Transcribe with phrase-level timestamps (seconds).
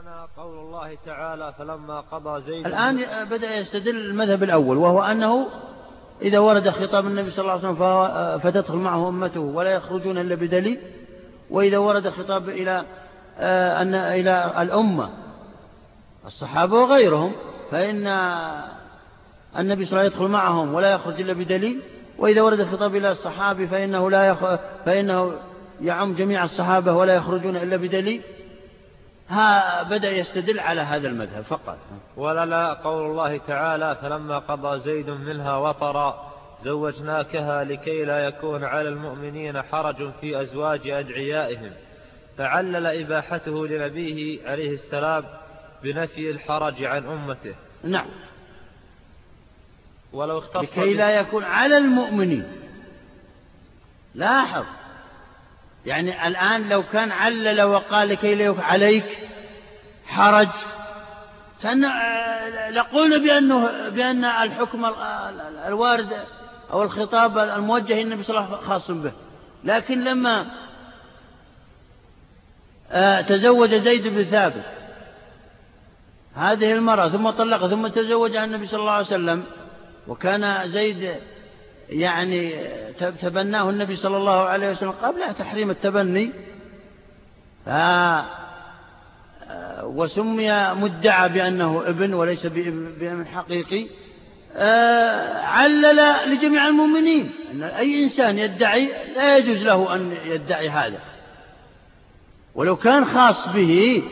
[0.00, 5.46] ولنا قول الله تعالى فلما قضى زيد الآن بدأ يستدل المذهب الأول وهو أنه
[6.22, 10.80] إذا ورد خطاب النبي صلى الله عليه وسلم فتدخل معه أمته ولا يخرجون إلا بدليل
[11.50, 12.84] وإذا ورد خطاب إلى
[13.38, 15.10] آه، أن إلى الأمة
[16.26, 17.32] الصحابة وغيرهم
[17.70, 18.06] فإن
[19.58, 21.80] النبي صلى الله عليه وسلم يدخل معهم ولا يخرج إلا بدليل
[22.18, 24.44] وإذا ورد الخطاب إلى الصحابي فإنه لا يخ...
[24.86, 25.32] فإنه
[25.80, 28.22] يعم جميع الصحابة ولا يخرجون إلا بدليل
[29.30, 31.78] ها بدأ يستدل على هذا المذهب فقط.
[32.16, 39.62] ولنا قول الله تعالى فلما قضى زيد منها وطرا زوجناكها لكي لا يكون على المؤمنين
[39.62, 41.72] حرج في أزواج أدعيائهم.
[42.38, 45.24] فعلل إباحته لنبيه عليه السلام
[45.82, 47.54] بنفي الحرج عن أمته.
[47.84, 48.08] نعم.
[50.12, 52.44] ولو اختص لكي لا يكون على المؤمنين.
[54.14, 54.64] لاحظ.
[55.86, 59.04] يعني الآن لو كان علل وقال لكي لا عليك
[60.06, 60.48] حرج
[62.70, 64.86] لقلنا بأنه بأن الحكم
[65.66, 66.12] الوارد
[66.72, 69.12] أو الخطاب الموجه النبي صلى الله عليه وسلم خاص به.
[69.64, 70.46] لكن لما
[72.92, 74.64] آه، تزوج زيد بن ثابت
[76.34, 79.44] هذه المرأة ثم طلق ثم تزوجها النبي صلى الله عليه وسلم
[80.08, 81.14] وكان زيد
[81.90, 82.52] يعني
[83.20, 86.32] تبناه النبي صلى الله عليه وسلم قبل تحريم التبني.
[87.66, 87.70] ف
[89.82, 93.86] وسمي مدعى بأنه ابن وليس بابن حقيقي.
[95.44, 100.98] علل لجميع المؤمنين أن أي إنسان يدعي لا يجوز له أن يدعي هذا.
[102.54, 104.02] ولو كان خاص به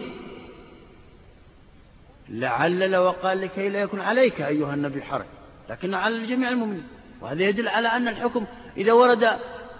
[2.28, 5.26] لعلل وقال لكي لا يكون عليك أيها النبي حرج
[5.70, 6.86] لكن على جميع المؤمنين.
[7.20, 9.38] وهذا يدل على أن الحكم إذا ورد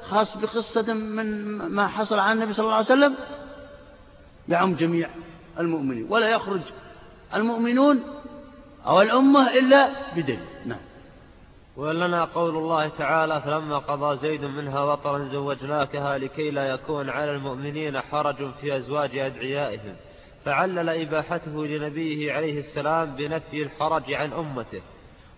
[0.09, 3.15] خاص بقصة من ما حصل عن النبي صلى الله عليه وسلم
[4.49, 5.09] يعم جميع
[5.59, 6.07] المؤمنين.
[6.11, 6.61] ولا يخرج
[7.35, 8.05] المؤمنون
[8.87, 10.41] أو الأمة إلا بدليل.
[10.67, 10.79] نعم.
[11.77, 18.01] ولنا قول الله تعالى فلما قضى زيد منها وطرا زوجناكها لكي لا يكون على المؤمنين
[18.01, 19.97] حرج في أزواج أدعيائهم
[20.45, 24.83] فعلل إباحته لنبيه عليه السلام بنفي الحرج عن أمته.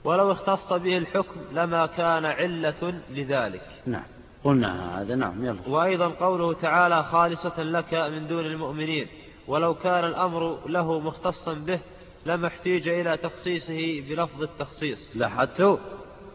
[0.05, 3.63] ولو اختص به الحكم لما كان علة لذلك.
[3.87, 4.05] نعم.
[4.45, 5.15] قلنا هذا.
[5.15, 5.59] نعم يلا.
[5.69, 9.07] وأيضا قوله تعالى خالصة لك من دون المؤمنين
[9.49, 11.81] ولو كان الأمر له مختصا به
[12.27, 15.17] لما احتيج إلى تخصيصه بلفظ التخصيص.
[15.17, 15.77] لاحظتوا؟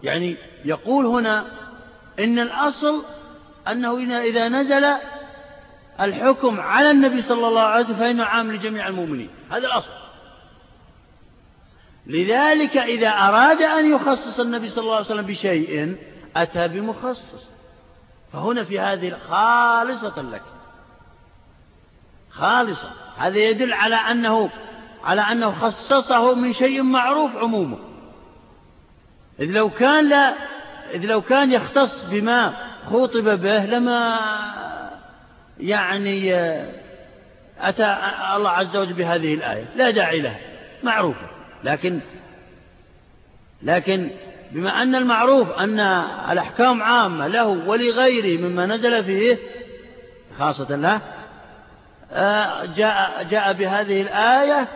[0.04, 1.46] يعني يقول هنا
[2.20, 3.04] إن الأصل
[3.68, 4.86] أنه إذا نزل
[6.02, 9.30] الحكم على النبي صلى الله عليه وسلم فإنه عام لجميع المؤمنين.
[9.50, 10.05] هذا الأصل.
[12.08, 15.98] لذلك إذا أراد أن يخصص النبي صلى الله عليه وسلم بشيء
[16.36, 17.48] أتى بمخصص.
[18.34, 20.42] فهنا في هذه خالصة لك.
[22.30, 22.92] خالصة.
[23.18, 24.50] هذا يدل على أنه
[25.04, 27.80] على أنه خصصه من شيء معروف عمومه.
[29.40, 30.36] إذ لو كان لا
[30.94, 32.54] إذ لو كان يختص بما
[32.90, 34.20] خوطب به لما
[35.60, 36.36] يعني
[37.60, 37.98] أتى
[38.36, 39.66] الله عز وجل بهذه الآية.
[39.76, 40.40] لا داعي لها.
[40.84, 41.35] معروفة.
[41.66, 42.00] لكن
[43.64, 44.10] لكن
[44.52, 45.80] بما أن المعروف أن
[46.32, 49.38] الأحكام عامة له ولغيره مما نزل فيه
[50.40, 51.02] خاصة له
[52.12, 54.68] آه، جاء, جاء بهذه الآية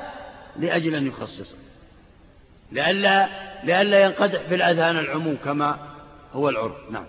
[0.55, 1.55] لأجل أن يخصص
[2.71, 3.29] لئلا
[3.63, 5.77] لئلا ينقدح في الأذهان العموم كما
[6.33, 6.91] هو العرف.
[6.91, 7.05] نعم.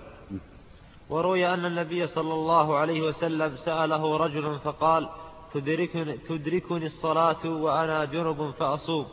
[1.10, 5.08] وروي أن النبي صلى الله عليه وسلم سأله رجل فقال
[5.54, 9.06] تدركني, تدركني الصلاة وأنا جنب فأصوم.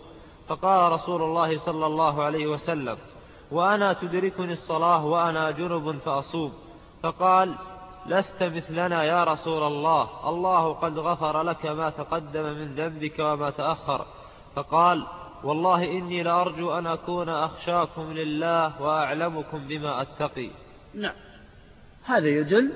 [0.47, 2.97] فقال رسول الله صلى الله عليه وسلم
[3.51, 6.53] وأنا تدركني الصلاة وأنا جنب فأصوم.
[7.03, 7.55] فقال
[8.05, 14.05] لست مثلنا يا رسول الله الله قد غفر لك ما تقدم من ذنبك وما تأخر.
[14.55, 15.07] فقال
[15.43, 20.49] والله إني لأرجو أن أكون أخشاكم لله وأعلمكم بما أتقي.
[20.93, 21.15] نعم.
[22.05, 22.71] هذا يدل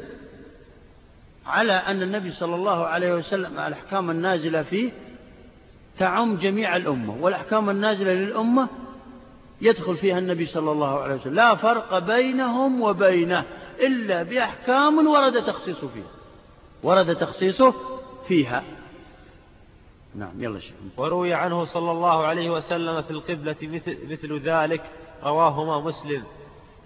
[1.46, 4.92] على أن النبي صلى الله عليه وسلم الأحكام النازلة فيه
[6.02, 8.70] تعم جميع الأمة والأحكام النازلة للأمة
[9.62, 11.34] يدخل فيها النبي صلى الله عليه وسلم.
[11.34, 13.46] لا فرق بينهم وبينه
[13.80, 16.12] إلا بأحكام ورد تخصيصه فيها.
[16.84, 17.74] ورد تخصيصه
[18.28, 18.64] فيها.
[20.16, 20.74] نعم يلا شيخ.
[20.98, 24.84] وروي عنه صلى الله عليه وسلم في القبلة مثل, مثل ذلك
[25.24, 26.24] رواهما مسلم.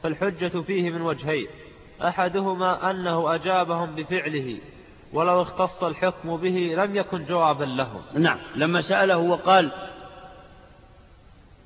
[0.03, 1.47] فالحجة فيه من وجهين.
[2.01, 4.57] أحدهما أنه أجابهم بفعله.
[5.15, 8.01] ولو اختص الحكم به لم يكن جوابا لهم.
[8.13, 8.37] نعم.
[8.55, 9.71] لما سأله وقال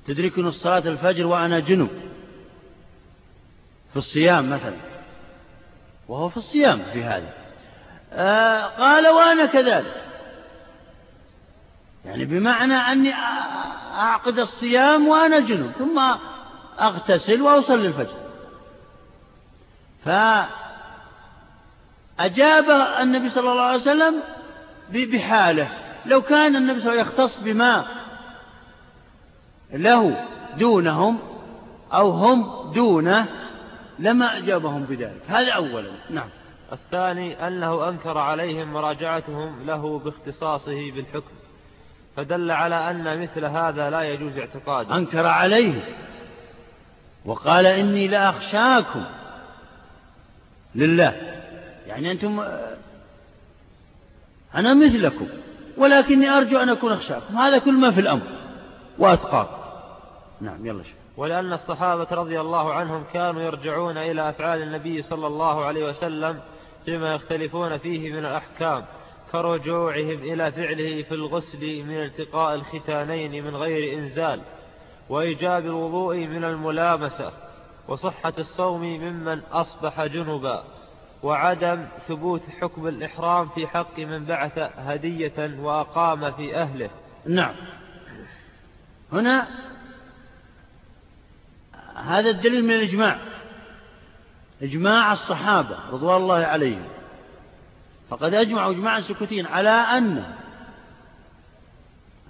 [0.06, 1.90] تدركني الصلاة الفجر وأنا جنب
[3.90, 4.76] في الصيام مثلا.
[6.08, 7.32] وهو في الصيام في هذا.
[8.12, 10.04] آه قال وأنا كذلك.
[12.04, 13.12] يعني بمعنى أني
[13.94, 16.00] أعقد الصيام وأنا جنوب ثم
[16.80, 18.16] أغتسل وأصلي الفجر.
[22.20, 22.70] فأجاب
[23.00, 24.14] النبي صلى الله عليه وسلم
[24.90, 25.68] بحاله.
[26.06, 27.84] لو كان النبي صلى الله عليه وسلم يختص بما
[29.72, 30.24] له
[30.58, 31.18] دونهم
[31.92, 33.26] أو هم دونه
[33.98, 35.22] لما أجابهم بذلك.
[35.28, 35.90] هذا أولا.
[36.10, 36.28] نعم.
[36.72, 41.34] الثاني أنه أنكر عليهم مراجعتهم له باختصاصه بالحكم
[42.16, 44.96] فدل على أن مثل هذا لا يجوز اعتقاده.
[44.96, 45.82] أنكر عليه
[47.24, 49.04] وقال إني لأخشاكم
[50.74, 51.39] لله.
[51.90, 52.40] يعني أنتم
[54.54, 55.26] أنا مثلكم
[55.76, 57.36] ولكني أرجو أن أكون أخشاكم.
[57.36, 58.26] هذا كل ما في الأمر
[58.98, 59.60] وأتقاكم.
[60.40, 65.64] نعم يلا شوف ولأن الصحابة رضي الله عنهم كانوا يرجعون إلى أفعال النبي صلى الله
[65.64, 66.40] عليه وسلم
[66.84, 68.84] فيما يختلفون فيه من الأحكام
[69.32, 74.40] كرجوعهم إلى فعله في الغسل من التقاء الختانين من غير إنزال
[75.08, 77.32] وإيجاب الوضوء من الملامسة
[77.88, 80.64] وصحة الصوم ممن أصبح جنبا.
[81.22, 86.90] وعدم ثبوت حكم الإحرام في حق من بعث هدية وأقام في أهله.
[87.26, 87.54] نعم.
[89.12, 89.48] هنا
[91.96, 93.18] هذا الدليل من الإجماع.
[94.62, 96.88] إجماع الصحابة رضوان الله عليهم.
[98.10, 100.24] فقد أجمعوا إجماعا سكوتيا على أن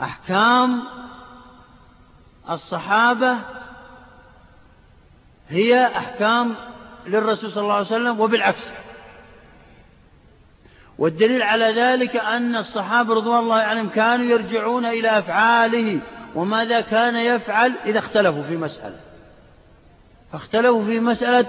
[0.03, 0.83] أحكام
[2.51, 3.37] الصحابة
[5.49, 6.55] هي أحكام
[7.07, 8.65] للرسول صلى الله عليه وسلم وبالعكس.
[11.01, 16.01] والدليل على ذلك أن الصحابة رضوان الله عليهم كانوا يرجعون إلى أفعاله
[16.35, 18.97] وماذا كان يفعل إذا اختلفوا في مسألة.
[20.33, 21.47] فاختلفوا في مسألة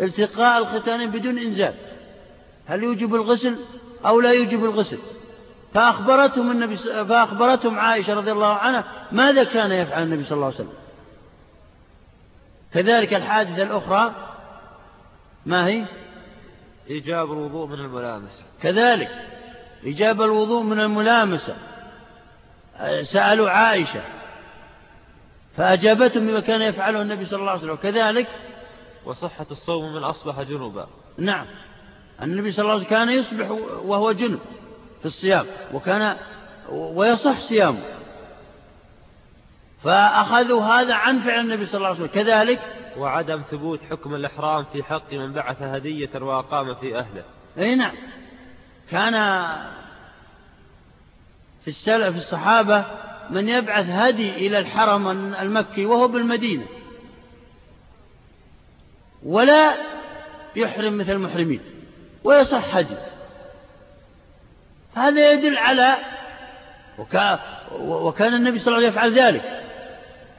[0.00, 1.74] التقاء الختانين بدون إنزال.
[2.66, 3.56] هل يوجب الغسل
[4.06, 4.98] أو لا يوجب الغسل؟
[5.74, 10.72] فأخبرتهم, النبي فأخبرتهم عائشة رضي الله عنها ماذا كان يفعل النبي صلى الله عليه وسلم.
[12.74, 14.14] كذلك الحادثة الأخرى
[15.46, 15.84] ما هي؟
[16.90, 18.44] إيجاب الوضوء من الملامسة.
[18.62, 19.10] كذلك
[19.84, 21.56] إيجاب الوضوء من الملامسة.
[23.02, 24.02] سألوا عائشة
[25.56, 27.74] فأجابتهم بما كان يفعله النبي صلى الله عليه وسلم.
[27.74, 28.26] كذلك
[29.04, 30.86] وصحة الصوم من أصبح جنوبا.
[31.18, 31.46] نعم
[32.22, 33.50] النبي صلى الله عليه وسلم كان يصبح
[33.84, 34.40] وهو جنب
[35.00, 36.16] في الصيام وكان
[36.68, 37.82] ويصح صيامه.
[39.84, 42.22] فأخذوا هذا عن فعل النبي صلى الله عليه وسلم.
[42.22, 42.60] كذلك
[42.96, 47.24] وعدم ثبوت حكم الإحرام في حق من بعث هدية وأقام في أهله.
[47.58, 47.92] أي نعم.
[48.90, 49.12] كان
[51.64, 52.84] في السلف الصحابة
[53.30, 56.66] من يبعث هدي إلى الحرم المكي وهو بالمدينة.
[59.22, 59.74] ولا
[60.56, 61.60] يحرم مثل المحرمين
[62.24, 62.96] ويصح هدي.
[64.94, 65.96] هذا يدل على
[67.78, 69.59] وكان النبي صلى الله عليه وسلم يفعل ذلك.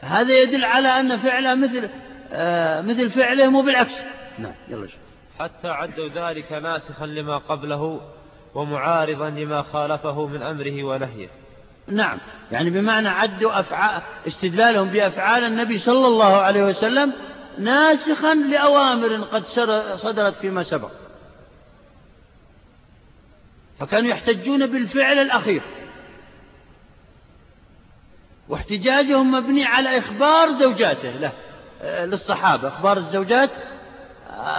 [0.01, 1.89] هذا يدل على أن فعله مثل
[2.31, 3.95] آه مثل فعله مو بالعكس.
[4.39, 5.00] نعم يلا شوف
[5.39, 8.01] حتى عدوا ذلك ناسخا لما قبله
[8.56, 11.30] ومعارضا لما خالفه من أمره ونهيه.
[11.88, 12.18] نعم
[12.51, 17.13] يعني بمعنى عدوا أفعال استدلالهم بأفعال النبي صلى الله عليه وسلم
[17.57, 19.44] ناسخا لأوامر قد
[19.98, 20.92] صدرت فيما سبق.
[23.80, 25.62] فكانوا يحتجون بالفعل الأخير.
[28.51, 31.12] واحتجاجهم مبني على إخبار زوجاته.
[31.12, 31.31] له
[31.84, 32.67] للصحابة.
[32.67, 33.50] إخبار الزوجات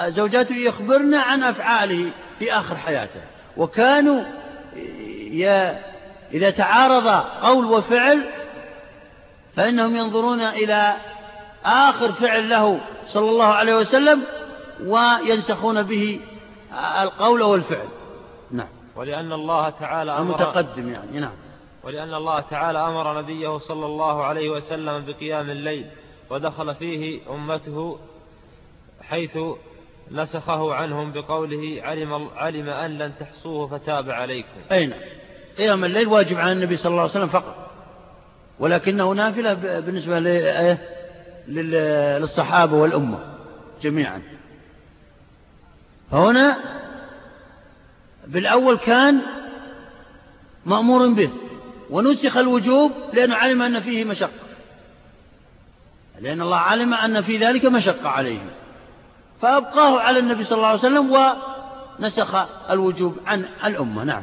[0.06, 3.20] زوجاته يخبرن عن أفعاله في آخر حياته.
[3.56, 4.22] وكانوا
[6.32, 7.08] إذا تعارض
[7.42, 8.30] قول وفعل
[9.56, 10.96] فإنهم ينظرون إلى
[11.64, 14.22] آخر فعل له صلى الله عليه وسلم
[14.84, 16.20] وينسخون به
[17.02, 17.88] القول والفعل.
[18.50, 18.68] نعم.
[18.96, 21.20] ولأن الله تعالى أمر المتقدم يعني.
[21.20, 21.32] نعم.
[21.84, 25.86] ولأن الله تعالى أمر نبيه صلى الله عليه وسلم بقيام الليل
[26.30, 27.98] ودخل فيه أمته
[29.02, 29.38] حيث
[30.10, 35.00] نسخه عنهم بقوله علم, علم أن لن تحصوه فتاب عليكم أين نعم.
[35.58, 37.70] قيام الليل واجب على النبي صلى الله عليه وسلم فقط
[38.58, 40.78] ولكنه نافلة بالنسبة إيه؟
[41.48, 43.18] للصحابة والأمة
[43.82, 44.22] جميعا
[46.10, 46.58] فهنا
[48.26, 49.22] بالأول كان
[50.66, 51.30] مأمور به
[51.92, 54.30] ونسخ الوجوب لأنه علم أن فيه مشقة.
[56.20, 58.50] لأن الله علم أن في ذلك مشقة عليهم.
[59.42, 61.34] فأبقاه على النبي صلى الله عليه وسلم
[62.00, 62.34] ونسخ
[62.70, 64.04] الوجوب عن الأمة.
[64.04, 64.22] نعم.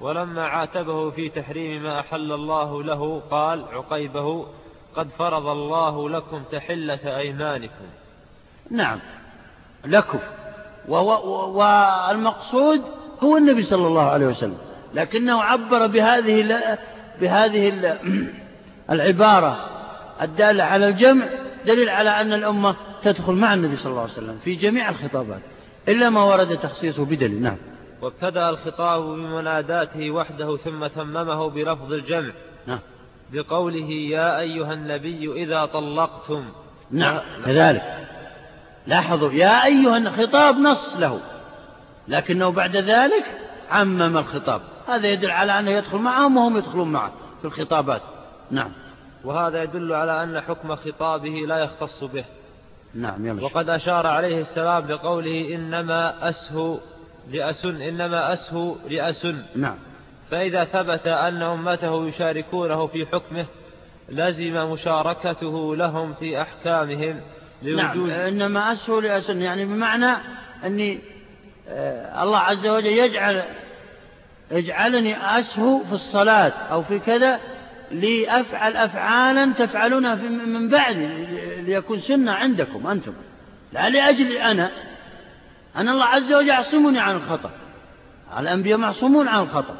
[0.00, 4.46] ولما عاتبه في تحريم ما أحل الله له قال عقيبه
[4.96, 7.86] قد فرض الله لكم تحلة أيمانكم.
[8.70, 8.98] نعم.
[9.84, 10.18] لكم.
[10.88, 12.82] والمقصود
[13.24, 14.58] هو النبي صلى الله عليه وسلم.
[14.94, 16.42] لكنه عبر بهذه
[17.20, 17.98] بهذه
[18.90, 19.70] العبارة
[20.22, 21.26] الدالة على الجمع
[21.66, 25.40] دليل على أن الأمة تدخل مع النبي صلى الله عليه وسلم في جميع الخطابات
[25.88, 27.42] إلا ما ورد تخصيصه بدليل.
[27.42, 27.56] نعم.
[28.02, 32.32] وابتدأ الخطاب بمناداته وحده ثم تممه بلفظ الجمع.
[32.66, 32.78] نعم.
[33.32, 36.44] بقوله يا أيها النبي إذا طلقتم.
[36.90, 37.82] نعم كذلك.
[38.86, 41.20] لاحظوا يا أيها خطاب نص له
[42.08, 43.24] لكنه بعد ذلك
[43.70, 44.60] عمم الخطاب.
[44.86, 48.02] هذا يدل على أنه يدخل معهم وهم يدخلون معه في الخطابات.
[48.50, 48.72] نعم.
[49.24, 52.24] وهذا يدل على أن حكم خطابه لا يختص به.
[52.94, 53.44] نعم يمشي.
[53.44, 56.78] وقد أشار عليه السلام بقوله إنما أسهو
[57.32, 59.76] لأسن إنما أسهو لأسن نعم.
[60.30, 63.46] فإذا ثبت أن أمته يشاركونه في حكمه
[64.08, 67.20] لزم مشاركته لهم في أحكامهم
[67.62, 70.16] نعم إنما أسهو لأسن يعني بمعنى
[70.64, 71.00] أني
[71.68, 73.42] آه، الله عز وجل يجعل
[74.50, 77.40] يجعلني أسهو في الصلاة أو في كذا
[77.90, 80.14] لأفعل أفعالا تفعلونها
[80.46, 80.96] من بعد
[81.66, 83.12] ليكون سنة عندكم أنتم.
[83.72, 84.70] لا لأجل أنا.
[85.76, 87.50] أن الله عز وجل يعصمني عن الخطأ.
[88.38, 89.74] الأنبياء معصومون عن الخطأ.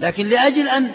[0.00, 0.92] لكن لأجل أن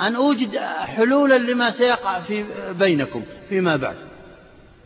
[0.00, 0.56] أن أوجد
[0.96, 2.44] حلولا لما سيقع في
[2.78, 3.96] بينكم فيما بعد.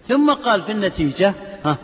[0.08, 1.76] ثم قال في النتيجة ها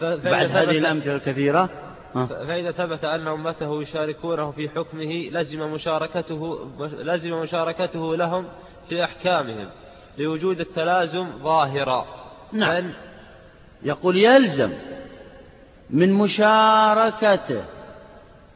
[0.00, 1.70] بعد هذه الأمثلة الكثيرة
[2.14, 8.44] فإذا ثبت أن أمته يشاركونه في حكمه لزم مشاركته لزم مشاركته لهم
[8.88, 9.68] في أحكامهم
[10.18, 12.06] لوجود التلازم ظاهرا.
[12.52, 12.90] نعم.
[13.82, 14.70] يقول يلزم
[15.90, 17.62] من مشاركته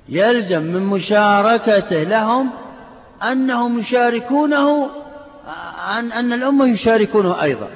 [0.08, 2.50] يلزم من مشاركته لهم
[3.22, 4.90] أنهم يشاركونه
[5.88, 7.68] أن أن الأمة يشاركونه أيضا.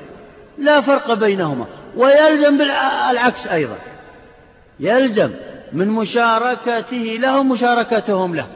[0.59, 1.66] لا فرق بينهما.
[1.97, 3.76] ويلزم بالعكس أيضا.
[4.80, 5.30] يلزم
[5.73, 8.46] من مشاركته لهم مشاركتهم له.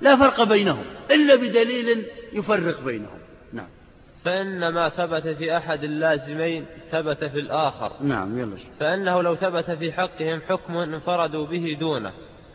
[0.00, 3.18] لا فرق بينهم إلا بدليل يفرق بينهم.
[3.52, 3.66] نعم.
[4.24, 7.92] فإن ما ثبت في أحد اللازمين ثبت في الآخر.
[8.00, 12.12] نعم يلا فإنه لو ثبت في حقهم حكم انفردوا به دونه.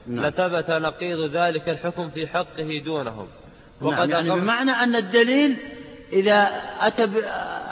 [0.08, 0.26] نعم.
[0.26, 3.28] لثبت نقيض ذلك الحكم في حقه دونهم.
[3.82, 5.58] وقد نعم يعني بمعنى أن الدليل
[6.14, 7.10] إذا أتى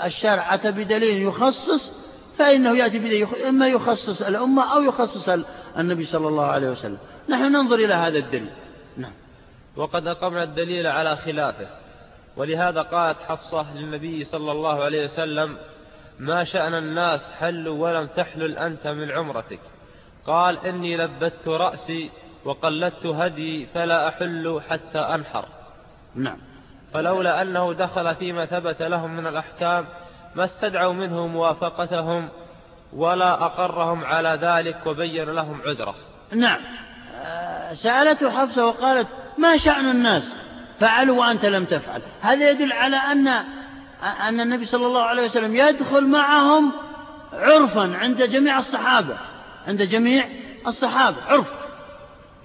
[0.05, 1.91] الشرع أتى بدليل يخصص
[2.37, 5.29] فإنه يأتي بدليل إما يخصص الأمة أو يخصص
[5.77, 6.97] النبي صلى الله عليه وسلم.
[7.29, 8.49] نحن ننظر إلى هذا الدليل.
[8.97, 9.13] نعم.
[9.75, 11.67] وقد أقمنا الدليل على خلافه.
[12.37, 15.57] ولهذا قالت حفصة للنبي صلى الله عليه وسلم
[16.19, 19.59] ما شأن الناس حلوا ولم تحلل أنت من عمرتك.
[20.25, 22.11] قال إني لبت رأسي
[22.45, 25.45] وقلدت هدي فلا أحل حتى أنحر.
[26.15, 26.37] نعم.
[26.93, 29.85] فلولا أنه دخل فيما ثبت لهم من الأحكام
[30.35, 32.29] ما استدعوا منه موافقتهم
[32.93, 35.95] ولا أقرهم على ذلك وبين لهم عذره.
[36.31, 36.59] نعم.
[37.73, 40.23] سألته حفصة وقالت ما شأن الناس؟
[40.79, 42.01] فعلوا وأنت لم تفعل.
[42.21, 43.27] هذا يدل على أن
[44.27, 46.71] أن النبي صلى الله عليه وسلم يدخل معهم
[47.33, 49.17] عرفا عند جميع الصحابة
[49.67, 50.25] عند جميع
[50.67, 51.47] الصحابة عرف.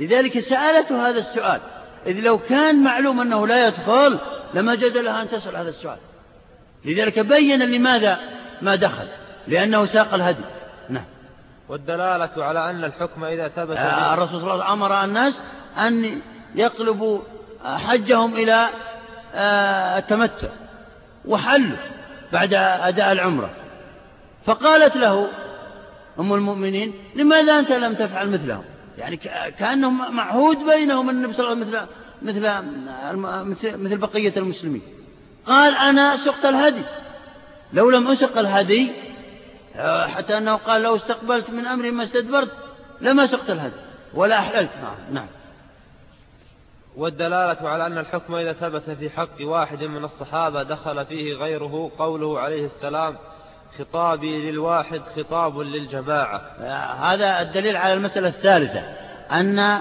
[0.00, 1.61] لذلك سألته هذا السؤال.
[2.06, 4.18] إذ لو كان معلوم أنه لا يدخل
[4.54, 5.99] لما جد لها أن تسأل هذا السؤال.
[6.84, 8.20] لذلك بين لماذا
[8.62, 9.08] ما دخل.
[9.49, 10.44] لأنه ساق الهدي
[10.88, 11.04] نعم.
[11.68, 15.42] والدلالة على أن الحكم إذا ثبت آه الرسول صلى الله عليه وسلم أمر الناس
[15.78, 16.20] أن
[16.54, 17.20] يقلبوا
[17.64, 18.68] حجهم إلى
[19.34, 20.49] آه التمتع
[21.25, 21.76] وحلوا
[22.32, 23.50] بعد أداء العمرة.
[24.46, 25.28] فقالت له
[26.18, 28.64] أم المؤمنين لماذا أنت لم تفعل مثلهم؟
[28.99, 29.16] يعني
[29.58, 31.87] كأنه معهود بينهم النبي صلى الله عليه وسلم
[32.22, 32.40] مثل
[33.49, 34.82] مثل مثل بقية المسلمين.
[35.46, 36.82] قال أنا سقت الهدي.
[37.72, 38.92] لو لم أسق الهدي
[40.07, 42.50] حتى أنه قال لو استقبلت من أمري ما استدبرت
[43.00, 43.76] لما سقت الهدي
[44.14, 44.97] ولا أحللت معه.
[45.11, 45.26] نعم.
[46.97, 52.41] والدلالة على أن الحكم إذا ثبت في حق واحد من الصحابة دخل فيه غيره قوله
[52.41, 53.17] عليه السلام
[53.79, 56.41] خطابي للواحد خطاب للجماعة.
[57.00, 58.81] هذا الدليل على المسألة الثالثة
[59.33, 59.79] أن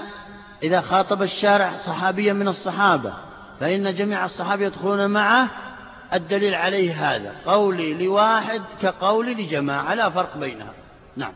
[0.62, 3.12] إذا خاطب الشارع صحابيا من الصحابة
[3.60, 5.50] فإن جميع الصحابة يدخلون معه
[6.14, 7.34] الدليل عليه هذا.
[7.46, 10.72] قولي لواحد كقولي لجماعة لا فرق بينها.
[11.16, 11.32] نعم.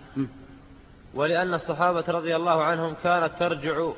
[1.14, 3.88] ولأن الصحابة رضي الله عنهم كانت ترجع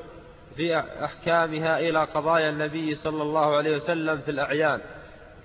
[0.56, 4.80] في أحكامها إلى قضايا النبي صلى الله عليه وسلم في الأعيان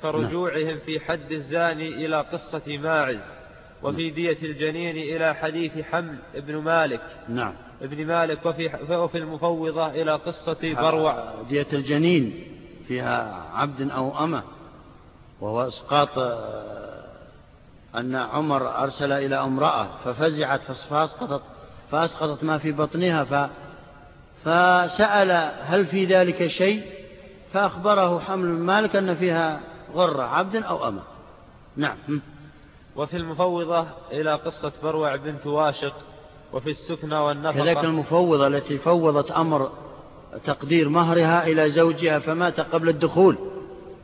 [0.01, 3.33] كرجوعهم في حد الزاني إلى قصة ماعز
[3.83, 7.01] وفي دية الجنين إلى حديث حمل ابن مالك.
[7.29, 7.53] نعم.
[7.81, 11.41] ابن مالك وفي, وفي المفوضة إلى قصة بروع.
[11.49, 12.33] دية الجنين
[12.87, 14.43] فيها عبد أو أمة.
[15.43, 17.03] وهو إسقاط آه،
[17.95, 21.41] أن عمر أرسل إلى امرأة ففزعت فأسقطت
[21.91, 23.50] فأسقطت ما في بطنها ف
[24.43, 25.31] فسأل
[25.62, 26.83] هل في ذلك شيء؟
[27.53, 29.59] فأخبره حمل بن مالك أن فيها
[29.93, 31.01] غرة عبد أو أمة.
[31.77, 31.97] نعم.
[32.95, 35.93] وفي المفوضة إلى قصة بروع بنت واشق
[36.53, 37.63] وفي السكنى والنفقة.
[37.63, 39.71] كذلك المفوضة التي فوضت أمر
[40.45, 43.52] تقدير مهرها إلى زوجها فمات قبل الدخول.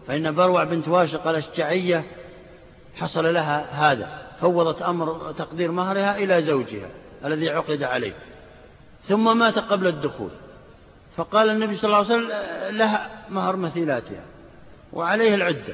[0.10, 2.04] فإن بروع بنت واشق الأشجعية
[2.96, 6.90] حصل لها هذا فوضت أمر تقدير مهرها إلى زوجها
[7.26, 8.14] الذي عقد عليه.
[9.04, 10.30] ثم مات قبل الدخول.
[11.18, 12.28] فقال النبي صلى الله عليه وسلم
[12.78, 14.24] لها مهر مثيلاتها
[14.94, 15.74] وعليه العدة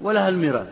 [0.00, 0.68] ولها الميراث.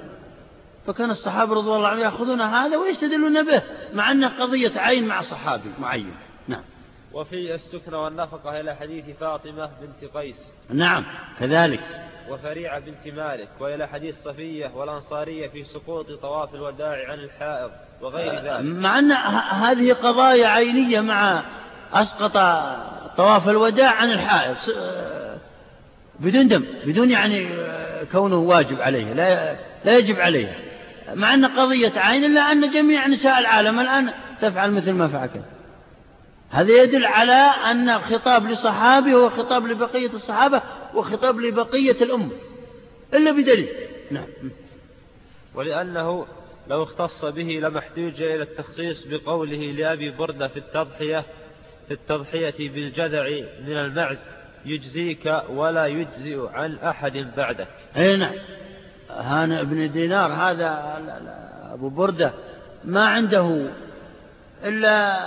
[0.87, 3.63] فكان الصحابة رضي الله عنهم يأخذون هذا ويستدلون به
[3.95, 6.15] مع أنه قضية عين مع صحابي معين.
[6.49, 6.63] نعم.
[7.13, 10.53] وفي السكن والنفقة إلى حديث فاطمة بنت قيس.
[10.71, 11.05] نعم
[11.39, 12.10] كذلك.
[12.31, 17.71] وفريعة بنت مالك وإلى حديث صفية والأنصارية في سقوط طواف الوداع عن الحائض
[18.01, 18.65] وغير آه، ذلك.
[18.65, 19.13] مع أن
[19.51, 21.43] هذه قضايا عينية مع
[21.93, 22.33] أسقط
[23.17, 24.57] طواف الوداع عن الحائض
[26.21, 30.59] بدون دم بدون يعني آه، كونه واجب عليه لا لا يجب عليه.
[31.15, 34.11] مع أن قضية عين إلا أن جميع نساء العالم الآن
[34.41, 35.43] تفعل مثل ما فعلت
[36.51, 40.63] هذا يدل على أن الخطاب لصحابي هو خطاب لبقية الصحابة
[40.95, 42.33] وخطاب لبقية الأمة.
[43.15, 43.69] إلا بدليل.
[44.11, 44.27] نعم.
[45.55, 46.27] ولأنه
[46.69, 51.25] لو اختص به لما احتوج إلى التخصيص بقوله لأبي بردة في التضحية
[51.89, 53.29] في التضحية بالجذع
[53.67, 54.29] من المعز
[54.65, 57.69] يجزيك ولا يجزئ عن أحد بعدك.
[57.97, 58.35] أي نعم.
[59.11, 60.99] هانئ بن دينار هذا
[61.73, 62.33] أبو بردة
[62.85, 63.71] ما عنده
[64.65, 65.21] إلا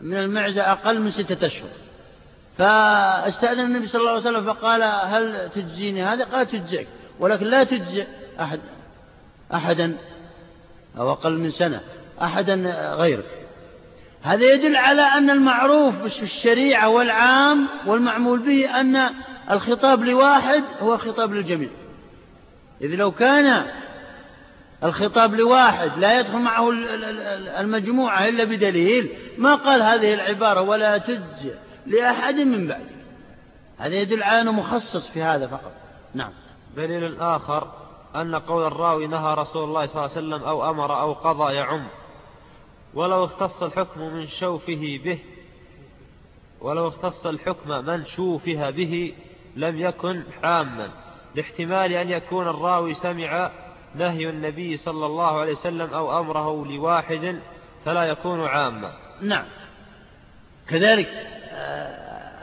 [0.00, 1.68] من المعزة أقل من ستة أشهر.
[2.60, 6.86] فاستأذن النبي صلى الله عليه وسلم فقال هل تجزيني هذا؟ قال تجزيك
[7.20, 8.06] ولكن لا تجزي
[8.40, 8.60] أحد
[9.54, 9.96] أحدا
[10.98, 11.80] أو أقل من سنة
[12.22, 12.54] أحدا
[12.94, 13.24] غيرك.
[14.22, 19.10] هذا يدل على أن المعروف في الشريعة والعام والمعمول به أن
[19.50, 21.68] الخطاب لواحد هو خطاب للجميع.
[22.80, 23.66] إذ لو كان
[24.84, 26.70] الخطاب لواحد لا يدخل معه
[27.60, 31.54] المجموعة إلا بدليل ما قال هذه العبارة ولا تجزئ
[31.86, 32.86] لأحد من بعد.
[33.78, 35.72] هذا يدل على أنه مخصص في هذا فقط.
[36.14, 36.32] نعم.
[36.76, 37.72] دليل آخر
[38.16, 41.86] أن قول الراوي نهى رسول الله صلى الله عليه وسلم أو أمر أو قضى يعم.
[42.94, 45.18] ولو اختص الحكم من شوفه به
[46.60, 49.14] ولو اختص الحكم من شوفها به
[49.56, 50.90] لم يكن حاما.
[51.34, 53.50] لاحتمال أن يكون الراوي سمع
[53.94, 57.40] نهي النبي صلى الله عليه وسلم أو أمره لواحد
[57.84, 58.92] فلا يكون عاما.
[59.22, 59.44] نعم.
[60.68, 61.39] كذلك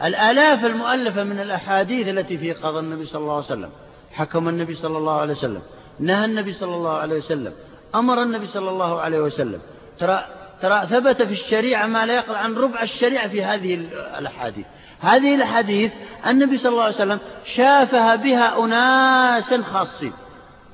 [0.03, 3.69] الآلاف المؤلفة من الأحاديث التي في قضى النبي صلى الله عليه وسلم.
[4.12, 5.62] حكم النبي صلى الله عليه وسلم.
[5.99, 7.53] نهى النبي صلى الله عليه وسلم.
[7.95, 9.60] أمر النبي صلى الله عليه وسلم.
[9.99, 10.25] ترى
[10.62, 13.75] ترى ثبت في الشريعة ما لا يقل عن ربع الشريعة في هذه
[14.19, 14.65] الأحاديث.
[14.99, 15.93] هذه الأحاديث
[16.27, 20.13] النبي صلى الله عليه وسلم شافها بها أناسا خاصين.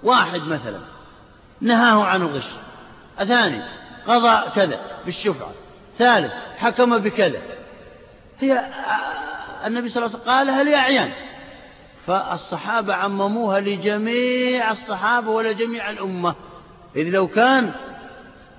[0.04, 0.80] واحد مثلا.
[1.62, 2.48] نهاه عن الغش
[3.22, 3.62] الثاني
[4.08, 5.52] قضى كذا بالشفعة.
[5.98, 7.42] ثالث حكم بكذا.
[8.40, 8.66] هي
[9.66, 11.12] النبي صلى الله عليه وسلم قالها لأعيان
[12.08, 16.36] فالصحابة عمموها لجميع الصحابة ولجميع الأمة.
[16.96, 17.72] إذ لو كان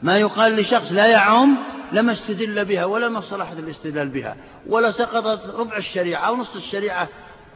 [0.03, 1.57] ما يقال لشخص لا يعم
[1.93, 4.37] لما استدل بها ولا مصلحة الاستدلال بها
[4.69, 7.09] ولا سقطت ربع الشريعة أو نصف الشريعة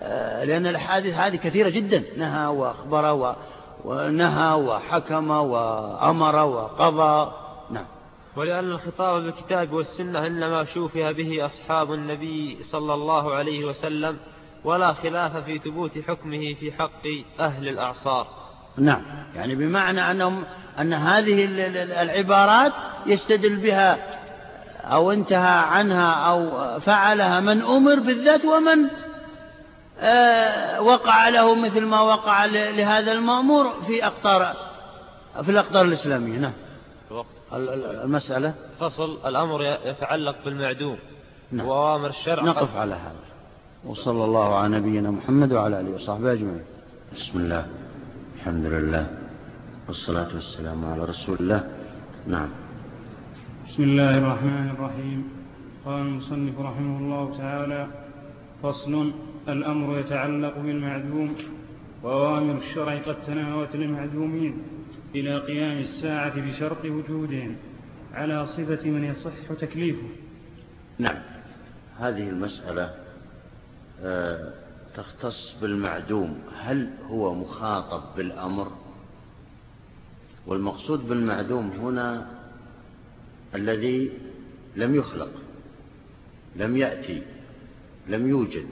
[0.03, 2.03] آه، لأن الأحاديث هذه كثيرة جدا.
[2.17, 3.37] نهى وأخبر
[3.85, 7.33] ونهى وحكم وأمر وقضى.
[8.37, 14.17] ولأن الخطاب بالكتاب والسنة إنما شوفها به أصحاب النبي صلى الله عليه وسلم
[14.65, 17.07] ولا خلاف في ثبوت حكمه في حق
[17.41, 18.27] أهل الأعصار.
[18.77, 19.03] نعم.
[19.35, 20.45] يعني بمعنى أنهم
[20.79, 21.45] أن هذه
[22.03, 22.73] العبارات
[23.07, 24.19] يستدل بها
[24.85, 28.89] أو انتهى عنها أو فعلها من أمر بالذات ومن
[30.01, 34.57] آه، وقع له مثل ما وقع لهذا المأمور في أقطار
[35.43, 36.39] في الأقطار الإسلامية.
[36.39, 36.53] نعم.
[37.53, 40.99] المسألة؟ فصل الأمر يتعلق بالمعدوم
[41.53, 41.67] نعم.
[41.67, 42.43] وأوامر الشرع.
[42.45, 43.25] نقف على هذا.
[43.85, 46.65] وصلى الله على نبينا محمد وعلى آله وصحبه أجمعين.
[47.15, 47.67] بسم الله
[48.37, 49.19] الحمد لله
[49.89, 51.71] والصلاة والسلام على رسول الله.
[52.27, 52.49] نعم.
[53.69, 55.29] بسم الله الرحمن الرحيم.
[55.85, 57.87] قال المصنف رحمه الله تعالى
[58.63, 59.13] فصل
[59.49, 61.35] الأمر يتعلق بالمعدوم
[62.03, 64.63] وأوامر الشرع قد تناوت للمعدومين.
[65.15, 67.57] إلى قيام الساعة بشرط وجودهم
[68.13, 70.09] على صفة من يصح تكليفه.
[70.99, 71.23] نعم.
[71.99, 72.95] هذه المسألة
[74.03, 74.53] آه،
[74.95, 76.41] تختص بالمعدوم.
[76.61, 78.73] هل هو مخاطب بالأمر؟
[80.47, 82.27] والمقصود بالمعدوم هنا
[83.55, 84.11] الذي
[84.77, 85.31] لم يخلق
[86.57, 87.23] لم يأتي
[88.09, 88.67] لم يوجد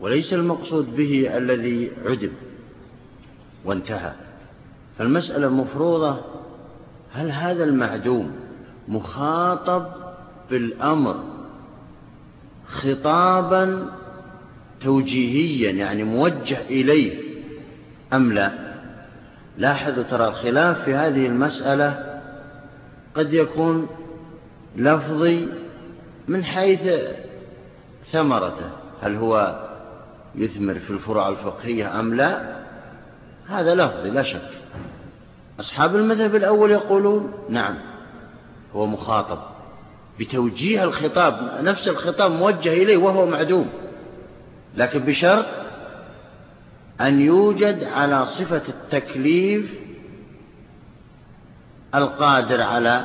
[0.00, 2.32] وليس المقصود به الذي عدم
[3.64, 4.27] وانتهى.
[4.98, 6.18] فالمسألة مفروضة.
[7.12, 8.32] هل هذا المعدوم
[8.88, 9.86] مخاطب
[10.50, 11.16] بالأمر
[12.66, 13.90] خطابا
[14.80, 17.18] توجيهيا يعني موجه إليه
[18.12, 18.52] أم لا؟
[19.58, 22.20] لاحظوا ترى الخلاف في هذه المسألة
[23.14, 23.88] قد يكون
[24.76, 25.48] لفظي
[26.28, 26.92] من حيث
[28.12, 28.70] ثمرته.
[29.02, 29.64] هل هو
[30.34, 32.58] يثمر في الفروع الفقهية أم لا؟
[33.48, 34.57] هذا لفظي لا شك.
[35.60, 37.74] أصحاب المذهب الأول يقولون نعم
[38.74, 39.38] هو مخاطب
[40.20, 43.70] بتوجيه الخطاب نفس الخطاب موجه إليه وهو معدوم
[44.76, 45.46] لكن بشرط
[47.00, 49.74] أن يوجد على صفة التكليف
[51.94, 53.04] القادر على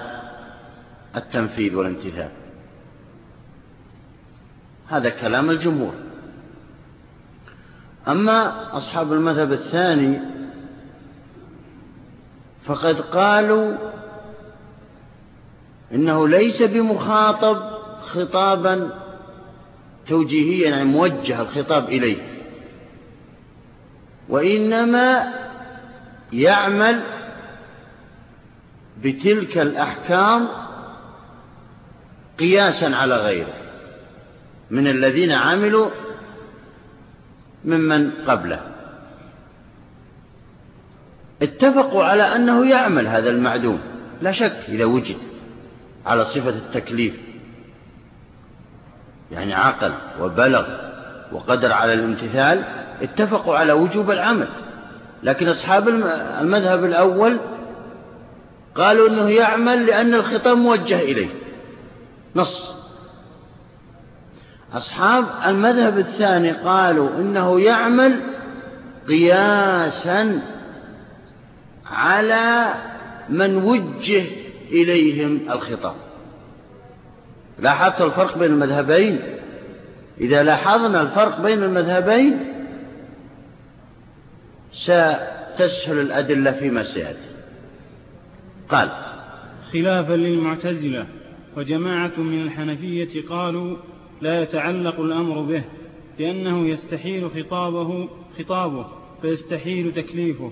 [1.15, 2.29] التنفيذ والامتثال
[4.89, 5.93] هذا كلام الجمهور.
[8.07, 10.19] أما أصحاب المذهب الثاني
[12.65, 13.77] فقد قالوا
[15.91, 17.57] إنه ليس بمخاطب
[18.01, 18.89] خطابا
[20.07, 22.17] توجيهيا يعني موجه الخطاب إليه.
[24.29, 25.33] وإنما
[26.33, 27.01] يعمل
[29.03, 30.47] بتلك الأحكام
[32.39, 33.53] قياسا على غيره
[34.71, 35.89] من الذين عملوا
[37.65, 38.72] ممن قبله.
[41.43, 43.79] اتفقوا على أنه يعمل هذا المعدوم.
[44.21, 45.17] لا شك إذا وجد
[46.05, 47.13] على صفة التكليف
[49.31, 50.65] يعني عقل وبلغ
[51.31, 52.63] وقدر على الامتثال
[53.01, 54.47] اتفقوا على وجوب العمل.
[55.23, 55.89] لكن أصحاب
[56.41, 57.39] المذهب الأول
[58.75, 61.29] قالوا أنه يعمل لأن الخطاب موجه إليه.
[62.35, 62.73] نص.
[64.73, 68.19] أصحاب المذهب الثاني قالوا إنه يعمل
[69.07, 70.41] قياسا
[71.93, 72.73] على
[73.29, 74.25] من وجه
[74.71, 75.95] إليهم الخطاب.
[77.59, 79.19] لاحظت الفرق بين المذهبين؟
[80.21, 82.39] إذا لاحظنا الفرق بين المذهبين
[84.71, 87.33] ستسهل الأدلة فيما سيأتي
[88.69, 88.89] قال
[89.71, 91.07] خلافا للمعتزلة
[91.57, 93.77] وجماعة من الحنفية قالوا
[94.21, 95.63] لا يتعلق الأمر به
[96.19, 98.87] لأنه يستحيل خطابه خطابه
[99.21, 100.51] فيستحيل تكليفه.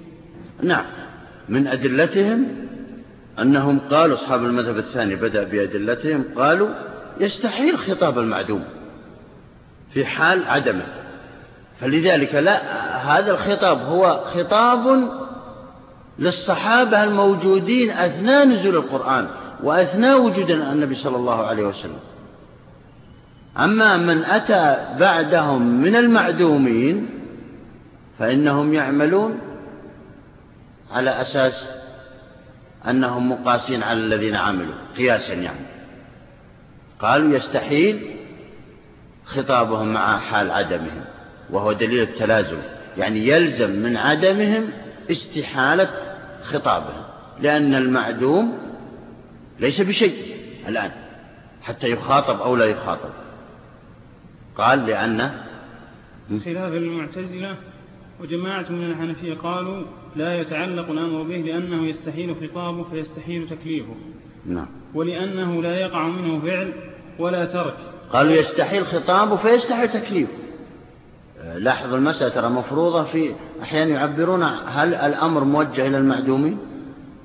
[0.63, 0.85] نعم.
[1.51, 2.47] من أدلتهم
[3.39, 6.69] أنهم قالوا أصحاب المذهب الثاني بدأ بأدلتهم قالوا
[7.19, 8.63] يستحيل خطاب المعدوم
[9.93, 10.85] في حال عدمه.
[11.79, 12.57] فلذلك لا
[12.97, 15.11] هذا الخطاب هو خطاب
[16.19, 19.27] للصحابة الموجودين أثناء نزول القرآن
[19.63, 21.99] وأثناء وجود النبي صلى الله عليه وسلم.
[23.59, 27.09] أما من أتى بعدهم من المعدومين
[28.19, 29.50] فإنهم يعملون
[30.91, 31.63] على أساس
[32.89, 35.65] أنهم مقاسين على الذين عملوا قياسا يعني.
[36.99, 38.15] قالوا يستحيل
[39.25, 41.03] خطابهم مع حال عدمهم
[41.49, 42.57] وهو دليل التلازم.
[42.97, 44.69] يعني يلزم من عدمهم
[45.11, 45.89] استحالة
[46.43, 47.03] خطابهم
[47.39, 48.57] لأن المعدوم
[49.59, 50.35] ليس بشيء
[50.67, 50.91] الآن
[51.61, 53.09] حتى يخاطب أو لا يخاطب.
[54.57, 55.31] قال لأن
[56.45, 57.55] خلاف المعتزلة
[58.19, 63.95] وجماعة من الحنفية قالوا لا يتعلق الأمر به لأنه يستحيل خطابه فيستحيل تكليفه.
[64.45, 64.67] نعم.
[64.93, 66.73] ولأنه لا يقع منه فعل
[67.19, 67.77] ولا ترك.
[68.13, 70.33] قالوا يستحيل خطابه فيستحيل تكليفه.
[71.55, 76.57] لاحظوا المسألة ترى مفروضة في أحيانا يعبرون هل الأمر موجه إلى المعدومين؟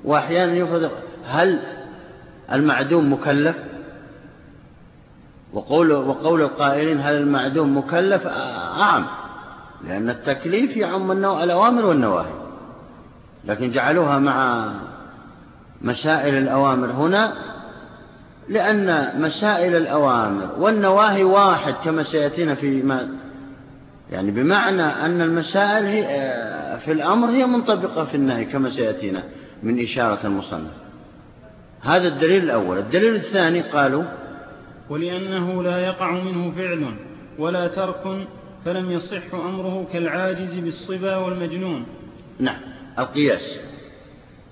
[0.03, 0.91] وأحيانا يفرض
[1.25, 1.59] هل
[2.51, 3.55] المعدوم مكلف؟
[5.53, 9.05] وقول, وقول القائلين هل المعدوم مكلف؟ أعم.
[9.87, 12.46] لأن التكليف يعم الأوامر والنواهي.
[13.45, 14.69] لكن جعلوها مع
[15.81, 17.33] مسائل الأوامر هنا
[18.49, 23.09] لأن مسائل الأوامر والنواهي واحد كما سيأتينا في ما
[24.11, 26.03] يعني بمعنى أن المسائل هي
[26.85, 29.23] في الأمر هي منطبقة في النهي كما سيأتينا
[29.63, 30.87] من إشارة المصنف
[31.81, 32.77] هذا الدليل الأول.
[32.77, 34.03] الدليل الثاني قالوا
[34.89, 36.93] ولأنه لا يقع منه فعل
[37.39, 38.27] ولا ترك
[38.65, 41.85] فلم يصح أمره كالعاجز بالصبا والمجنون.
[42.39, 42.59] نعم.
[42.99, 43.59] القياس.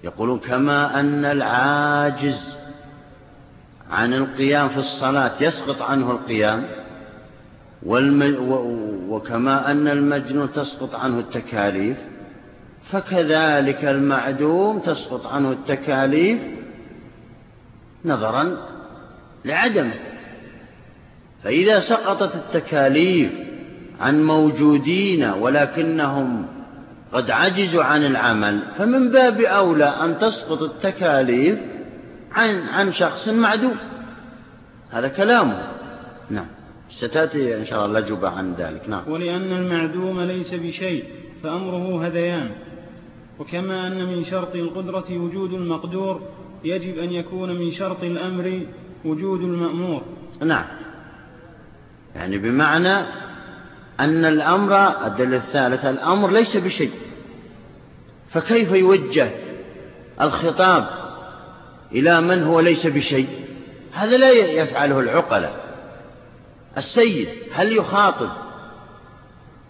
[0.03, 2.55] يقولون كما أن العاجز
[3.91, 6.63] عن القيام في الصلاة يسقط عنه القيام
[7.83, 8.35] والم...
[9.09, 11.97] وكما أن المجنون تسقط عنه التكاليف
[12.91, 16.39] فكذلك المعدوم تسقط عنه التكاليف
[18.05, 18.57] نظرا
[19.45, 19.93] لعدمه.
[21.43, 23.31] فإذا سقطت التكاليف
[23.99, 26.54] عن موجودين ولكنهم
[27.15, 31.59] قد عجزوا عن العمل فمن باب أولى أن تسقط التكاليف
[32.31, 33.75] عن عن شخص معدوم.
[34.91, 35.67] هذا كلامه.
[36.29, 36.45] نعم.
[36.89, 38.89] ستأتي إن شاء الله الأجوبة عن ذلك.
[38.89, 39.11] نعم.
[39.11, 41.03] ولأن المعدوم ليس بشيء
[41.43, 42.51] فأمره هذيان.
[43.39, 46.21] وكما أن من شرط القدرة وجود المقدور
[46.63, 48.61] يجب أن يكون من شرط الأمر
[49.05, 50.01] وجود المأمور.
[50.41, 50.65] نعم.
[52.15, 53.05] يعني بمعنى
[53.99, 56.91] أن الأمر الدليل الثالث الأمر ليس بشيء.
[58.29, 59.29] فكيف يوجه
[60.21, 60.87] الخطاب
[61.91, 63.27] إلى من هو ليس بشيء؟
[63.93, 65.65] هذا لا يفعله العقلاء.
[66.77, 68.29] السيد هل يخاطب؟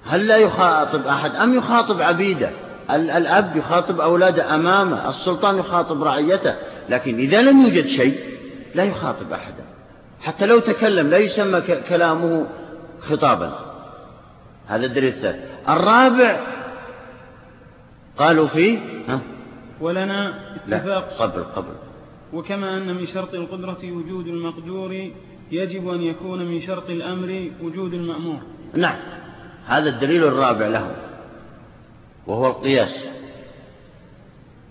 [0.06, 2.52] هل لا يخاطب أحد؟ أم يخاطب عبيده؟
[2.92, 6.56] الأب يخاطب أولاده أمامه السلطان يخاطب رعيته.
[6.90, 8.20] لكن إذا لم يوجد شيء
[8.76, 9.64] لا يخاطب أحدا.
[10.22, 12.46] حتى لو تكلم لا يسمى كلامه
[13.00, 13.65] خطابا.
[14.68, 15.70] هذا الدليل الثالث.
[15.70, 16.40] الرابع
[18.18, 19.20] قالوا فيه ها؟
[19.82, 21.10] ولنا اتفاق.
[21.20, 21.74] لا قبل قبل.
[22.34, 25.12] وكما أن من شرط القدرة وجود المقدور
[25.52, 28.42] يجب أن يكون من شرط الأمر وجود المأمور.
[28.74, 28.96] نعم.
[29.66, 30.96] هذا الدليل الرابع له
[32.28, 32.96] وهو القياس.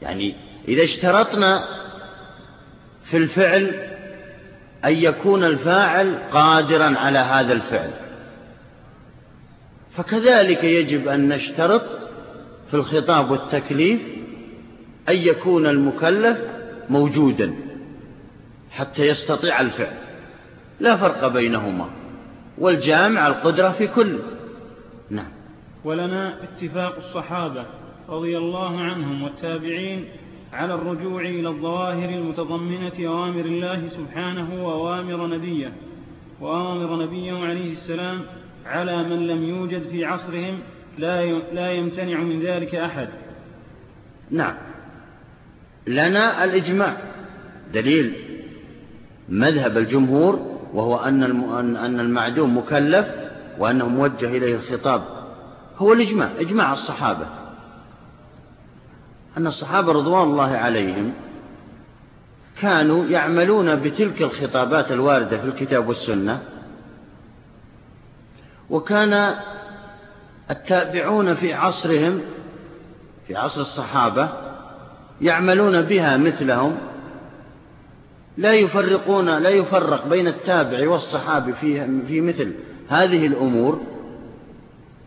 [0.02, 0.34] يعني
[0.68, 1.64] إذا اشترطنا
[3.04, 3.74] في الفعل
[4.84, 7.90] أن يكون الفاعل قادرا على هذا الفعل.
[9.96, 11.82] فكذلك يجب أن نشترط
[12.70, 14.02] في الخطاب والتكليف
[15.08, 16.38] أن يكون المكلف
[16.90, 17.54] موجودا
[18.70, 19.96] حتى يستطيع الفعل.
[20.80, 21.90] لا فرق بينهما
[22.58, 24.18] والجامع القدرة في كل.
[25.10, 25.28] نعم.
[25.84, 27.66] ولنا اتفاق الصحابة
[28.08, 30.04] رضي الله عنهم والتابعين
[30.52, 35.72] على الرجوع إلى الظواهر المتضمنة أوامر الله سبحانه وأوامر نبيه
[36.40, 38.22] وأوامر نبيه عليه السلام
[38.66, 40.58] على من لم يوجد في عصرهم
[40.98, 43.08] لا لا يمتنع من ذلك أحد.
[44.30, 44.54] نعم.
[45.86, 46.96] لنا الإجماع.
[47.74, 48.14] دليل
[49.28, 51.22] مذهب الجمهور وهو أن
[51.76, 53.06] أن المعدوم مكلف
[53.58, 55.02] وأنه موجه إليه الخطاب.
[55.78, 57.26] هو الإجماع إجماع الصحابة.
[59.36, 61.12] أن الصحابة رضوان الله عليهم
[62.60, 66.40] كانوا يعملون بتلك الخطابات الواردة في الكتاب والسنة
[68.70, 69.34] وكان
[70.50, 72.20] التابعون في عصرهم
[73.26, 74.28] في عصر الصحابة
[75.20, 76.76] يعملون بها مثلهم.
[78.36, 82.52] لا يفرقون لا يفرق بين التابع والصحابي في في مثل
[82.88, 83.80] هذه الأمور.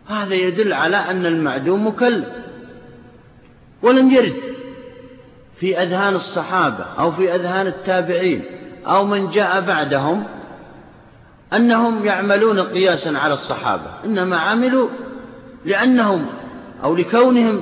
[0.08, 2.28] هذا يدل على أن المعدوم مكلف.
[3.82, 4.36] ولم يرد
[5.56, 8.44] في أذهان الصحابة أو في أذهان التابعين
[8.86, 10.24] أو من جاء بعدهم
[11.52, 14.88] أنهم يعملون قياسا على الصحابة إنما عملوا
[15.64, 16.26] لأنهم
[16.84, 17.60] أو لكونهم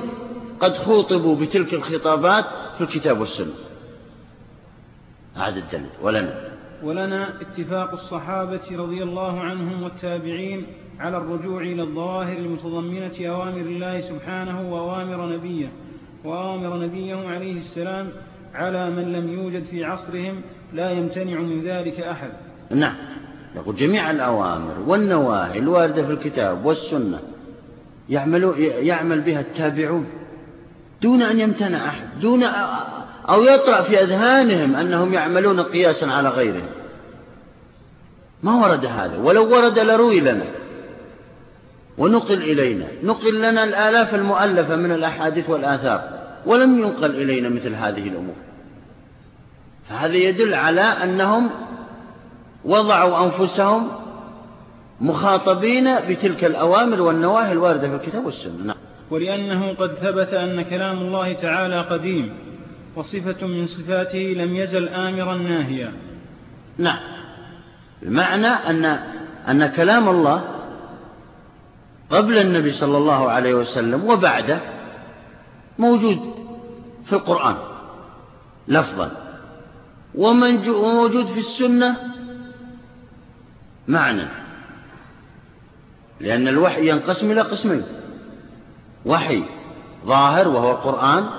[0.59, 2.45] قد خوطبوا بتلك الخطابات
[2.77, 3.53] في الكتاب والسنة.
[5.35, 5.89] هذا الدليل.
[6.01, 6.47] ولنا.
[6.83, 10.65] ولنا اتفاق الصحابة رضي الله عنهم والتابعين
[10.99, 15.71] على الرجوع إلى الظواهر المتضمنة أوامر الله سبحانه وأوامر نبيه
[16.23, 18.11] وأوامر نبيه عليه السلام
[18.53, 20.41] على من لم يوجد في عصرهم
[20.73, 22.31] لا يمتنع من ذلك أحد.
[22.71, 22.95] نعم.
[23.55, 27.19] يقول جميع الأوامر والنواهي الواردة في الكتاب والسنة
[28.09, 30.05] يعمل, يعمل بها التابعون
[31.01, 32.43] دون أن يمتنع أحد دون
[33.29, 36.69] أو يطرأ في أذهانهم أنهم يعملون قياسا على غيرهم.
[38.43, 40.45] ما ورد هذا؟ ولو ورد لروي لنا.
[41.97, 42.85] ونقل إلينا.
[43.03, 46.17] نقل لنا الآلاف المؤلفة من الأحاديث والآثار.
[46.45, 48.35] ولم ينقل إلينا مثل هذه الأمور.
[49.89, 51.49] فهذا يدل على أنهم
[52.67, 53.87] وضعوا أنفسهم
[55.01, 58.63] مخاطبين بتلك الأوامر والنواهي الواردة في الكتاب والسنة.
[58.63, 58.77] نعم.
[59.11, 62.33] ولأنه قد ثبت أن كلام الله تعالى قديم
[62.95, 65.93] وصفة من صفاته لم يزل آمرا ناهيا.
[66.77, 66.99] نعم.
[68.01, 68.85] بمعنى أن,
[69.49, 70.43] أن كلام الله
[72.09, 74.59] قبل النبي صلى الله عليه وسلم وبعده
[75.79, 76.19] موجود
[77.05, 77.55] في القرآن
[78.67, 79.11] لفظا
[80.15, 82.16] وموجود في السنة
[83.87, 84.27] معنى.
[86.19, 87.83] لأن الوحي ينقسم إلى قسمين.
[89.05, 89.43] وحي
[90.05, 91.29] ظاهر وهو القرآن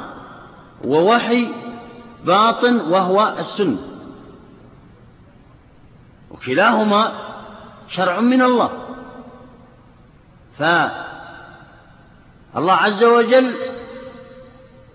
[0.84, 1.48] ووحي
[2.24, 3.78] باطن وهو السنة.
[6.30, 7.12] وكلاهما
[7.88, 8.70] شرع من الله.
[10.58, 10.92] فالله
[12.72, 13.54] عز وجل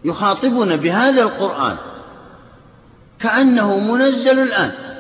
[0.04, 1.78] يخاطبنا بهذا القرآن
[3.20, 4.93] كأنه منزل الآن.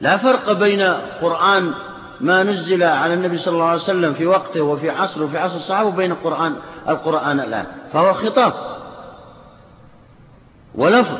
[0.00, 0.82] لا فرق بين
[1.20, 1.72] قرآن
[2.20, 5.88] ما نزل على النبي صلى الله عليه وسلم في وقته وفي عصره وفي عصر الصحابة
[5.88, 6.54] وبين القرآن
[6.88, 7.64] القرآن الآن.
[7.92, 8.52] فهو خطاب.
[10.74, 11.18] ولفظ.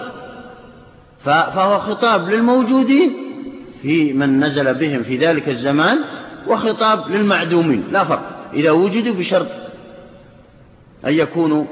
[1.25, 3.12] فهو خطاب للموجودين
[3.83, 5.99] في من نزل بهم في ذلك الزمان
[6.49, 7.85] وخطاب للمعدومين.
[7.93, 8.49] لا فرق.
[8.55, 9.49] إذا وجدوا بشرط
[11.07, 11.65] أن يكونوا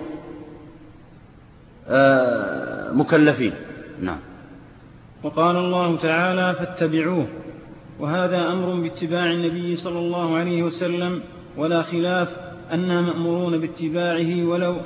[1.88, 3.54] آه، مكلفين.
[4.00, 4.18] نعم.
[5.24, 7.26] وقال الله تعالى فاتبعوه.
[8.00, 11.22] وهذا أمر باتباع النبي صلى الله عليه وسلم
[11.56, 12.36] ولا خلاف
[12.72, 14.76] أننا مأمورون باتباعه ولو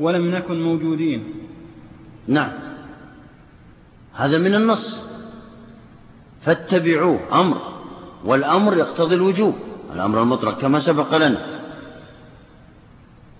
[0.00, 1.24] ولم نكن موجودين.
[2.28, 2.52] نعم.
[4.14, 5.00] هذا من النص.
[6.42, 7.56] فاتبعوه أمر.
[8.24, 9.54] والأمر يقتضي الوجوب.
[9.94, 11.60] الأمر المطلق كما سبق لنا.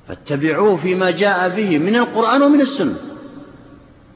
[0.09, 3.12] فاتبعوه فيما جاء به من القرآن ومن السنة.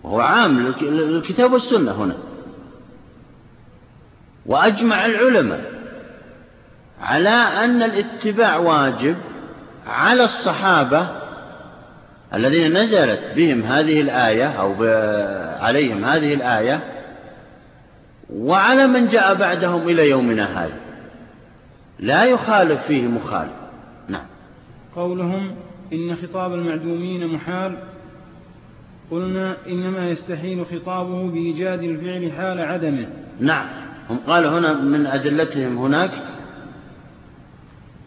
[0.07, 2.17] وهو عام للكتاب والسنة هنا.
[4.47, 5.65] وأجمع العلماء
[7.01, 9.17] على أن الاتباع واجب
[9.87, 11.09] على الصحابة
[12.35, 14.75] الذين نزلت بهم هذه الآية أو
[15.65, 16.81] عليهم هذه الآية
[18.33, 20.77] وعلى من جاء بعدهم إلى يومنا هذا.
[21.99, 23.53] لا يخالف فيه مخالف.
[24.09, 24.27] نعم.
[24.97, 25.57] قولهم
[25.93, 27.79] إن خطاب المعدومين محال
[29.11, 33.09] قلنا إنما يستحيل خطابه بإيجاد الفعل حال عدمه.
[33.41, 33.67] نعم.
[34.11, 36.11] هم قالوا هنا من أدلتهم هناك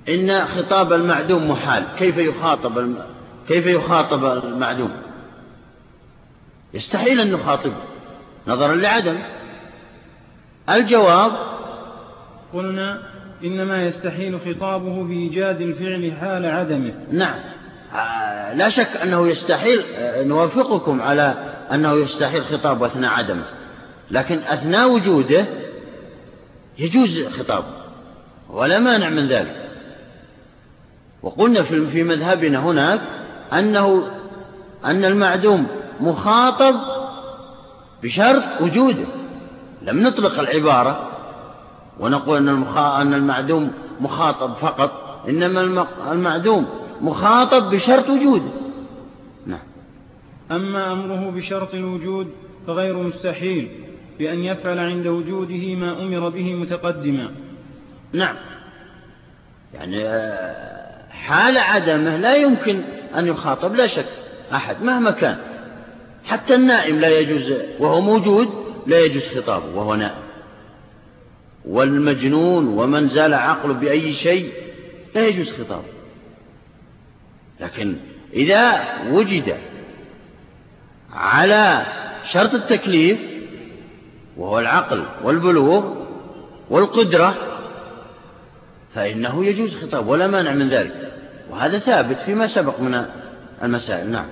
[0.09, 1.83] إن خطاب المعدوم محال.
[1.97, 2.97] كيف يخاطب الم...
[3.47, 4.91] كيف يخاطب المعدوم؟
[6.73, 7.81] يستحيل أن نخاطبه
[8.47, 9.17] نظرا لعدم.
[10.69, 11.31] الجواب
[12.53, 13.01] قلنا
[13.43, 16.93] إنما يستحيل خطابه بإيجاد الفعل حال عدمه.
[17.11, 17.39] نعم.
[18.53, 23.43] لا شك أنه يستحيل آه، نوافقكم على أنه يستحيل خطابه أثناء عدمه.
[24.11, 25.45] لكن أثناء وجوده
[26.79, 27.73] يجوز خطابه
[28.49, 29.69] ولا مانع من ذلك.
[31.23, 33.01] وقلنا في مذهبنا هناك
[33.53, 34.07] أنه
[34.85, 35.67] أن المعدوم
[35.99, 36.75] مخاطب
[38.03, 39.05] بشرط وجوده.
[39.81, 41.09] لم نطلق العبارة
[41.99, 46.65] ونقول أن, أن المعدوم مخاطب فقط إنما المعدوم
[47.01, 48.51] مخاطب بشرط وجوده
[49.45, 49.59] نعم.
[50.51, 52.27] أما أمره بشرط الوجود
[52.67, 53.69] فغير مستحيل
[54.19, 57.31] بأن يفعل عند وجوده ما أمر به متقدما.
[58.13, 58.35] نعم.
[59.73, 62.81] يعني آه، حال عدمه لا يمكن
[63.15, 64.09] أن يخاطب لا شك
[64.53, 65.37] أحد مهما كان.
[66.25, 68.49] حتى النائم لا يجوز وهو موجود
[68.87, 70.23] لا يجوز خطابه وهو نائم.
[71.65, 74.51] والمجنون ومن زال عقله بأي شيء
[75.15, 75.98] لا يجوز خطابه.
[77.61, 77.97] لكن
[78.33, 79.55] إذا وجد
[81.13, 81.85] على
[82.31, 83.19] شرط التكليف
[84.37, 85.95] وهو العقل والبلوغ
[86.69, 87.35] والقدرة
[88.93, 91.13] فإنه يجوز خطاب ولا مانع من ذلك.
[91.49, 93.05] وهذا ثابت فيما سبق من
[93.63, 94.11] المسائل.
[94.11, 94.25] نعم.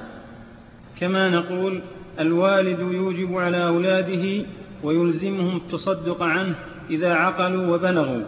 [0.99, 1.81] كما نقول
[2.19, 4.45] الوالد يوجب على أولاده
[4.83, 6.55] ويلزمهم التصدق عنه
[6.89, 8.23] إذا عقلوا وبلغوا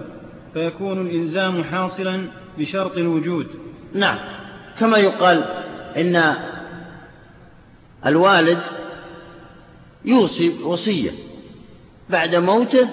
[0.54, 2.22] فيكون الإلزام حاصلا
[2.58, 3.48] بشرط الوجود.
[3.94, 4.20] نعم.
[4.80, 5.44] كما يقال
[5.98, 6.36] إن
[8.06, 8.60] الوالد
[10.06, 11.12] يوصي وصية
[12.10, 12.90] بعد موته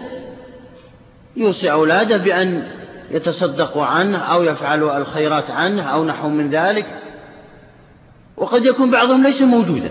[1.36, 2.68] يوصي أولاده بأن
[3.10, 6.86] يتصدقوا عنه أو يفعلوا الخيرات عنه أو نحو من ذلك.
[8.36, 9.90] وقد يكون بعضهم ليس موجودا.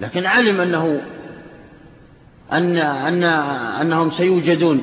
[0.00, 1.00] لكن علم أنه
[2.52, 3.24] أن أن
[3.80, 4.82] أنهم سيوجدون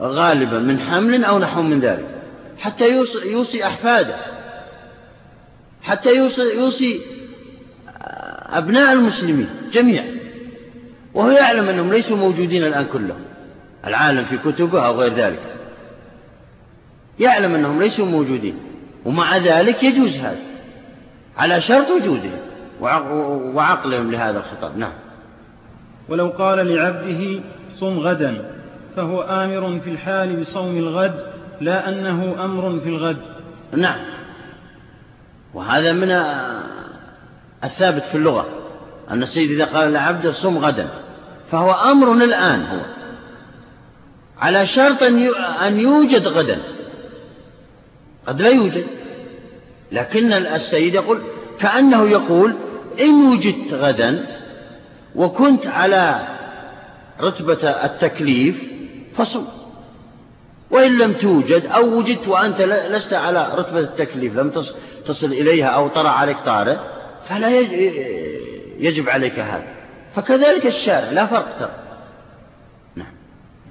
[0.00, 2.17] غالبا من حمل أو نحو من ذلك.
[2.58, 4.16] حتى يوصي, يوصي أحفاده.
[5.82, 7.00] حتى يوصي, يوصي
[8.46, 10.18] أبناء المسلمين جميعا.
[11.14, 13.20] وهو يعلم أنهم ليسوا موجودين الآن كلهم.
[13.86, 15.42] العالم في كتبه أو غير ذلك.
[17.20, 18.58] يعلم أنهم ليسوا موجودين.
[19.04, 20.40] ومع ذلك يجوز هذا.
[21.36, 22.38] على شرط وجودهم
[23.54, 24.78] وعقلهم لهذا الخطاب.
[24.78, 24.92] نعم.
[26.08, 27.40] ولو قال لعبده
[27.70, 28.50] صم غدا
[28.96, 33.18] فهو آمر في الحال بصوم الغد لا أنه أمر في الغد.
[33.72, 34.00] نعم.
[35.54, 36.10] وهذا من
[37.64, 38.48] الثابت في اللغة
[39.10, 40.88] أن السيد إذا قال لعبده صم غدا
[41.50, 42.80] فهو أمر الآن هو
[44.38, 45.02] على شرط
[45.62, 46.58] أن يوجد غدا.
[48.26, 48.86] قد لا يوجد.
[49.92, 51.22] لكن السيد يقول
[51.58, 52.54] كأنه يقول
[53.00, 54.26] إن وجدت غدا
[55.14, 56.28] وكنت على
[57.20, 58.56] رتبة التكليف
[59.16, 59.44] فصم.
[60.70, 64.52] وإن لم توجد أو وجدت وأنت لست على رتبة التكليف لم
[65.06, 66.76] تصل إليها أو طرأ عليك طارئ
[67.28, 67.58] فلا
[68.78, 69.64] يجب عليك هذا.
[70.14, 71.70] فكذلك الشارع لا فرق ترى.
[72.96, 73.12] نعم.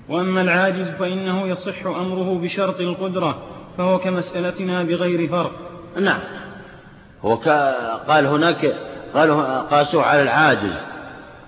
[0.10, 3.44] وأما العاجز فإنه يصح أمره بشرط القدرة
[3.78, 5.52] فهو كمسألتنا بغير فرق.
[6.00, 6.20] نعم.
[7.22, 7.36] هو
[8.08, 8.76] قال هناك
[9.16, 10.74] قالوا قاسوا على العاجز.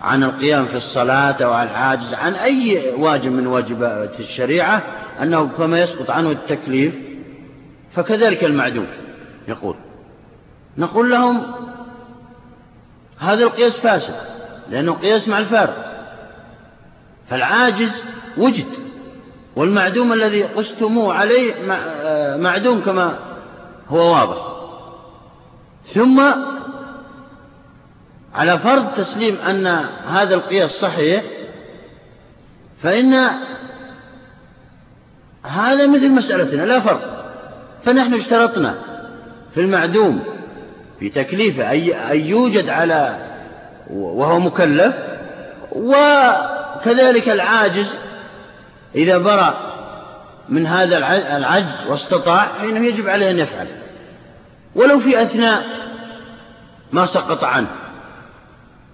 [0.02, 4.84] عن القيام في الصلاة أو على العاجز عن أي واجب من واجبات الشريعة
[5.22, 6.96] أنه كما يسقط عنه التكليف
[7.96, 8.88] فكذلك المعدوم
[9.48, 9.76] يقول.
[10.78, 11.42] نقول لهم
[13.20, 14.16] هذا القياس فاسد
[14.70, 15.86] لأنه قياس مع الفارق.
[17.30, 17.92] فالعاجز
[18.38, 18.68] وجد
[19.56, 21.54] والمعدوم الذي قستموه عليه
[22.38, 23.18] معدوم كما
[23.90, 24.38] هو واضح.
[25.86, 26.32] ثم
[28.36, 31.24] على فرض تسليم أن هذا القياس صحيح
[32.84, 33.30] فإن
[35.44, 37.20] هذا مثل مسألتنا لا فرق.
[37.86, 38.76] فنحن اشترطنا
[39.54, 40.24] في المعدوم
[41.00, 41.72] في تكليفه
[42.12, 43.18] أن يوجد على
[43.90, 44.96] وهو مكلف
[45.72, 47.96] وكذلك العاجز
[48.96, 49.54] إذا برأ
[50.50, 50.98] من هذا
[51.38, 53.68] العجز واستطاع فإنه يجب عليه أن يفعل.
[54.76, 55.64] ولو في أثناء
[56.92, 57.89] ما سقط عنه.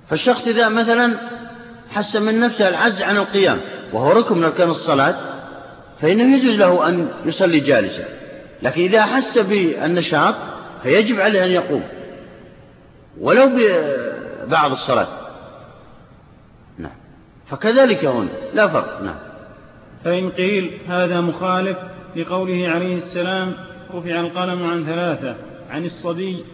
[0.09, 1.17] فالشخص إذا مثلا
[1.89, 3.61] حس من نفسه العجز عن القيام
[3.93, 5.15] وهو ركن من أركان الصلاة
[6.01, 8.05] فإنه يجوز له أن يصلي جالسا.
[8.61, 10.35] لكن إذا حس بالنشاط
[10.83, 11.83] فيجب عليه أن يقوم
[13.21, 15.07] ولو ببعض الصلاة.
[16.77, 16.95] نعم.
[17.47, 19.01] فكذلك هنا لا فرق.
[19.01, 19.15] نعم.
[20.03, 21.77] فإن قيل هذا مخالف
[22.15, 23.53] لقوله عليه السلام
[23.93, 25.35] رفع القلم عن ثلاثة
[25.69, 26.45] عن الصبي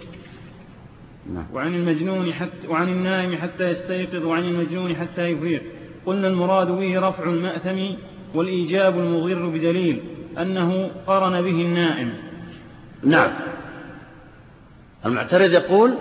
[1.30, 1.46] نعم.
[1.54, 5.62] وعن المجنون حتى وعن النائم حتى يستيقظ وعن المجنون حتى يفيق.
[6.06, 7.96] قلنا المراد به رفع المأثم
[8.36, 10.04] والإيجاب المضر بدليل
[10.38, 12.14] أنه قرن به النائم.
[13.04, 13.32] نعم.
[15.06, 15.94] المعترض يقول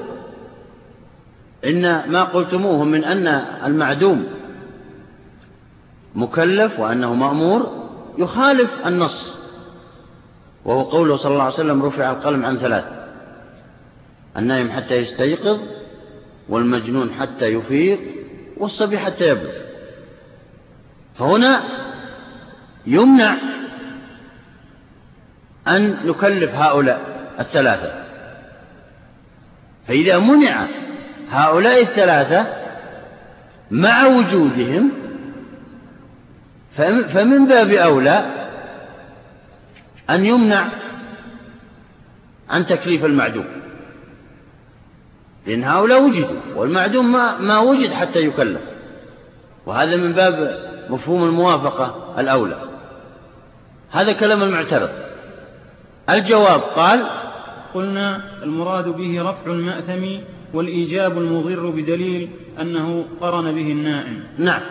[1.64, 3.26] إن ما قلتموه من أن
[3.66, 4.26] المعدوم
[6.14, 7.80] مكلف وأنه مأمور
[8.18, 9.34] يخالف النص
[10.64, 12.99] وهو قوله صلى الله عليه وسلم رفع القلم عن ثلاث.
[14.36, 15.60] النائم حتى يستيقظ
[16.48, 17.98] والمجنون حتى يفيق
[18.56, 19.52] والصبي حتى يبلغ.
[21.18, 21.62] فهنا
[22.86, 23.36] يمنع
[25.68, 27.00] أن نكلف هؤلاء
[27.40, 28.04] الثلاثة.
[29.88, 30.66] فإذا منع
[31.30, 32.46] هؤلاء الثلاثة
[33.70, 34.90] مع وجودهم
[37.14, 38.46] فمن باب أولى
[40.10, 40.68] أن يمنع
[42.50, 43.59] عن تكليف المعدوم.
[45.46, 48.60] لأن هؤلاء وجدوا والمعدوم ما, ما وجد حتى يكلف
[49.66, 50.58] وهذا من باب
[50.90, 52.56] مفهوم الموافقة الأولى.
[53.90, 54.90] هذا كلام المعترض.
[56.10, 57.06] الجواب قال
[57.74, 60.22] قلنا المراد به رفع المأثم
[60.54, 62.30] والإيجاب المضر بدليل
[62.60, 64.24] أنه قرن به النائم.
[64.38, 64.62] نعم.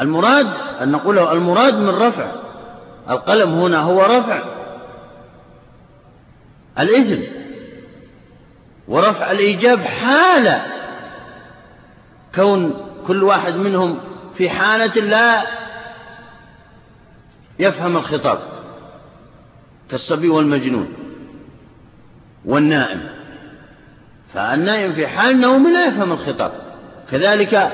[0.00, 0.46] المراد
[0.82, 2.32] أن نقول المراد من رفع
[3.10, 4.42] القلم هنا هو رفع.
[6.78, 7.22] الإثم.
[8.88, 10.60] ورفع الإيجاب حال
[12.34, 12.74] كون
[13.06, 13.98] كل واحد منهم
[14.36, 15.42] في حالة لا
[17.58, 18.38] يفهم الخطاب.
[19.90, 20.88] كالصبي والمجنون
[22.44, 23.00] والنائم.
[24.34, 26.52] فالنائم في حال نوم لا يفهم الخطاب.
[27.10, 27.72] كذلك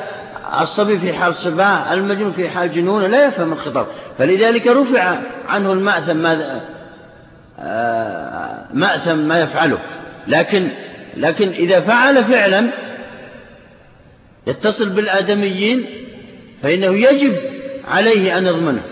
[0.61, 3.87] الصبي في حال صباح المجنون في حال جنون لا يفهم الخطاب.
[4.19, 6.61] فلذلك رفع عنه المأثم ما
[7.59, 9.79] آه، مأثم ما يفعله.
[10.27, 10.71] لكن
[11.17, 12.71] لكن إذا فعل فعلا
[14.47, 15.87] يتصل بالآدميين
[16.63, 17.37] فإنه يجب
[17.89, 18.83] عليه أن يضمنه.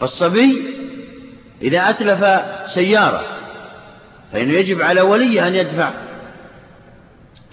[0.00, 0.62] فالصبي
[1.62, 2.24] إذا أتلف
[2.66, 3.24] سيارة
[4.32, 5.90] فإنه يجب على وليه أن يدفع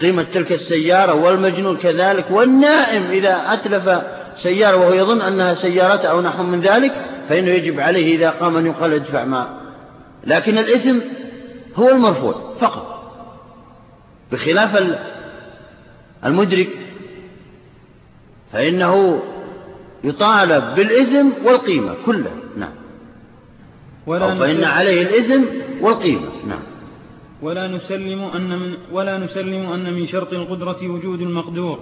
[0.00, 4.02] قيمة تلك السيارة والمجنون كذلك والنائم إذا أتلف
[4.36, 6.92] سيارة وهو يظن أنها سيارته أو نحو من ذلك
[7.28, 9.60] فإنه يجب عليه إذا قام أن يقال ادفع ما.
[10.26, 10.98] لكن الإثم
[11.76, 12.91] هو المرفوع فقط.
[14.32, 15.00] بخلاف
[16.24, 16.68] المدرك
[18.52, 19.22] فإنه
[20.04, 22.32] يطالب بالإثم والقيمة كلها.
[22.56, 22.72] نعم.
[24.08, 25.42] أو فإن عليه الإثم
[25.80, 26.28] والقيمة.
[26.46, 26.62] نعم.
[27.42, 31.78] ولا نسلم أن من ولا نسلم أن من شرط القدرة وجود المقدور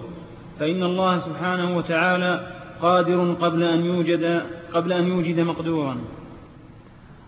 [0.61, 2.47] فإن الله سبحانه وتعالى
[2.83, 4.43] قادر قبل أن يوجد
[4.75, 5.97] قبل أن يوجد مقدورا.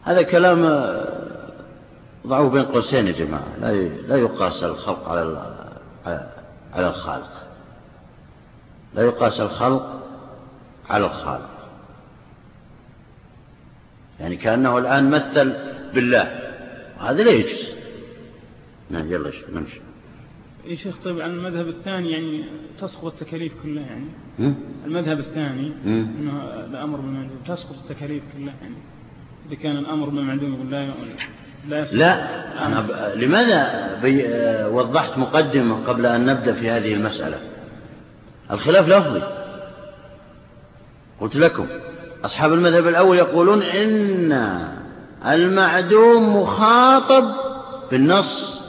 [0.03, 0.65] هذا كلام
[2.27, 3.57] ضعوه بين قوسين يا جماعة.
[3.61, 5.55] لا لا يقاس الخلق على
[6.73, 7.47] على الخالق.
[8.95, 10.03] لا يقاس الخلق
[10.91, 11.51] على الخالق.
[14.21, 15.55] يعني كأنه الآن مثل
[15.95, 16.41] بالله.
[16.99, 17.69] وهذا لا يجوز.
[18.91, 19.81] نعم يلا نمشي.
[20.67, 22.45] يا شيخ طيب عن المذهب الثاني يعني
[22.79, 24.07] تسقط التكاليف كلها يعني.
[24.87, 28.75] المذهب الثاني إنه الأمر بالمعدوم تسقط التكاليف كلها يعني.
[29.49, 30.95] إذا كان الأمر بالمعدوم يقول لا لا.
[31.69, 32.15] لا
[32.67, 33.19] أنا ب...
[33.19, 34.25] لماذا بي...
[34.71, 37.39] وضحت مقدمة قبل أن نبدأ في هذه المسألة؟
[38.51, 39.23] الخلاف لفظي.
[41.21, 41.67] قلت لكم
[42.25, 44.59] أصحاب المذهب الأول يقولون إن
[45.27, 47.25] المعدوم مخاطب
[47.91, 48.63] بالنص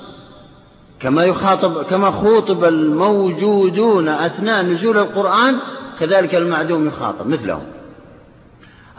[1.00, 5.60] كما يخاطب كما خوطب الموجودون أثناء نزول القرآن
[6.00, 7.64] كذلك المعدوم يخاطب مثلهم.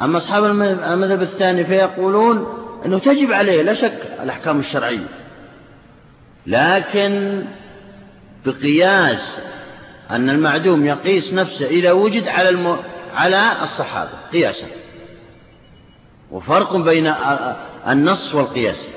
[0.02, 5.06] أما أصحاب المذهب الثاني فيقولون أنه تجب عليه لا شك الأحكام الشرعية.
[6.46, 7.44] لكن
[8.46, 9.38] بقياس
[10.10, 12.76] أن المعدوم يقيس نفسه إذا وجد على الم...
[13.14, 14.66] على الصحابة قياسا.
[16.30, 17.12] وفرق بين
[17.88, 18.88] النص والقياس.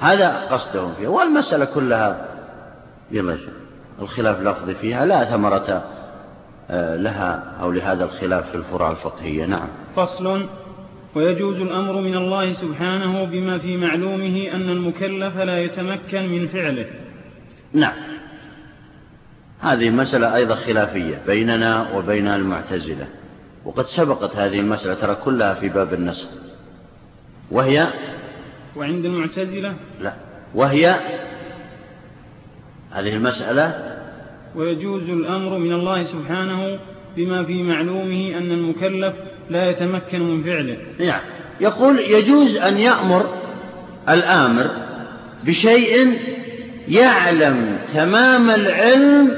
[0.00, 2.28] هذا قصدهم فيه والمسألة كلها
[3.10, 3.38] يلا
[4.02, 5.84] الخلاف اللفظي فيها لا ثمرة
[6.70, 9.44] آه، لها أو لهذا الخلاف في الفروع الفقهية.
[9.44, 9.68] نعم.
[9.96, 10.48] فصل.
[11.14, 16.86] ويجوز الأمر من الله سبحانه بما في معلومه أن المكلف لا يتمكن من فعله.
[17.72, 17.94] نعم.
[19.60, 23.06] هذه مسألة أيضا خلافية بيننا وبين المعتزلة
[23.64, 26.28] وقد سبقت هذه المسألة ترى كلها في باب النسخ
[27.50, 27.86] وهي؟
[28.76, 30.14] وعند المعتزلة؟ لا.
[30.54, 30.94] وهي؟
[32.90, 33.96] هذه المسألة؟
[34.54, 36.78] ويجوز الأمر من الله سبحانه
[37.16, 39.14] بما في معلومه أن المكلف
[39.50, 40.78] لا يتمكن من فعله.
[41.00, 41.20] نعم.
[41.60, 43.34] يقول يجوز أن يأمر
[44.08, 44.70] الآمر
[45.44, 46.18] بشيء
[46.88, 49.30] يعلم تمام العلم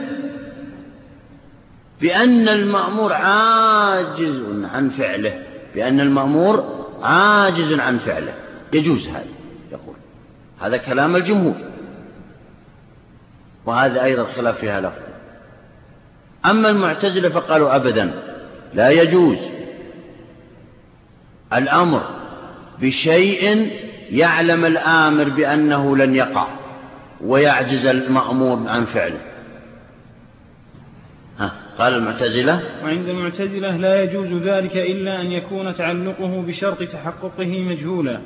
[2.00, 4.42] بأن المأمور عاجز
[4.72, 5.42] عن فعله
[5.74, 8.34] بأن المأمور عاجز عن فعله.
[8.72, 9.24] يجوز هذا
[9.72, 9.94] يقول.
[10.60, 11.54] هذا كلام الجمهور.
[13.66, 15.02] وهذا أيضا خلاف فيها لفظ.
[16.46, 18.10] أما المعتزلة فقالوا أبدا.
[18.74, 19.51] لا يجوز.
[21.54, 22.02] الأمر
[22.80, 23.70] بشيء
[24.10, 26.46] يعلم الآمر بأنه لن يقع
[27.20, 29.20] ويعجز المأمور عن فعله.
[31.38, 38.20] ها قال المعتزلة وعند المعتزلة لا يجوز ذلك إلا أن يكون تعلقه بشرط تحققه مجهولا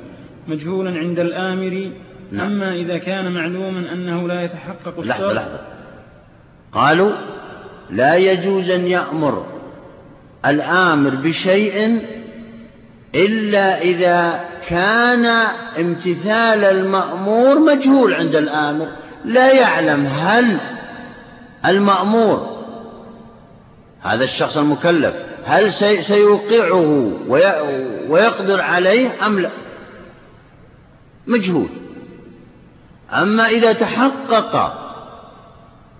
[0.47, 1.91] مجهولا عند الآمر.
[2.31, 2.45] نعم.
[2.45, 5.59] أما إذا كان معلوما أنه لا يتحقق الشرط لحظة لحظة.
[6.71, 7.11] قالوا
[7.89, 9.45] لا يجوز أن يأمر
[10.45, 12.01] الآمر بشيء
[13.17, 15.25] إلا إذا كان
[15.79, 18.87] امتثال المأمور مجهول عند الآمر.
[19.25, 20.57] لا يعلم هل
[21.65, 22.57] المأمور
[24.01, 25.13] هذا الشخص المكلف
[25.45, 27.11] هل سيوقعه
[28.09, 29.49] ويقدر عليه أم لا؟
[31.27, 31.69] مجهول.
[33.13, 34.83] أما إذا تحقق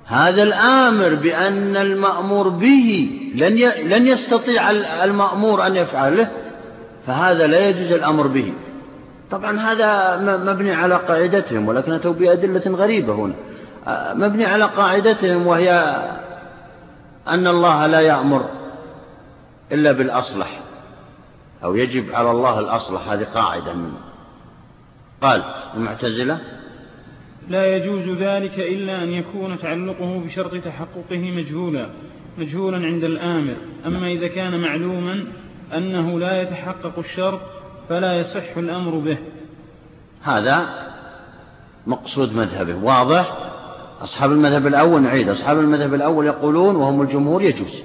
[0.06, 3.10] هذا الآمر بأن المأمور به
[3.86, 4.72] لن يستطيع
[5.04, 6.30] المأمور أن يفعله
[7.08, 8.54] فهذا لا يجوز الأمر به.
[9.32, 10.18] طبعا هذا
[10.54, 13.34] مبني على قاعدتهم ولكن أتوا بأدلة غريبة هنا.
[14.14, 15.72] مبني على قاعدتهم وهي
[17.28, 18.46] أن الله لا يأمر
[19.72, 20.60] إلا بالأصلح
[21.64, 23.12] أو يجب على الله الأصلح.
[23.12, 24.00] هذه قاعدة منه
[25.22, 25.44] قال
[25.78, 26.40] المعتزلة
[27.50, 31.90] لا يجوز ذلك إلا أن يكون تعلقه بشرط تحققه مجهولا
[32.38, 33.56] مجهولا عند الآمر.
[33.86, 35.24] أما إذا كان معلوما
[35.74, 37.40] أنه لا يتحقق الشرط
[37.90, 39.18] فلا يصح الأمر به.
[40.24, 40.88] هذا
[41.88, 42.76] مقصود مذهبه.
[42.76, 43.38] واضح؟
[44.02, 45.30] أصحاب المذهب الأول نعيد.
[45.30, 47.84] أصحاب المذهب الأول يقولون وهم الجمهور يجوز.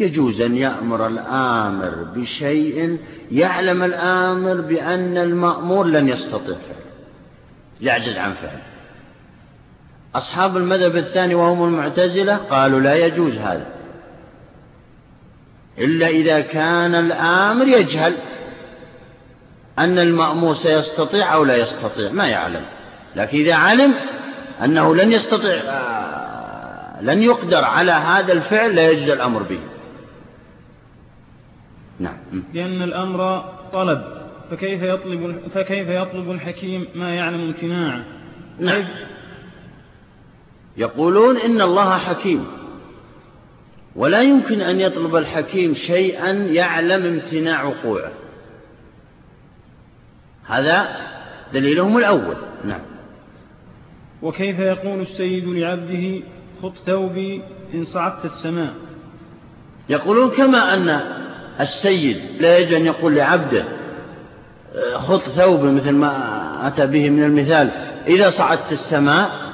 [0.00, 2.98] يجوز أن يأمر الآمر بشيء
[3.30, 6.56] يعلم الآمر بأن المأمور لن يستطيع.
[6.56, 6.78] فعله
[7.80, 8.62] يعجز عن فعله
[10.14, 13.77] أصحاب المذهب الثاني وهم المعتزلة قالوا لا يجوز هذا.
[15.80, 18.14] إلا إذا كان الآمر يجهل
[19.78, 22.64] أن المأمور سيستطيع أو لا يستطيع ما يعلم.
[23.16, 23.94] لكن إذا علم
[24.64, 29.60] أنه لن يستطيع آه، لن يقدر على هذا الفعل لا يجوز الأمر به.
[32.00, 32.16] نعم.
[32.54, 34.04] لأن الأمر طلب
[34.50, 38.04] فكيف يطلب فكيف يطلب الحكيم ما يعلم امتناعه؟
[38.58, 38.84] نعم.
[40.76, 42.57] يقولون إن الله حكيم.
[43.98, 48.12] ولا يمكن أن يطلب الحكيم شيئا يعلم امتناع وقوعه.
[50.46, 50.88] هذا
[51.52, 52.36] دليلهم الأول.
[52.64, 52.80] نعم.
[54.22, 56.22] وكيف يقول السيد لعبده
[56.62, 57.42] خط ثوبي
[57.74, 58.74] إن صعدت السماء؟
[59.88, 61.00] يقولون كما أن
[61.60, 63.64] السيد لا يجب أن يقول لعبده
[64.94, 67.70] خط ثوبي مثل ما أتى به من المثال
[68.06, 69.47] إذا صعدت السماء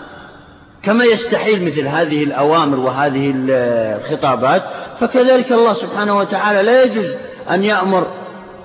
[0.86, 4.62] كما يستحيل مثل هذه الأوامر وهذه الخطابات
[5.00, 7.14] فكذلك الله سبحانه وتعالى لا يجوز
[7.50, 8.06] أن يأمر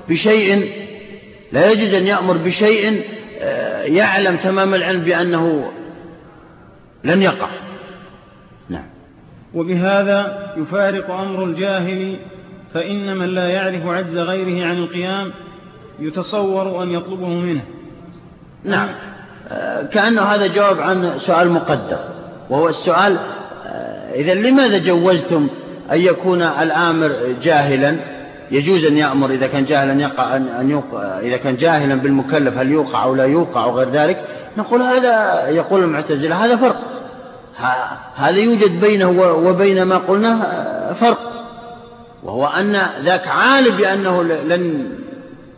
[0.09, 0.71] بشيء
[1.51, 3.03] لا يجوز أن يأمر بشيء
[3.41, 5.71] آه، يعلم تمام العلم بأنه
[7.03, 7.47] لن يقع.
[8.69, 8.85] نعم.
[9.53, 12.19] وبهذا يفارق أمر الجاهل
[12.73, 15.33] فإن من لا يعرف عجز غيره عن القيام
[15.99, 17.63] يتصور أن يطلبه منه.
[18.63, 18.89] نعم.
[19.91, 21.99] كأنه هذا جواب عن سؤال مقدر
[22.49, 23.17] وهو السؤال
[23.65, 25.47] آه، إذا لماذا جوزتم
[25.91, 27.11] أن يكون الآمر
[27.43, 27.95] جاهلا؟
[28.51, 33.03] يجوز أن يأمر إذا كان جاهلا يقع أن يوقع إذا كان جاهلا بالمكلف هل يوقع
[33.03, 34.25] أو لا يوقع وغير ذلك؟
[34.57, 36.81] نقول هذا يقول المعتزلة هذا فرق.
[38.15, 41.19] هذا يوجد بينه وبين ما قلناه آه، فرق.
[42.23, 44.91] وهو أن ذاك عالم بأنه لن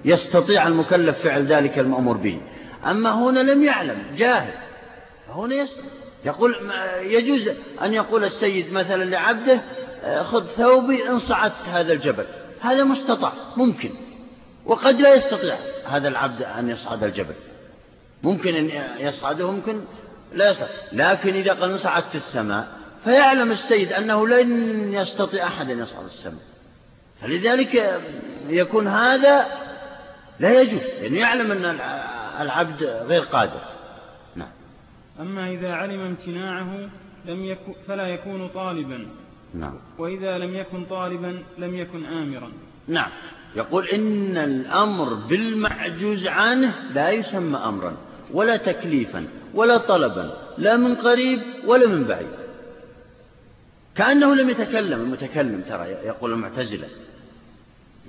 [0.06, 2.38] يستطيع المكلف فعل ذلك المأمور به.
[2.86, 4.54] أما هنا لم يعلم جاهل.
[5.30, 5.68] هنا
[6.26, 6.72] يقول
[7.02, 9.62] يجوز أن يقول السيد مثلا لعبده
[10.04, 12.26] آه، خذ ثوبي إن صعدت هذا الجبل.
[12.62, 13.90] هذا مستطاع ممكن.
[14.66, 17.34] وقد لا يستطيع هذا العبد أن يصعد الجبل.
[18.24, 19.82] ممكن أن يصعده ممكن
[20.34, 20.70] لا يصعد.
[20.92, 22.68] لكن إذا قال صعدت السماء
[23.04, 26.42] فيعلم السيد أنه لن يستطيع أحد أن يصعد السماء.
[27.22, 28.02] فلذلك
[28.50, 29.46] يكون هذا
[30.40, 30.82] لا يجوز.
[31.02, 31.80] لأنه يعلم أن
[32.42, 33.62] العبد غير قادر.
[34.36, 34.52] نعم.
[35.20, 36.90] أما إذا علم امتناعه
[37.26, 39.08] لم يكن فلا يكون طالبا.
[39.54, 39.80] نعم.
[39.98, 42.52] وإذا لم يكن طالبا لم يكن آمرا.
[42.88, 43.10] نعم.
[43.56, 47.98] يقول إن الأمر بالمعجوز عنه لا يسمى أمرا
[48.34, 52.42] ولا تكليفا ولا طلبا لا من قريب ولا من بعيد.
[53.96, 56.88] كأنه لم يتكلم المتكلم ترى يقول المعتزلة.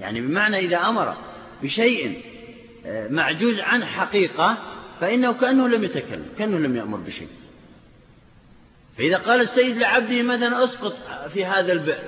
[0.01, 1.15] يعني بمعنى إذا أمر
[1.63, 2.32] بشيء
[2.87, 4.59] معجوز عن حقيقة
[5.01, 7.29] فإنه كأنه لم يتكلم كأنه لم يأمر بشيء.
[8.99, 10.95] فإذا قال السيد لعبده مثلا أسقط
[11.29, 12.05] في هذا البئر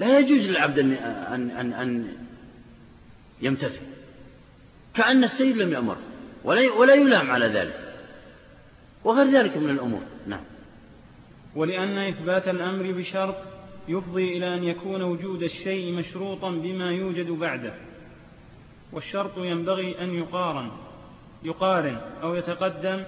[0.00, 0.92] لا يجوز للعبد أن,
[1.50, 2.08] أن, أن
[3.42, 3.80] يمتثل.
[4.94, 5.96] كأن السيد لم يأمر
[6.44, 7.94] ولا, ولا يلام على ذلك.
[9.04, 10.02] وغير ذلك من الأمور.
[10.26, 10.44] نعم.
[11.56, 13.36] ولأن إثبات الأمر بشرط
[13.88, 17.74] يفضي إلى أن يكون وجود الشيء مشروطا بما يوجد بعده.
[18.94, 20.70] والشرط ينبغي أن يقارن
[21.42, 23.04] يقارن أو يتقدم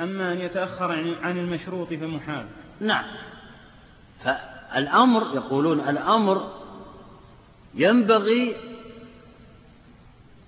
[0.00, 0.92] أما أن يتأخر
[1.22, 2.46] عن المشروط فمحال.
[2.80, 3.04] نعم.
[4.24, 6.52] فالأمر يقولون الأمر
[7.74, 8.56] ينبغي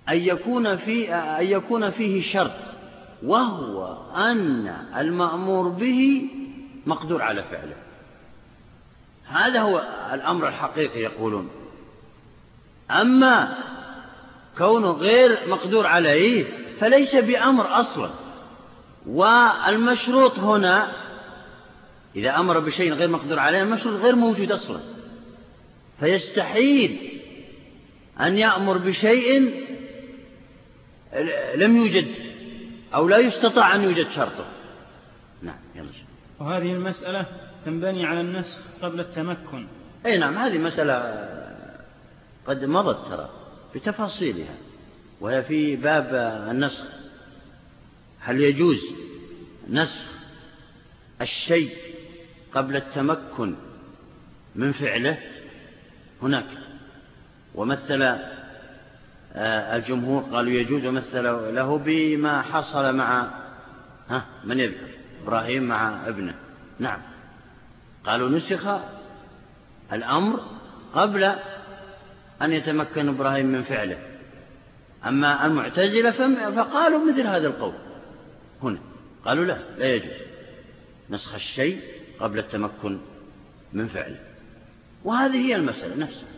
[0.08, 2.52] أن يكون, في أن يكون فيه شرط
[3.22, 6.30] وهو أن المأمور به
[6.86, 7.76] مقدور على فعله.
[9.26, 9.82] هذا هو
[10.12, 11.50] الأمر الحقيقي يقولون.
[12.90, 13.54] أما
[14.58, 16.44] كونه غير مقدور عليه
[16.80, 18.10] فليس بأمر أصلا.
[19.06, 20.92] والمشروط هنا
[22.16, 24.80] إذا أمر بشيء غير مقدور عليه المشروط غير موجود أصلا.
[26.00, 27.20] فيستحيل
[28.20, 29.40] أن يأمر بشيء
[31.54, 32.06] لم يوجد
[32.94, 34.46] أو لا يستطاع أن يوجد شرطه.
[35.42, 35.88] نعم يلا
[36.40, 37.26] وهذه المسألة
[37.64, 39.66] تنبني على النسخ قبل التمكن.
[40.06, 41.28] أي نعم هذه مسألة
[42.46, 43.30] قد مضت ترى.
[43.74, 44.54] بتفاصيلها
[45.20, 46.14] وهي في باب
[46.50, 46.84] النسخ.
[48.20, 48.80] هل يجوز
[49.70, 50.08] نسخ
[51.20, 51.76] الشيء
[52.54, 53.54] قبل التمكن
[54.54, 55.18] من فعله؟
[56.22, 56.46] هناك.
[57.54, 58.02] ومثل
[59.34, 63.30] آه، الجمهور قالوا يجوز ومثل له بما حصل مع
[64.08, 64.88] ها من يذكر؟
[65.22, 66.34] إبراهيم مع ابنه.
[66.78, 67.00] نعم.
[68.04, 68.80] قالوا نسخ
[69.92, 70.40] الأمر
[70.94, 71.34] قبل
[72.42, 73.98] أن يتمكن إبراهيم من فعله.
[75.06, 76.10] أما المعتزلة
[76.50, 77.74] فقالوا مثل هذا القول.
[78.62, 78.78] هنا.
[79.24, 80.12] قالوا لا لا يجوز.
[81.10, 81.80] نسخ الشيء
[82.20, 82.98] قبل التمكن
[83.72, 84.18] من فعله.
[85.04, 86.28] وهذه هي المسألة نفسها.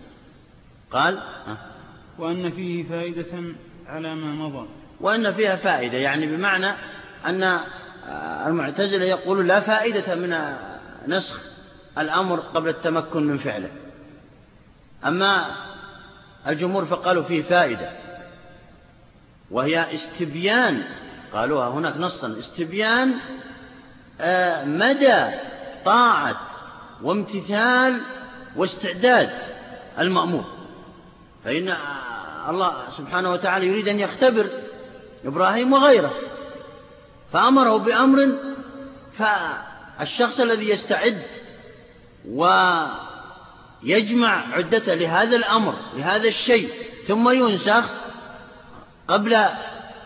[0.91, 1.23] قال
[2.19, 3.55] وأن فيه فائدة
[3.87, 4.69] على ما مضى.
[5.01, 6.73] وأن فيها فائدة يعني بمعنى
[7.27, 7.61] أن
[8.47, 10.57] المعتزلة يقولون لا فائدة من
[11.09, 11.41] نسخ
[11.99, 13.71] الأمر قبل التمكن من فعله.
[15.05, 15.57] أما
[16.47, 17.91] الجمهور فقالوا فيه فائدة.
[19.51, 20.83] وهي استبيان
[21.33, 23.15] قالوها هناك نصا استبيان
[24.21, 25.25] آه، مدى
[25.85, 26.41] طاعة
[27.03, 28.01] وامتثال
[28.57, 29.31] واستعداد
[29.99, 30.45] المأمور
[31.45, 31.75] فإن
[32.49, 34.47] الله سبحانه وتعالى يريد أن يختبر
[35.25, 36.15] إبراهيم وغيره
[37.33, 38.39] فأمره بأمر
[39.19, 41.23] فالشخص الذي يستعد
[43.85, 46.69] ويجمع عدته لهذا الأمر لهذا الشيء
[47.09, 47.85] ثم ينسخ
[49.09, 49.45] قبل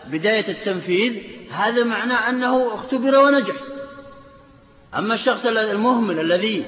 [0.07, 1.13] بداية التنفيذ.
[1.51, 3.55] هذا معناه أنه اختبر ونجح.
[4.95, 6.65] أما الشخص المهمل الذي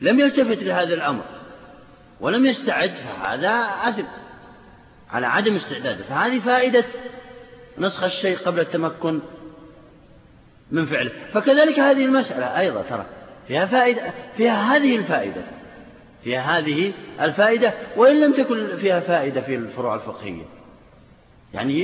[0.00, 1.24] لم يلتفت لهذا الأمر
[2.20, 3.50] ولم يستعد فهذا
[3.82, 4.04] أثم
[5.10, 6.04] على عدم استعداده.
[6.04, 6.84] فهذه فائدة
[7.78, 9.20] نسخ الشيء قبل التمكن
[10.70, 11.10] من فعله.
[11.34, 13.06] فكذلك هذه المسألة أيضا ترى
[13.48, 15.55] فيها فائدة فيها هذه الفائدة.
[16.26, 20.44] فيها هذه الفائدة وإن لم تكن فيها فائدة في الفروع الفقهية.
[21.54, 21.80] يعني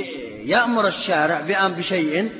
[0.48, 2.30] يأمر الشارع بشيء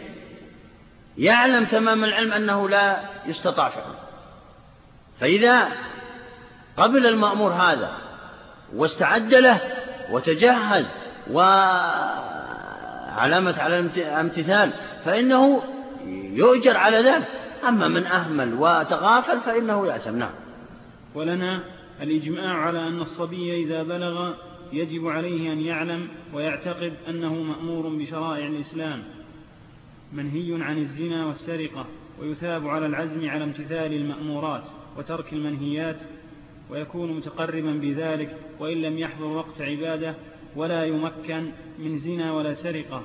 [1.18, 2.96] يعلم تمام العلم أنه لا
[3.26, 3.94] يستطاع فعله.
[5.20, 5.68] فإذا
[6.76, 7.92] قبل المأمور هذا
[8.74, 9.60] واستعد له
[10.10, 10.86] وتجهز
[11.30, 12.02] وعلامة
[13.58, 14.70] على الامتثال
[15.04, 15.62] فإنه
[16.34, 17.28] يؤجر على ذلك.
[17.68, 20.34] أما من أهمل وتغافل فإنه يأسم نعم.
[21.14, 24.34] ولنا الإجماع على أن الصبي إذا بلغ
[24.72, 29.02] يجب عليه أن يعلم ويعتقد أنه مأمور بشرائع الإسلام
[30.12, 31.86] منهي عن الزنا والسرقة
[32.20, 34.64] ويثاب على العزم على امتثال المأمورات
[34.98, 36.00] وترك المنهيات
[36.70, 40.14] ويكون متقربا بذلك وإن لم يحضر وقت عبادة
[40.56, 43.02] ولا يمكن من زنا ولا سرقة.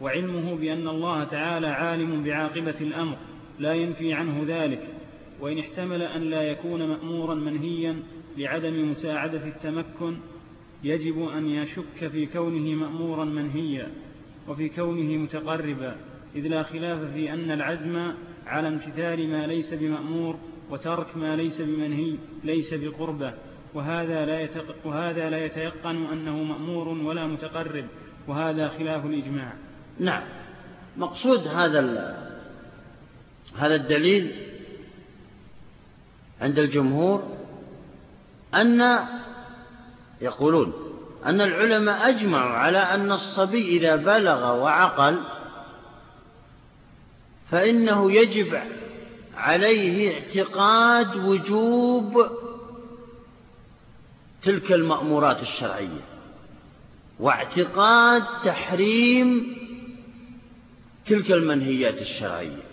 [0.00, 3.16] وعلمه بأن الله تعالى عالم بعاقبة الأمر
[3.58, 4.99] لا ينفي عنه ذلك.
[5.40, 8.02] وإن احتمل أن لا يكون مأمورا منهيا
[8.36, 10.16] لعدم مساعدة التمكن
[10.84, 13.90] يجب أن يشك في كونه مأمورا منهيا
[14.48, 15.96] وفي كونه متقربا
[16.36, 18.12] إذ لا خلاف في أن العزم
[18.46, 20.36] على امتثال ما ليس بمأمور
[20.70, 23.34] وترك ما ليس بمنهي ليس بقربة
[23.74, 27.84] وهذا لا, يتق وهذا لا يتيقن أنه مأمور ولا متقرب
[28.28, 29.52] وهذا خلاف الإجماع.
[29.98, 30.22] نعم.
[30.96, 31.80] مقصود هذا
[33.56, 34.32] هذا الدليل
[36.40, 37.36] عند الجمهور
[38.54, 38.98] أن
[40.20, 40.72] يقولون
[41.26, 45.20] أن العلماء أجمعوا على أن الصبي إذا بلغ وعقل
[47.50, 48.60] فإنه يجب
[49.36, 52.26] عليه اعتقاد وجوب
[54.42, 56.00] تلك المأمورات الشرعية
[57.20, 59.56] واعتقاد تحريم
[61.06, 62.69] تلك المنهيات الشرعية.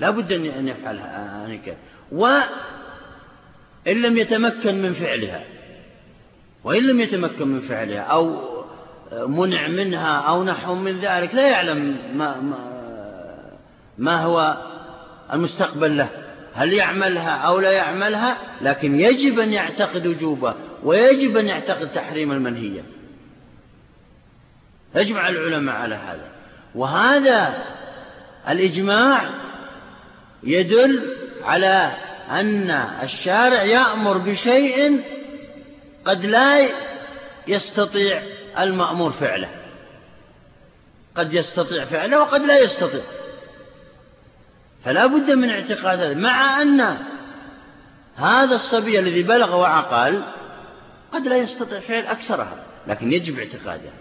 [0.00, 1.48] لا بد أن يفعلها
[2.12, 5.44] وإن لم يتمكن من فعلها
[6.64, 8.56] وإن لم يتمكن من فعلها أو
[9.12, 12.56] منع منها أو نحو من ذلك لا يعلم ما, ما,
[13.98, 14.56] ما هو
[15.32, 16.08] المستقبل له
[16.54, 22.80] هل يعملها أو لا يعملها لكن يجب أن يعتقد وجوبها ويجب أن يعتقد تحريم المنهية.
[24.94, 26.28] يجمع العلماء على هذا.
[26.74, 27.64] وهذا
[28.48, 29.30] الإجماع
[30.46, 31.92] يدل على
[32.30, 32.70] أن
[33.02, 35.00] الشارع يأمر بشيء
[36.04, 36.68] قد لا
[37.48, 38.22] يستطيع
[38.58, 39.48] المأمور فعله.
[41.16, 43.02] قد يستطيع فعله وقد لا يستطيع.
[44.84, 46.96] فلا بد من اعتقاد هذا مع أن
[48.16, 50.22] هذا الصبي الذي بلغ وعقل
[51.12, 53.92] قد لا يستطيع فعل أكثرها لكن يجب اعتقادها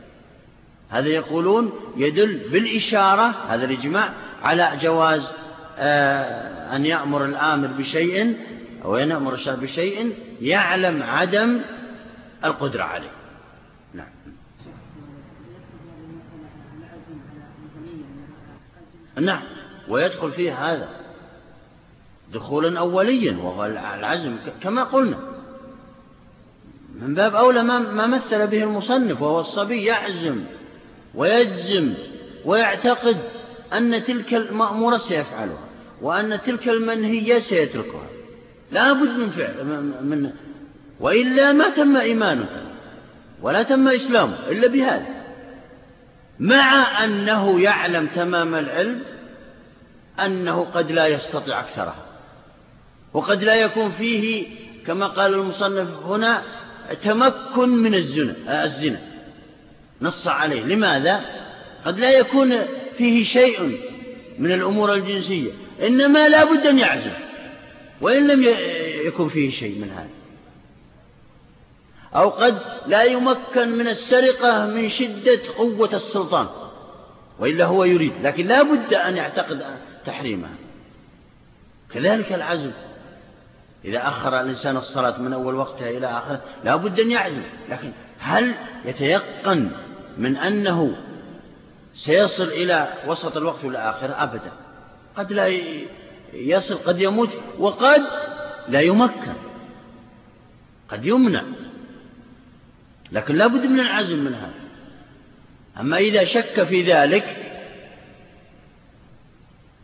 [0.90, 5.28] هذا يقولون يدل بالإشارة هذا الإجماع على جواز
[5.78, 8.38] أن يأمر الآمر بشيء
[8.86, 11.62] أو أن يأمر الشارع بشيء يعلم عدم
[12.46, 13.12] القدرة عليه.
[13.94, 14.08] نعم.
[19.22, 19.42] نعم.
[19.88, 20.90] ويدخل فيه هذا
[22.34, 25.18] دخولا أوليا وهو العزم كما قلنا.
[27.02, 30.44] من باب أولى ما مثل به المصنف وهو الصبي يعزم
[31.16, 31.94] ويجزم
[32.46, 33.18] ويعتقد.
[33.74, 35.66] أن تلك المأمورة سيفعلها
[36.02, 38.08] وأن تلك المنهية سيتركها.
[38.72, 39.64] لا بد من فعل
[40.02, 40.32] من
[41.00, 42.48] وإلا ما تم إيمانه
[43.42, 45.08] ولا تم إسلامه إلا بهذا.
[46.40, 49.02] مع أنه يعلم تمام العلم
[50.20, 52.06] أنه قد لا يستطيع أكثرها
[53.14, 54.48] وقد لا يكون فيه
[54.88, 56.42] كما قال المصنف هنا
[57.04, 59.02] تمكن من الزنا الزنا.
[60.02, 60.64] نص عليه.
[60.64, 61.22] لماذا؟
[61.86, 62.54] قد لا يكون
[62.98, 63.80] فيه شيء
[64.40, 67.14] من الأمور الجنسية إنما لا بد أن يعزم
[68.02, 68.44] وإن لم
[69.08, 70.10] يكن فيه شيء من هذا.
[72.16, 76.48] أو قد لا يمكن من السرقة من شدة قوة السلطان
[77.40, 79.66] وإلا هو يريد لكن لا بد أن يعتقد
[80.06, 80.56] تحريمها.
[81.94, 82.72] كذلك العزم
[83.86, 88.54] إذا أخر الإنسان الصلاة من أول وقتها إلى آخره لا بد أن يعزم لكن هل
[88.86, 89.72] يتيقن
[90.18, 90.96] من أنه
[91.96, 94.52] سيصل إلى وسط الوقت ولا آخره أبدا.
[95.16, 95.48] قد لا
[96.34, 97.30] يصل قد يموت
[97.60, 98.04] وقد
[98.70, 99.34] لا يمكن.
[100.90, 101.44] قد يمنع.
[103.12, 104.66] لكن لا بد من العزم من هذا.
[105.80, 107.46] أما إذا شك في ذلك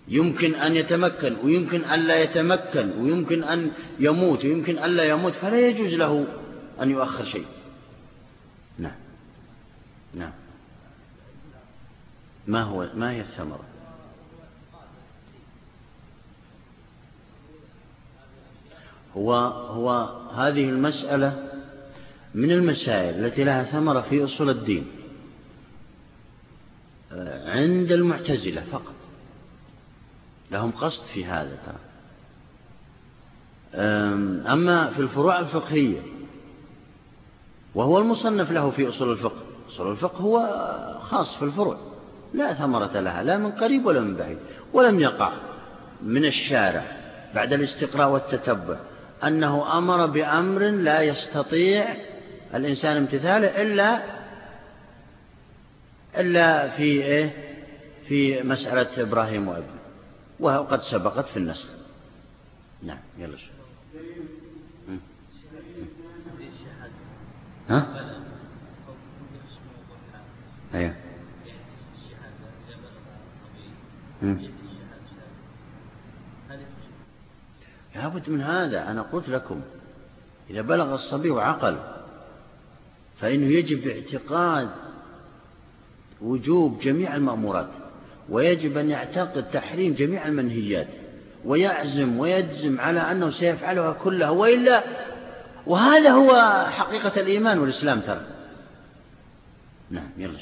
[0.07, 5.67] يمكن أن يتمكن ويمكن أن لا يتمكن ويمكن أن يموت ويمكن أن لا يموت فلا
[5.67, 6.27] يجوز له
[6.81, 7.45] أن يؤخر شيء.
[8.79, 8.95] نعم.
[10.13, 10.31] نعم.
[12.51, 13.63] ما هو ما هي الثمرة؟
[19.17, 19.33] هو
[19.69, 19.89] هو
[20.35, 21.51] هذه المسألة
[22.35, 24.87] من المسائل التي لها ثمرة في أصول الدين
[27.45, 28.93] عند المعتزلة فقط.
[30.51, 31.79] لهم قصد في هذا ترى.
[34.53, 36.01] أما في الفروع الفقهية
[37.75, 39.41] وهو المصنف له في أصول الفقه.
[39.67, 40.39] أصول الفقه هو
[41.01, 41.90] خاص في الفروع.
[42.33, 44.37] لا ثمرة لها لا من قريب ولا من بعيد
[44.73, 45.33] ولم يقع
[46.01, 46.83] من الشارع
[47.35, 48.77] بعد الاستقراء والتتبع
[49.23, 51.95] أنه أمر بأمر لا يستطيع
[52.55, 54.01] الإنسان امتثاله إلا
[56.17, 57.51] إلا في إيه؟
[58.07, 59.81] في مسألة إبراهيم وابنه
[60.39, 61.67] وقد سبقت في النسخ.
[62.83, 63.51] نعم يلا شو
[67.69, 67.87] ها؟
[70.73, 70.95] أيوه.
[77.95, 78.91] لابد من هذا.
[78.91, 79.61] أنا قلت لكم
[80.49, 81.77] إذا بلغ الصبي وعقل
[83.17, 84.69] فإنه يجب اعتقاد
[86.21, 87.69] وجوب جميع المأمورات
[88.29, 90.87] ويجب أن يعتقد تحريم جميع المنهيات
[91.45, 94.83] ويعزم ويجزم على أنه سيفعلها كلها وإلا
[95.67, 98.21] وهذا هو حقيقة الإيمان والإسلام ترى.
[99.89, 100.37] نعم يلا.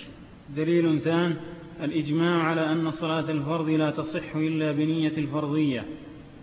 [0.55, 1.37] دليل ثان
[1.81, 5.85] الإجماع على أن صلاة الفرض لا تصح إلا بنية الفرضية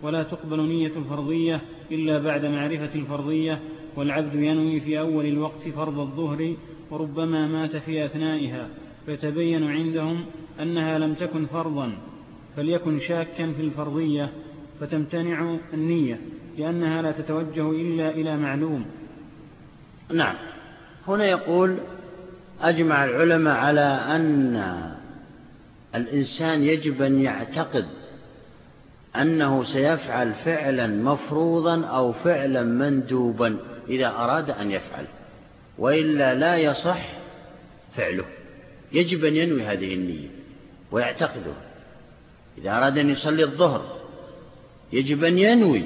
[0.03, 1.61] ولا تقبل نية الفرضية
[1.91, 3.59] إلا بعد معرفة الفرضية
[3.95, 6.55] والعبد ينوي في أول الوقت فرض الظهر
[6.91, 8.67] وربما مات في أثنائها
[9.05, 10.25] فيتبين عندهم
[10.61, 11.97] أنها لم تكن فرضا
[12.55, 14.29] فليكن شاكا في الفرضية
[14.79, 16.19] فتمتنع النية
[16.57, 18.85] لأنها لا تتوجه إلا إلى معلوم.
[20.13, 20.35] نعم.
[21.07, 21.77] هنا يقول
[22.61, 23.81] أجمع العلماء على
[24.15, 24.96] أن
[25.95, 27.85] الإنسان يجب أن يعتقد
[29.15, 33.57] أنه سيفعل فعلا مفروضا أو فعلا مندوبا
[33.89, 35.05] إذا أراد أن يفعل
[35.77, 37.05] وإلا لا يصح
[37.95, 38.25] فعله.
[38.91, 40.27] يجب أن ينوي هذه النية
[40.91, 41.61] ويعتقدها
[42.57, 43.97] إذا أراد أن يصلي الظهر
[44.93, 45.85] يجب أن ينوي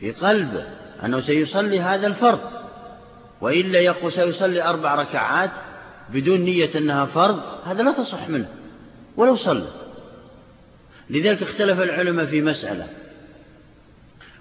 [0.00, 0.64] في قلبه
[1.04, 2.40] أنه سيصلي هذا الفرض
[3.40, 5.50] وإلا يقول سيصلي أربع ركعات
[6.10, 8.48] بدون نية أنها فرض هذا لا تصح منه.
[9.16, 9.68] ولو صلى.
[11.10, 12.88] لذلك اختلف العلماء في مسألة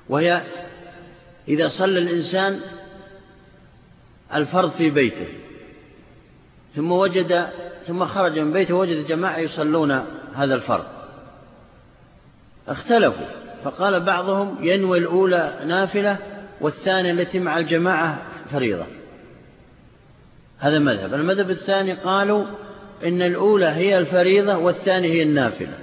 [0.10, 0.42] وهي
[1.48, 2.60] إذا صلى الإنسان
[4.34, 5.28] الفرض في بيته
[6.76, 7.50] ثم وجد
[7.88, 9.92] ثم خرج من بيته وجد جماعة يصلون
[10.36, 10.86] هذا الفرض.
[12.68, 13.26] اختلفوا
[13.64, 16.18] فقال بعضهم ينوي الأولى نافلة
[16.62, 18.86] والثانية التي مع الجماعة فريضة.
[20.58, 21.14] هذا مذهب.
[21.14, 22.46] المذهب الثاني قالوا
[23.06, 25.78] إن الأولى هي الفريضة والثانية هي النافلة.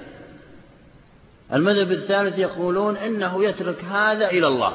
[1.53, 4.73] المذهب الثالث يقولون إنه يترك هذا إلى الله.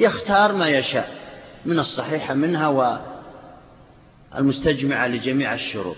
[0.00, 1.10] يختار ما يشاء
[1.64, 2.98] من الصحيحة منها
[4.34, 5.96] والمستجمعة لجميع الشروط.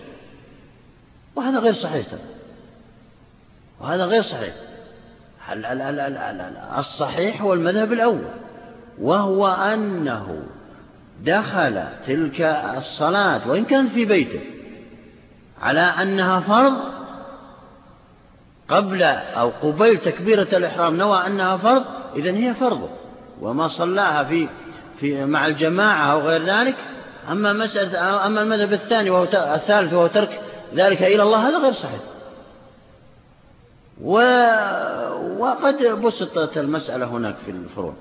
[1.37, 2.07] وهذا غير صحيح
[3.81, 4.55] وهذا غير صحيح.
[6.79, 8.25] الصحيح هو المذهب الأول.
[9.01, 10.43] وهو أنه
[11.25, 12.41] دخل تلك
[12.77, 14.41] الصلاة وإن كان في بيته
[15.63, 16.75] على أنها فرض
[18.69, 21.85] قبل أو قبيل تكبيرة الإحرام نوى أنها فرض
[22.17, 22.91] إذن هي فرض.
[23.41, 24.49] وما صلاها في
[25.01, 26.75] في مع الجماعة أو غير ذلك.
[27.31, 30.41] أما مسألة أما المذهب الثاني وهو الثالث وهو ترك
[30.75, 32.01] ذلك إلى الله هذا غير صحيح.
[34.03, 34.21] و...
[35.39, 37.95] وقد بسطت المسألة هناك في الفروع.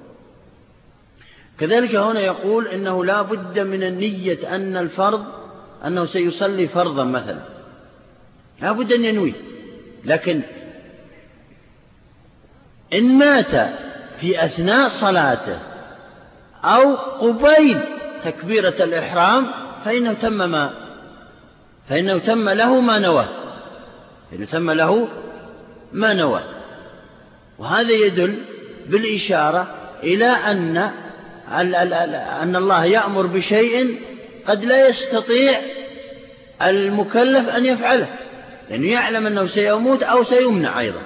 [1.59, 5.25] كذلك هنا يقول إنه لا بد من النية أن الفرض
[5.85, 7.39] أنه سيصلي فرضا مثلا.
[8.61, 9.33] لا بد أن ينوي.
[10.05, 10.41] لكن
[12.93, 13.51] إن مات
[14.19, 15.59] في أثناء صلاته
[16.63, 17.79] أو قبيل
[18.23, 19.47] تكبيرة الإحرام
[19.85, 20.73] فإنه تم ما
[21.89, 23.25] فإنه تم له ما نوى.
[24.31, 25.07] فإنه تم له
[25.93, 26.41] ما نوى.
[27.59, 28.41] وهذا يدل
[28.89, 29.67] بالإشارة
[30.03, 30.91] إلى أن
[32.41, 33.99] أن الله يأمر بشيء
[34.47, 35.61] قد لا يستطيع
[36.61, 38.07] المكلف أن يفعله
[38.69, 41.01] لأنه يعلم أنه سيموت أو سيمنع أيضا.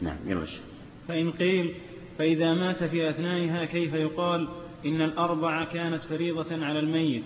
[0.00, 0.50] نعم يرش
[1.08, 1.74] فإن قيل
[2.18, 4.48] فإذا مات في أثنائها كيف يقال
[4.86, 7.24] إن الأربع كانت فريضة على الميت؟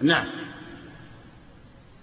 [0.00, 0.26] نعم.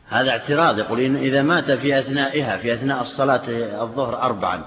[0.08, 3.44] هذا اعتراض يقول إن إذا مات في أثنائها في أثناء الصلاة
[3.84, 4.64] الظهر أربعا.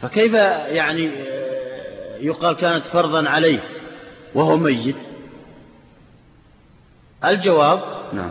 [0.00, 0.34] فكيف
[0.68, 1.10] يعني
[2.20, 3.60] يقال كانت فرضا عليه؟
[4.34, 4.96] وهو ميت.
[7.24, 7.80] الجواب؟
[8.12, 8.30] نعم.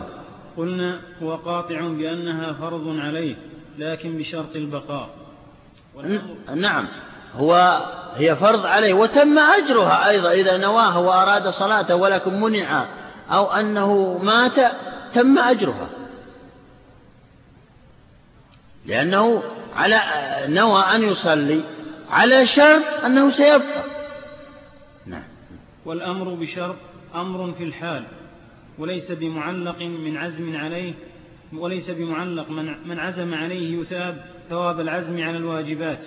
[0.56, 3.36] قلنا هو قاطع بأنها فرض عليه
[3.78, 5.08] لكن بشرط البقاء.
[6.54, 6.88] نعم.
[7.34, 7.82] هو
[8.14, 12.86] هي فرض عليه وتم أجرها أيضا إذا نواها وأراد صلاته ولكن منع
[13.30, 14.72] أو أنه مات
[15.14, 15.88] تم أجرها.
[18.86, 19.42] لأنه
[19.76, 20.00] على
[20.48, 21.60] نوى أن يصلي
[22.10, 23.91] على شرط أنه سيبقى.
[25.84, 26.76] والأمر بشرط
[27.14, 28.04] أمر في الحال
[28.78, 30.94] وليس بمعلق من عزم عليه
[31.52, 32.50] وليس بمعلق
[32.84, 36.04] من, عزم عليه يثاب ثواب العزم على الواجبات.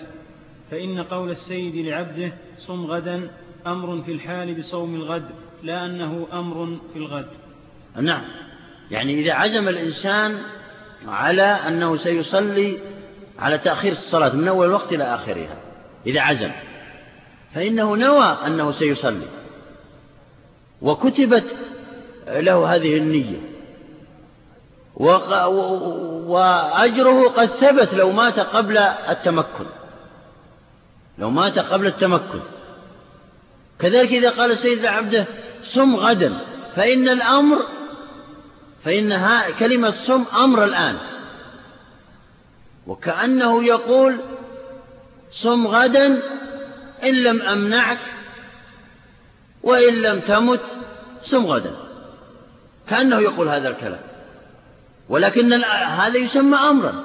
[0.71, 3.31] فإن قول السيد لعبده صم غدا
[3.67, 5.29] أمر في الحال بصوم الغد
[5.63, 7.29] لا أنه أمر في الغد.
[8.01, 8.21] نعم.
[8.91, 10.41] يعني إذا عزم الإنسان
[11.07, 12.79] على أنه سيصلي
[13.39, 15.57] على تأخير الصلاة من أول الوقت إلى آخرها
[16.07, 16.51] إذا عزم
[17.53, 19.27] فإنه نوى أنه سيصلي.
[20.85, 21.45] وكتبت
[22.27, 23.39] له هذه النية.
[26.27, 29.65] وأجره قد ثبت لو مات قبل التمكن.
[31.17, 32.39] لو مات قبل التمكن.
[33.79, 35.25] كذلك إذا قال سيد عبده
[35.63, 36.33] صم غدا
[36.75, 37.65] فإن الأمر
[38.83, 40.97] فإن كلمة صم أمر الآن.
[42.87, 44.17] وكأنه يقول
[45.31, 46.21] صم غدا
[47.03, 47.99] إن لم أمنعك
[49.65, 50.61] وإن لم تمت
[51.21, 51.75] صم غدا.
[52.89, 54.01] كأنه يقول هذا الكلام.
[55.09, 57.03] ولكن هذا يسمى أمرا.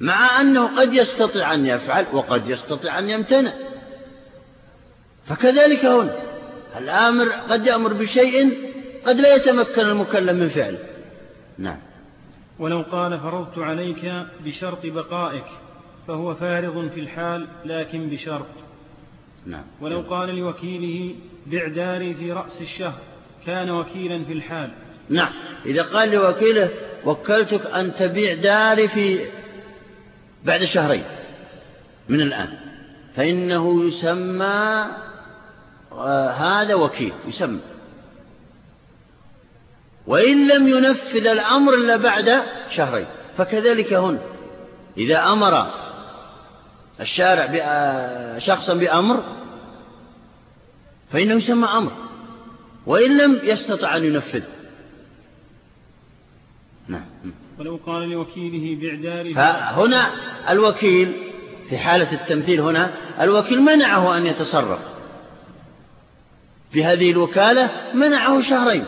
[0.00, 3.52] مع أنه قد يستطيع أن يفعل وقد يستطيع أن يمتنع.
[5.26, 6.16] فكذلك هنا.
[6.78, 8.58] الآمر قد يأمر بشيء
[9.06, 10.78] قد لا يتمكن المكلف من فعله.
[11.58, 11.78] نعم.
[12.58, 15.46] ولو قال فرضت عليك بشرط بقائك
[16.08, 18.46] فهو فارض في الحال لكن بشرط.
[19.46, 19.64] نعم.
[19.80, 21.14] ولو قال لوكيله
[21.46, 22.98] بع داري في رأس الشهر
[23.46, 24.70] كان وكيلا في الحال.
[25.08, 25.28] نعم.
[25.66, 26.70] إذا قال لوكيله
[27.04, 29.26] وكلتك أن تبيع داري في
[30.44, 31.04] بعد شهرين
[32.08, 32.48] من الآن
[33.16, 34.86] فإنه يسمى
[35.92, 37.60] آه هذا وكيل يسمى.
[40.06, 44.18] وإن لم ينفذ الأمر إلا بعد شهرين فكذلك هنا.
[44.96, 45.81] إذا أمر
[47.02, 47.58] الشارع
[48.38, 49.24] شخصا بأمر
[51.12, 51.92] فإنه يسمى أمر
[52.86, 54.42] وإن لم يستطع أن ينفذ.
[56.88, 57.04] نعم.
[57.58, 60.10] ولو قال لوكيله بإعداره فهنا
[60.48, 61.12] الوكيل
[61.68, 64.80] في حالة التمثيل هنا الوكيل منعه أن يتصرف.
[66.72, 68.84] في هذه الوكالة منعه شهرين.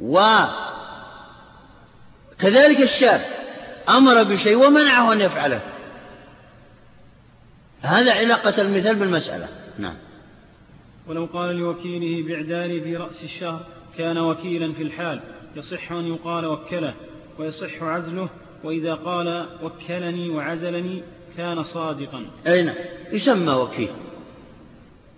[0.00, 0.50] وكذلك
[2.80, 3.24] الشاب
[3.88, 5.71] أمر بشيء ومنعه أن يفعله.
[7.82, 9.48] هذا علاقة المثال بالمسألة.
[9.78, 9.94] نعم.
[11.08, 13.66] ولو قال لوكيله بعدالي في رأس الشهر
[13.98, 15.20] كان وكيلا في الحال
[15.56, 16.94] يصح أن يقال وكله
[17.38, 18.28] ويصح عزله
[18.64, 21.02] وإذا قال وكلني وعزلني
[21.36, 22.26] كان صادقا.
[22.46, 22.76] أين نعم.
[23.12, 23.90] يسمى وكيل.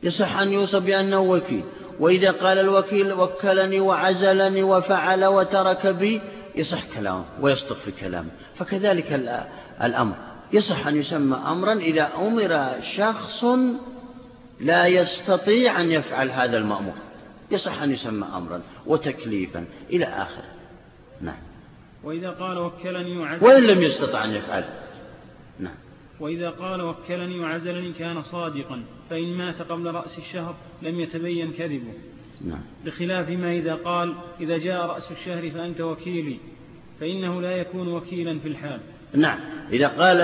[0.03, 1.65] يصح أن يوصف بأنه وكيل.
[2.01, 6.21] وإذا قال الوكيل وكلني وعزلني وفعل وترك بي
[6.55, 8.31] يصح كلامه ويصدق في كلامه.
[8.57, 9.12] فكذلك
[9.83, 10.34] الأمر.
[10.53, 13.45] يصح أن يسمى أمرا إذا أمر شخص
[14.61, 16.95] لا يستطيع أن يفعل هذا المأمور.
[17.51, 20.55] يصح أن يسمى أمرا وتكليفا إلى آخره
[21.20, 21.42] نعم.
[22.05, 24.64] وإذا قال وكلني وعزلني وإن لم يستطع أن يفعل.
[25.59, 25.74] نعم.
[26.20, 31.95] وإذا قال وكلني وعزلني كان صادقا فإن مات قبل رأس الشهر لم يتبين كذبه.
[32.45, 32.62] نعم.
[32.84, 36.38] بخلاف ما إذا قال إذا جاء رأس الشهر فأنت وكيلي
[37.01, 38.80] فإنه لا يكون وكيلا في الحال.
[39.15, 39.39] نعم.
[39.73, 40.21] إذا قال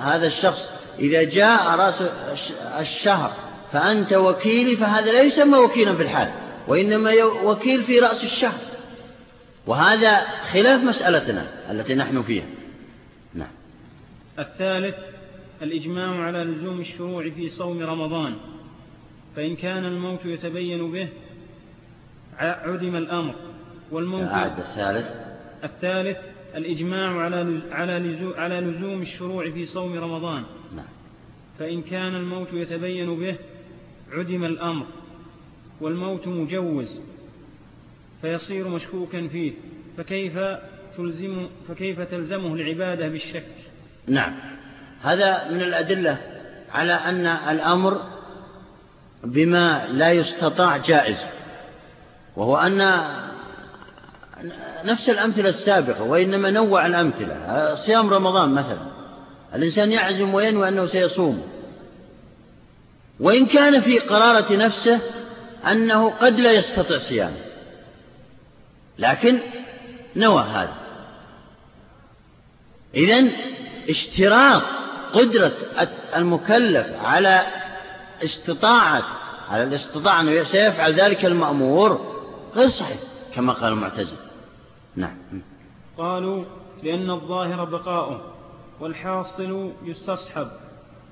[0.00, 0.68] هذا الشخص
[0.98, 2.02] إذا جاء رأس
[2.80, 3.32] الشهر
[3.72, 6.30] فأنت وكيلي فهذا لا يسمى وكيلا في الحال
[6.68, 8.60] وإنما وكيل في رأس الشهر.
[9.66, 10.20] وهذا
[10.52, 12.46] خلاف مسألتنا التي نحن فيها.
[13.34, 13.50] نعم.
[14.38, 14.96] الثالث
[15.62, 18.34] الإجماع على لزوم الشروع في صوم رمضان.
[19.36, 21.08] فإن كان الموت يتبين به
[22.38, 23.34] عدم الأمر.
[23.90, 24.22] والموت
[24.58, 25.06] الثالث.
[25.64, 26.18] الثالث
[26.54, 27.92] الإجماع على على
[28.36, 30.44] على لزوم الشروع في صوم رمضان.
[30.76, 30.86] نعم.
[31.58, 33.36] فإن كان الموت يتبين به
[34.12, 34.86] عدم الأمر
[35.80, 37.02] والموت مجوز
[38.22, 39.52] فيصير مشكوكا فيه.
[39.96, 40.38] فكيف
[40.96, 43.54] تلزم فكيف تلزمه العبادة بالشك؟
[44.06, 44.34] نعم.
[45.02, 46.18] هذا من الأدلة
[46.70, 48.02] على أن الأمر
[49.24, 51.18] بما لا يستطاع جائز.
[52.36, 52.80] وهو أن
[54.84, 57.74] نفس الأمثلة السابقة وإنما نوع الأمثلة.
[57.74, 58.88] صيام رمضان مثلا.
[59.54, 61.48] الإنسان يعزم وينوي أنه سيصوم.
[63.20, 65.00] وإن كان في قرارة نفسه
[65.72, 67.36] أنه قد لا يستطيع صيامه
[68.98, 69.38] لكن
[70.16, 70.74] نوى هذا.
[72.94, 73.30] إذن
[73.88, 74.62] اشتراط
[75.12, 75.52] قدرة
[76.16, 77.46] المكلف على
[78.24, 79.02] استطاعة
[79.50, 82.16] على الاستطاعة أنه سيفعل ذلك المأمور
[82.56, 82.98] غير صحيح
[83.34, 84.16] كما قال المعتزل
[84.98, 85.42] نعم.
[85.98, 86.44] قالوا
[86.82, 88.20] لأن الظاهر بقاؤه
[88.80, 90.48] والحاصل يستصحب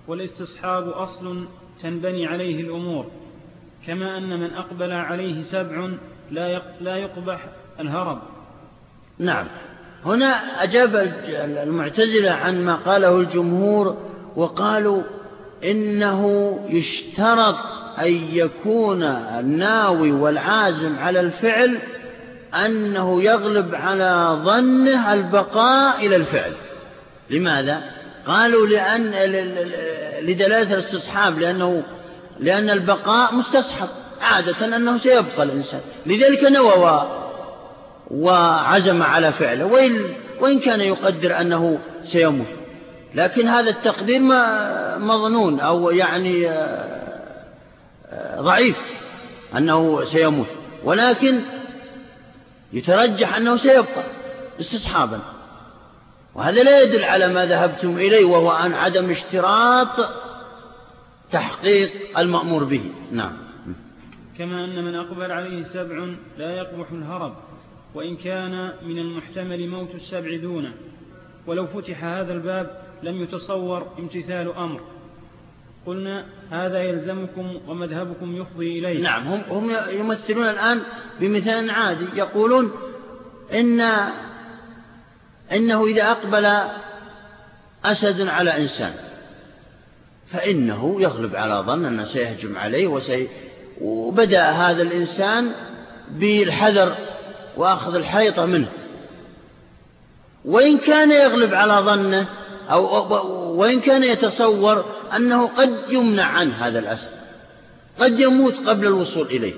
[0.09, 1.47] والاستصحاب أصل
[1.83, 3.07] تنبني عليه الأمور
[3.87, 5.91] كما أن من أقبل عليه سبع
[6.81, 7.49] لا يقبح
[7.81, 8.23] الهرب.
[9.19, 9.47] نعم.
[10.05, 10.27] هنا
[10.63, 10.97] أجاب
[11.63, 13.97] المعتزلة عن ما قاله الجمهور
[14.37, 15.03] وقالوا
[15.65, 17.57] إنه يشترط
[17.99, 21.79] أن يكون الناوي والعازم على الفعل
[22.55, 26.53] أنه يغلب على ظنه البقاء إلى الفعل.
[27.31, 27.83] لماذا؟
[28.27, 29.11] قالوا لأن
[30.23, 31.83] لدلالة الاستصحاب لأنه
[32.41, 33.89] لأن البقاء مستصحب
[34.21, 35.81] عادة أنه سيبقى الإنسان.
[36.07, 37.09] لذلك نوى
[38.11, 39.65] وعزم على فعله.
[39.65, 40.01] وإن,
[40.41, 42.47] وإن كان يقدر أنه سيموت.
[43.15, 44.21] لكن هذا التقدير
[44.99, 46.97] مظنون أو يعني آه،
[48.11, 48.77] آه، ضعيف
[49.57, 50.47] أنه سيموت.
[50.85, 51.41] ولكن
[52.73, 54.05] يترجح أنه سيبقى
[54.61, 55.21] استصحابا.
[56.35, 60.13] وهذا لا يدل على ما ذهبتم إليه وهو عن عدم اشتراط
[61.31, 62.91] تحقيق المأمور به.
[63.13, 63.37] نعم.
[64.39, 66.09] كما أن من أقبل عليه سبع
[66.39, 67.37] لا يقبح الهرب
[67.95, 70.73] وإن كان من المحتمل موت السبع دونه.
[71.47, 74.81] ولو فتح هذا الباب لم يتصور امتثال أمر.
[75.87, 79.03] قلنا هذا يلزمكم ومذهبكم يفضي إليه.
[79.03, 80.83] نعم هم, هم يمثلون الآن
[81.21, 82.07] بمثال عادي.
[82.15, 82.73] يقولون
[83.53, 83.81] إن
[85.53, 86.71] إنه إذا أقبل
[87.85, 88.93] أسد على إنسان
[90.27, 93.29] فإنه يغلب على ظن أنه سيهجم عليه وسي
[93.81, 95.53] وبدأ هذا الإنسان
[96.11, 96.95] بالحذر
[97.57, 98.69] وأخذ الحيطة منه.
[100.45, 102.27] وإن كان يغلب على ظنه
[102.71, 102.87] أو
[103.57, 104.85] وإن كان يتصور
[105.17, 107.11] أنه قد يمنع عنه هذا الأسد
[108.01, 109.55] قد يموت قبل الوصول إليه.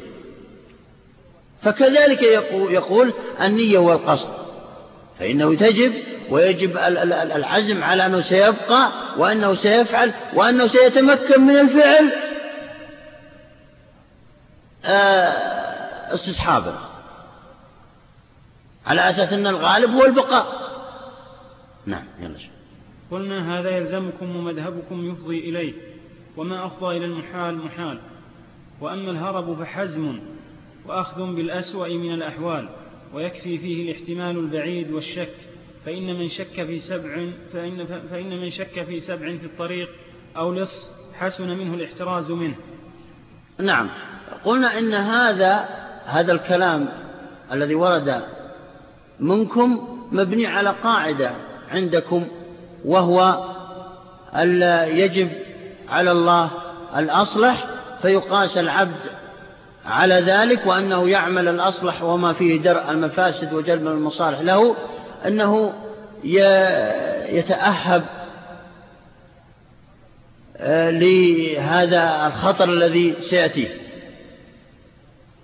[1.63, 2.23] فكذلك
[2.53, 4.29] يقول النية والقصد.
[5.19, 5.93] فإنه تجب
[6.31, 12.13] ويجب العزم على أنه سيبقى وأنه سيفعل وأنه سيتمكن من الفعل
[14.85, 16.79] آه، استصحابا
[18.87, 20.47] على أساس أن الغالب هو البقاء.
[21.87, 22.58] نعم يلا شو.
[23.11, 25.73] قلنا هذا يلزمكم ومذهبكم يفضي إليه
[26.37, 28.01] وما أفضى إلى المحال محال.
[28.81, 30.21] وأما الهرب فحزم
[30.87, 32.69] وأخذ بالأسوأ من الأحوال
[33.15, 35.35] ويكفي فيه الاحتمال البعيد والشك
[35.87, 39.89] فإن من شك في سبع فإن, فإن من شك في سبع في الطريق
[40.37, 42.55] أو لص حسن منه الاحتراز منه.
[43.61, 43.91] نعم.
[44.45, 45.69] قلنا إن هذا
[46.05, 46.89] هذا الكلام
[47.53, 48.23] الذي ورد
[49.21, 51.33] منكم مبني على قاعدة
[51.69, 52.29] عندكم
[52.85, 53.45] وهو
[54.87, 55.29] يجب
[55.89, 56.51] على الله
[56.97, 57.65] الأصلح
[58.03, 59.19] فيقاس العبد
[59.87, 64.77] على ذلك وأنه يعمل الأصلح وما فيه درء المفاسد وجلب المصالح له
[65.27, 65.73] أنه
[67.29, 68.05] يتأهب
[70.61, 73.69] آه، لهذا الخطر الذي سيأتيه.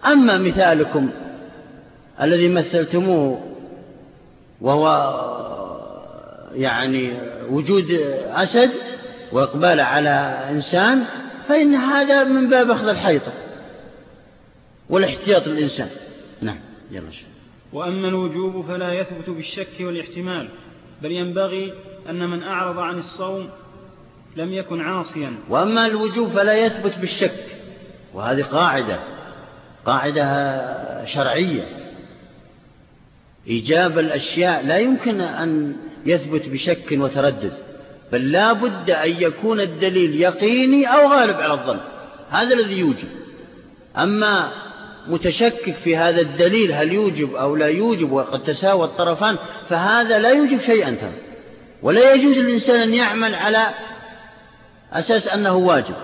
[0.07, 1.11] أما مثالكم
[2.23, 3.41] الذي مثلتموه
[4.61, 4.87] وهو
[6.55, 7.13] يعني
[7.51, 7.91] وجود
[8.27, 8.71] أسد
[9.33, 11.05] وإقبال على إنسان
[11.49, 13.33] فإن هذا من باب أخذ الحيطة
[14.91, 15.89] والاحتياط للإنسان.
[16.41, 16.59] نعم
[16.91, 17.09] يلا.
[17.73, 20.49] وأما الوجوب فلا يثبت بالشك والاحتمال
[21.03, 21.73] بل ينبغي
[22.11, 23.49] أن من أعرض عن الصوم
[24.37, 25.33] لم يكن عاصيا.
[25.49, 27.45] وأما الوجوب فلا يثبت بالشك
[28.15, 29.01] وهذه قاعدة
[29.87, 31.85] قاعدة شرعية.
[33.47, 35.77] إيجاب الأشياء لا يمكن أن
[36.07, 37.53] يثبت بشك وتردد
[38.13, 41.79] بل لا بد أن يكون الدليل يقيني أو غالب على الظن.
[42.31, 43.09] هذا الذي يوجب.
[43.97, 44.51] أما
[45.07, 49.37] متشكك في هذا الدليل هل يوجب أو لا يوجب وقد تساوى الطرفان
[49.69, 51.13] فهذا لا يوجب شيئا ترى.
[51.83, 53.67] ولا يجوز للإنسان أن يعمل على
[54.93, 55.95] أساس أنه واجب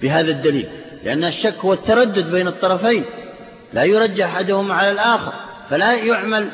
[0.00, 0.68] بهذا الدليل
[1.04, 3.04] لأن الشك هو التردد بين الطرفين
[3.72, 5.32] لا يرجح أحدهما على الآخر
[5.70, 6.48] فلا يعمل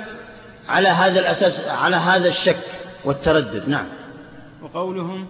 [0.68, 2.64] على هذا الأساس على هذا الشك
[3.04, 3.68] والتردد.
[3.68, 3.86] نعم.
[4.62, 5.26] وقولهم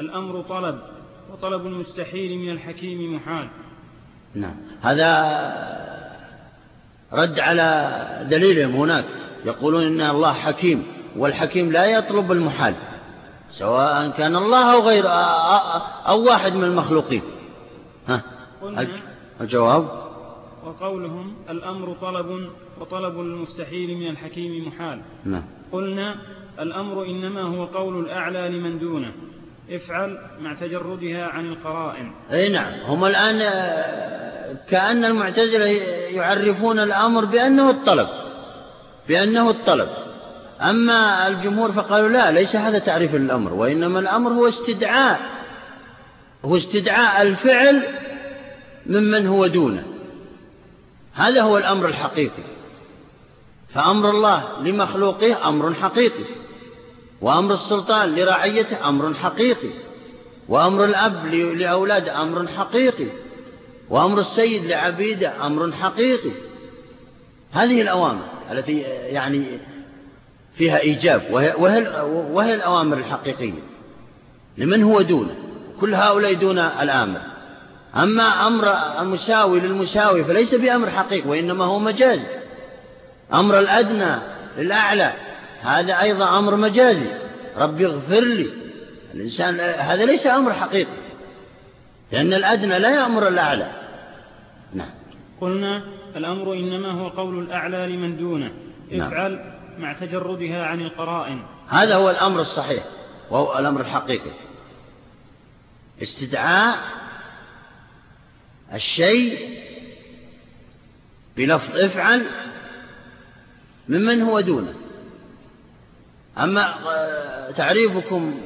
[0.00, 0.80] الأمر طلب
[1.32, 3.48] وطلب المستحيل من الحكيم محال.
[4.34, 4.56] نعم.
[4.82, 5.08] هذا
[7.12, 9.04] رد على دليلهم هناك.
[9.44, 10.86] يقولون إن الله حكيم
[11.16, 12.74] والحكيم لا يطلب المحال
[13.50, 15.04] سواء كان الله أو غير
[16.08, 17.22] أو واحد من المخلوقين.
[18.08, 18.22] ها؟
[19.40, 20.05] الجواب
[20.66, 25.00] وقولهم الأمر طلب وطلب المستحيل من الحكيم محال.
[25.24, 25.44] نعم.
[25.72, 26.16] قلنا
[26.60, 29.12] الأمر إنما هو قول الأعلى لمن دونه.
[29.70, 32.12] افعل مع تجردها عن القرائن.
[32.32, 32.72] أي نعم.
[32.86, 35.66] هم الآن آه، كأن المعتزلة
[36.16, 38.08] يعرفون الأمر بأنه الطلب.
[39.08, 39.88] بأنه الطلب.
[40.60, 45.20] أما الجمهور فقالوا لا ليس هذا تعريف الأمر وإنما الأمر هو استدعاء.
[46.44, 47.82] هو استدعاء الفعل
[48.86, 49.95] ممن هو دونه.
[51.16, 52.42] هذا هو الأمر الحقيقي.
[53.74, 56.24] فأمر الله لمخلوقه أمر حقيقي
[57.20, 59.70] وأمر السلطان لرعيته أمر حقيقي
[60.48, 63.06] وأمر الأب لأولاده أمر حقيقي
[63.90, 66.30] وأمر السيد لعبيده أمر حقيقي.
[67.52, 69.44] هذه الأوامر التي يعني
[70.54, 72.02] فيها إيجاب وهي, وهي,
[72.32, 73.62] وهي الأوامر الحقيقية.
[74.58, 75.34] لمن هو دونه؟
[75.80, 77.20] كل هؤلاء دون الآمر.
[77.96, 82.20] أما أمر المساوي للمساوي فليس بأمر حقيقي وإنما هو مجاز.
[83.34, 84.16] أمر الأدنى
[84.58, 85.12] للأعلى
[85.60, 87.06] هذا أيضا أمر مجازي.
[87.56, 88.50] ربي اغفر لي.
[89.14, 90.90] الإنسان هذا ليس أمر حقيقي
[92.12, 93.70] لأن الأدنى لا يأمر الأعلى.
[94.74, 94.90] نعم.
[95.40, 95.82] قلنا
[96.16, 98.50] الأمر إنما هو قول الأعلى لمن دونه.
[98.90, 99.08] نعم.
[99.08, 99.56] افعل نعم.
[99.78, 101.42] مع تجردها عن القرائن.
[101.68, 102.84] هذا هو الأمر الصحيح
[103.30, 104.30] وهو الأمر الحقيقي.
[106.02, 106.78] استدعاء
[108.74, 109.56] الشيء
[111.36, 112.26] بلفظ افعل
[113.88, 114.74] ممن هو دونه.
[116.38, 116.74] أما
[117.56, 118.40] تعريفكم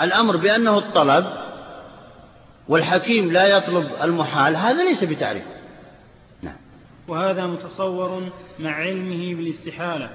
[0.00, 1.26] الأمر بأنه الطلب
[2.68, 5.44] والحكيم لا يطلب المحال هذا ليس بتعريف.
[6.42, 6.56] نعم.
[7.08, 8.28] وهذا متصور
[8.58, 10.10] مع علمه بالاستحالة.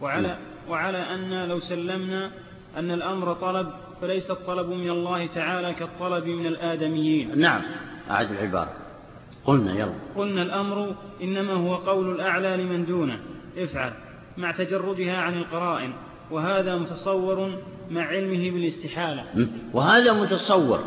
[0.00, 0.38] وعلى, نعم.
[0.68, 2.30] وعلى أن لو سلمنا
[2.76, 7.38] أن الأمر طلب فليس الطلب من الله تعالى كالطلب من الآدميين.
[7.38, 7.62] نعم.
[8.10, 8.72] أعد العبارة.
[9.44, 9.94] قلنا يلا.
[10.16, 13.18] قلنا الأمر إنما هو قول الأعلى لمن دونه.
[13.58, 13.92] افعل
[14.36, 15.92] مع تجردها عن القرائن.
[16.30, 17.58] وهذا متصور
[17.90, 19.24] مع علمه بالاستحالة.
[19.72, 20.80] وهذا متصور.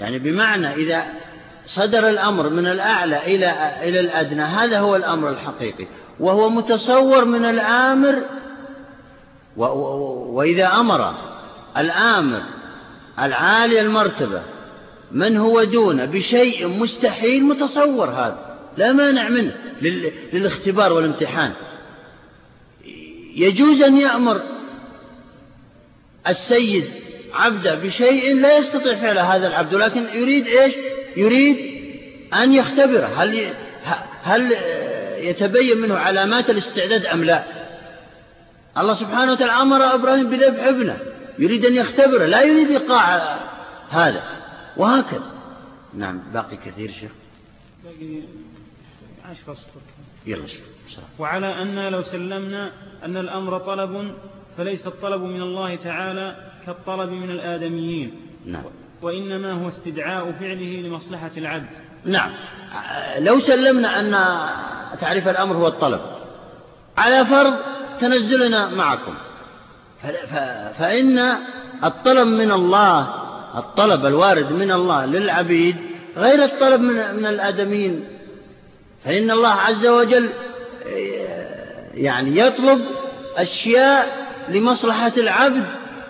[0.00, 1.02] يعني بمعنى إذا
[1.66, 3.50] صدر الأمر من الأعلى إلى
[3.88, 5.86] إلى الأدنى هذا هو الأمر الحقيقي.
[6.20, 8.22] وهو متصور من الآمر
[9.56, 11.14] وإذا أمر
[11.76, 12.42] الآمر
[13.18, 14.42] العالي المرتبة
[15.12, 18.56] من هو دونه بشيء مستحيل متصور هذا.
[18.76, 19.54] لا مانع منه
[20.32, 21.52] للاختبار والامتحان.
[23.34, 24.40] يجوز أن يأمر
[26.28, 26.84] السيد
[27.34, 30.74] عبده بشيء لا يستطيع فعله هذا العبد لكن يريد إيش؟
[31.16, 31.56] يريد
[32.34, 33.54] أن يختبره هل,
[34.22, 34.56] هل
[35.20, 37.44] يتبين منه علامات الاستعداد أم لا؟
[38.78, 40.96] الله سبحانه وتعالى أمر إبراهيم بذبح ابنه.
[41.38, 43.38] يريد أن يختبره لا يريد إيقاع
[43.90, 44.35] هذا.
[44.76, 45.30] وهكذا
[45.94, 47.12] نعم باقي كثير شيخ.
[47.84, 48.22] باقي
[49.24, 49.80] عشر أسطر
[50.26, 50.46] يلا
[51.18, 52.72] وعلى أن لو سلمنا
[53.04, 54.14] أن الأمر طلب
[54.56, 56.36] فليس الطلب من الله تعالى
[56.66, 58.20] كالطلب من الآدميين.
[58.46, 58.62] نعم.
[59.02, 61.76] وإنما هو استدعاء فعله لمصلحة العبد.
[62.04, 62.30] نعم.
[63.18, 64.10] لو سلمنا أن
[64.98, 66.00] تعريف الأمر هو الطلب
[66.96, 67.54] على فرض
[68.00, 69.14] تنزلنا معكم.
[70.78, 71.18] فإن
[71.84, 73.25] الطلب من الله
[73.56, 75.76] الطلب الوارد من الله للعبيد
[76.16, 78.04] غير الطلب من, من الآدميين
[79.04, 80.30] فإن الله عز وجل
[81.94, 82.80] يعني يطلب
[83.36, 85.64] أشياء لمصلحة العبد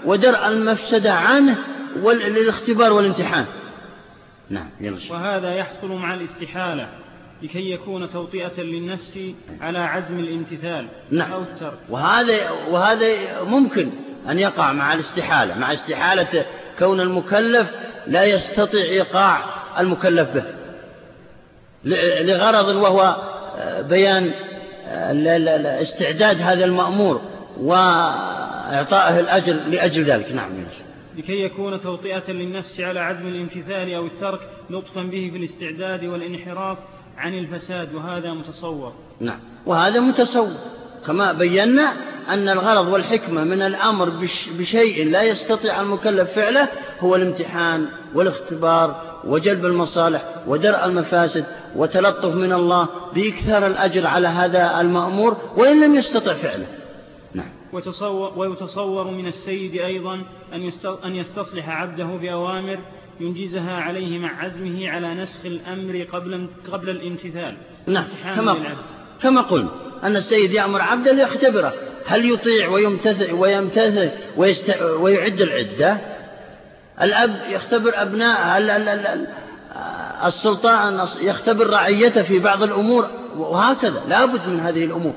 [0.04, 1.58] ودرء المفسدة عنه
[2.04, 3.46] للاختبار والامتحان
[4.50, 5.10] نعم يلش.
[5.10, 6.88] وهذا يحصل مع الاستحالة
[7.42, 9.20] لكي يكون توطئة للنفس
[9.60, 11.32] على عزم الامتثال نعم.
[11.32, 13.06] أو الترك وهذا, وهذا
[13.42, 13.90] ممكن
[14.28, 16.44] أن يقع مع الاستحالة مع استحالة
[16.78, 17.70] كون المكلف
[18.06, 19.44] لا يستطيع إيقاع
[19.78, 20.44] المكلف به.
[22.22, 23.16] لغرض وهو
[23.88, 24.30] بيان
[25.82, 27.20] استعداد هذا المأمور
[27.60, 30.32] وإعطائه الأجر لأجل ذلك.
[30.32, 30.52] نعم.
[31.16, 34.40] لكي يكون توطئة للنفس على عزم الامتثال أو الترك
[34.70, 36.78] لطفا به في الاستعداد والانحراف
[37.16, 38.92] عن الفساد وهذا متصور.
[39.20, 39.38] نعم.
[39.66, 40.52] وهذا متصور.
[41.06, 41.92] كما بينا
[42.28, 44.12] أن الغرض والحكمة من الأمر
[44.58, 46.68] بشيء لا يستطيع المكلف فعله
[47.00, 51.44] هو الامتحان والاختبار وجلب المصالح ودرء المفاسد
[51.76, 56.66] وتلطف من الله بإكثار الأجر على هذا المأمور وإن لم يستطع فعله.
[57.34, 57.48] نعم.
[57.72, 60.22] وتصور ويتصور من السيد أيضا
[61.04, 62.78] أن يستصلح عبده بأوامر
[63.20, 67.56] ينجزها عليه مع عزمه على نسخ الأمر قبل, قبل الامتثال.
[67.86, 68.04] نعم.
[68.36, 68.56] كما,
[69.22, 69.85] كما قلنا.
[70.04, 71.72] أن السيد يأمر عبده ليختبره
[72.06, 74.82] هل يطيع ويمتثل, ويمتثل ويست...
[74.82, 76.00] ويعد العدة؟
[77.02, 79.26] الأب يختبر أبناء هل
[80.24, 83.06] السلطان يختبر رعيته في بعض الأمور؟
[83.36, 84.02] وهكذا.
[84.08, 85.14] لا بد من هذه الأمور.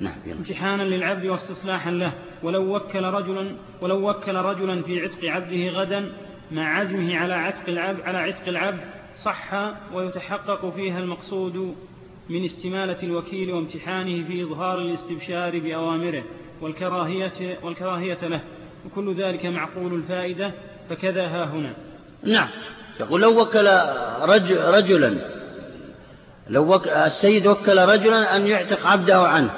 [0.00, 2.12] نعم امتحانا للعبد واستصلاحا له.
[2.42, 6.12] ولو وكل رجلا ولو وكل رجلا في عتق عبده غدا
[6.50, 8.80] مع عزمه على عتق العبد على عتق العبد
[9.14, 9.54] صح
[9.94, 11.76] ويتحقق فيها المقصود
[12.28, 16.24] من استمالة الوكيل وامتحانه في إظهار الاستبشار بأوامره
[16.60, 18.40] والكراهية, والكراهية له
[18.86, 20.52] وكل ذلك معقول الفائدة
[20.90, 21.76] فكذا ها هنا.
[22.24, 22.48] نعم.
[23.00, 23.68] يقول لو وكل
[24.20, 25.18] رجل رجلا
[26.50, 26.88] لو وك...
[26.88, 29.50] السيد وكل رجلا أن يعتق عبده عنه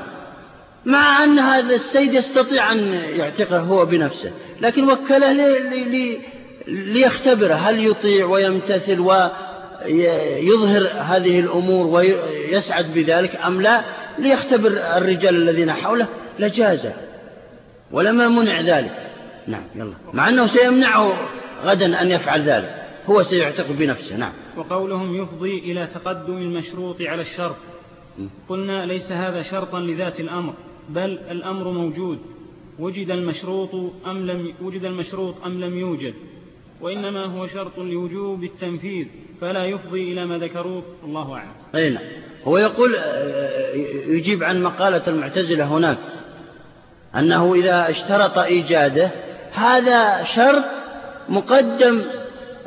[0.84, 2.78] مع أن هذا السيد يستطيع أن
[3.16, 5.84] يعتقه هو بنفسه لكن وكله لي...
[5.84, 6.18] لي...
[6.66, 9.00] ليختبره هل يطيع ويمتثل
[9.84, 13.84] ويظهر هذه الأمور ويسعد بذلك أم لا
[14.18, 16.08] ليختبر الرجال الذين حوله
[16.38, 16.88] لجاز
[17.92, 19.10] ولما منع ذلك.
[19.46, 19.92] نعم يلا.
[20.12, 21.28] مع أنه سيمنعه
[21.64, 22.84] غدا أن يفعل ذلك.
[23.06, 24.16] هو سيعتق بنفسه.
[24.16, 24.32] نعم.
[24.56, 27.56] وقولهم يفضي إلى تقدم المشروط على الشرط.
[28.48, 30.54] قلنا ليس هذا شرطا لذات الأمر
[30.88, 32.18] بل الأمر موجود.
[32.78, 33.70] وجد المشروط
[34.06, 36.14] أم لم وجد المشروط أم لم يوجد.
[36.84, 39.06] وإنما هو شرط لوجوب التنفيذ
[39.40, 40.82] فلا يفضي إلى ما ذكروه.
[41.04, 41.52] الله أعلم.
[41.74, 42.02] أي نعم.
[42.44, 43.74] هو يقول آه،
[44.06, 45.98] يجيب عن مقالة المعتزلة هناك
[47.16, 49.10] أنه إذا اشترط إيجاده
[49.52, 50.64] هذا شرط
[51.28, 52.02] مقدم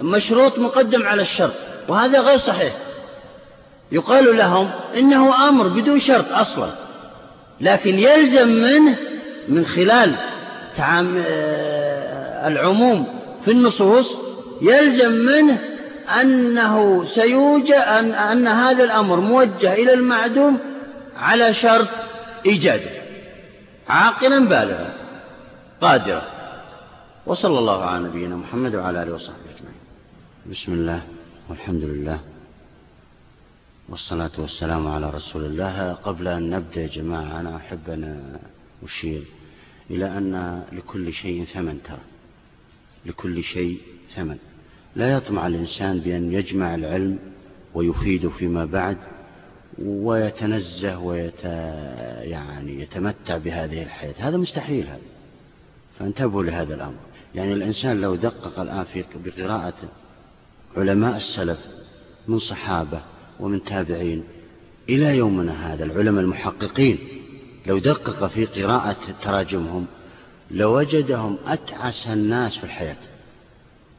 [0.01, 1.53] مشروط مقدم على الشرط
[1.87, 2.73] وهذا غير صحيح.
[3.91, 6.69] يقال لهم إنه أمر بدون شرط أصلا
[7.61, 8.97] لكن يلزم منه
[9.47, 10.15] من خلال
[10.79, 13.16] آه، العموم
[13.47, 14.17] في النصوص
[14.61, 15.59] يلزم منه
[16.21, 20.59] أنه سيوجد أن, أن هذا الأمر موجه إلى المعدوم
[21.15, 21.87] على شرط
[22.45, 22.91] إيجاده.
[23.89, 24.93] عاقلا بالغا.
[25.81, 26.21] قادرا.
[27.25, 29.81] وصلى الله على نبينا محمد وعلى آله وصحبه أجمعين.
[30.51, 31.01] بسم الله
[31.49, 32.19] والحمد لله.
[33.89, 35.93] والصلاة والسلام على رسول الله.
[35.93, 38.35] قبل أن نبدأ يا جماعة أنا أحب أن
[38.83, 39.23] أشير
[39.89, 42.16] إلى أن لكل شيء ثمن ترى.
[43.07, 43.77] لكل شيء
[44.09, 44.37] ثمن.
[44.95, 47.19] لا يطمع الإنسان بأن يجمع العلم
[47.73, 48.97] ويفيد فيما بعد
[49.79, 51.43] ويتنزه ويت
[52.23, 54.13] يعني يتمتع بهذه الحياة.
[54.17, 55.01] هذا مستحيل هذا.
[55.99, 56.97] فانتبهوا لهذا الأمر.
[57.35, 59.73] يعني الإنسان لو دقق الآن في بقراءة
[60.77, 61.59] علماء السلف
[62.27, 63.01] من صحابة
[63.39, 64.23] ومن تابعين
[64.89, 66.97] إلى يومنا هذا العلماء المحققين
[67.67, 69.85] لو دقق في قراءة تراجمهم
[70.51, 72.95] لوجدهم أتعس الناس في الحياة.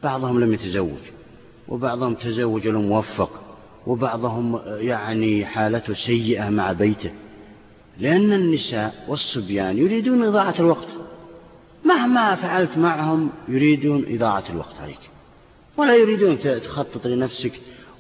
[0.03, 0.99] بعضهم لم يتزوج
[1.69, 3.31] وبعضهم تزوج الموفق
[3.87, 7.11] وبعضهم يعني حالته سيئة مع بيته.
[8.01, 10.89] لأن النساء والصبيان يريدون إضاعة الوقت.
[11.85, 15.11] مهما فعلت معهم يريدون إضاعة الوقت عليك.
[15.77, 17.53] ولا يريدون تخطط لنفسك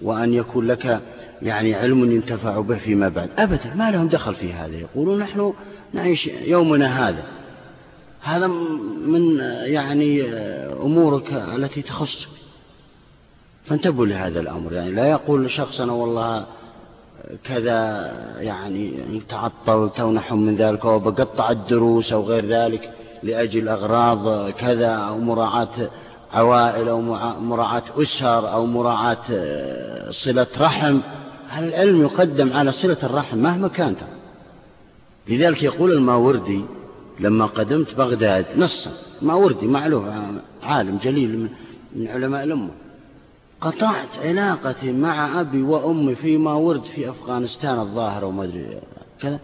[0.02, 1.00] وأن يكون لك
[1.42, 3.30] يعني علم ينتفع به فيما بعد.
[3.38, 4.76] أبدا ما لهم دخل في هذا.
[4.76, 5.52] يقولون نحن
[5.92, 7.24] نعيش يومنا هذا.
[8.28, 8.46] هذا
[9.06, 10.22] من يعني
[10.82, 12.28] أمورك التي تخصك.
[13.64, 14.72] فانتبهوا لهذا الأمر.
[14.72, 16.46] يعني لا يقول شخص أنا والله
[17.44, 18.10] كذا
[18.40, 22.92] يعني تعطلت أو نحو من ذلك أو بقطع الدروس أو غير ذلك
[23.22, 25.90] لأجل أغراض كذا أو مراعاة
[26.32, 27.00] عوائل أو
[27.40, 29.24] مراعاة أسر أو مراعاة
[30.10, 31.00] صلة رحم.
[31.58, 33.98] العلم يقدم على صلة الرحم مهما كانت.
[35.28, 36.64] لذلك يقول الماوردي
[37.20, 38.90] لما قدمت بغداد نصا
[39.22, 40.04] ماوردي معلوف
[40.62, 41.48] عالم جليل
[41.96, 42.70] من علماء الأمة.
[43.60, 48.80] قطعت علاقتي مع أبي وأمي فيما ورد في أفغانستان الظاهرة وما أدري
[49.20, 49.40] كذا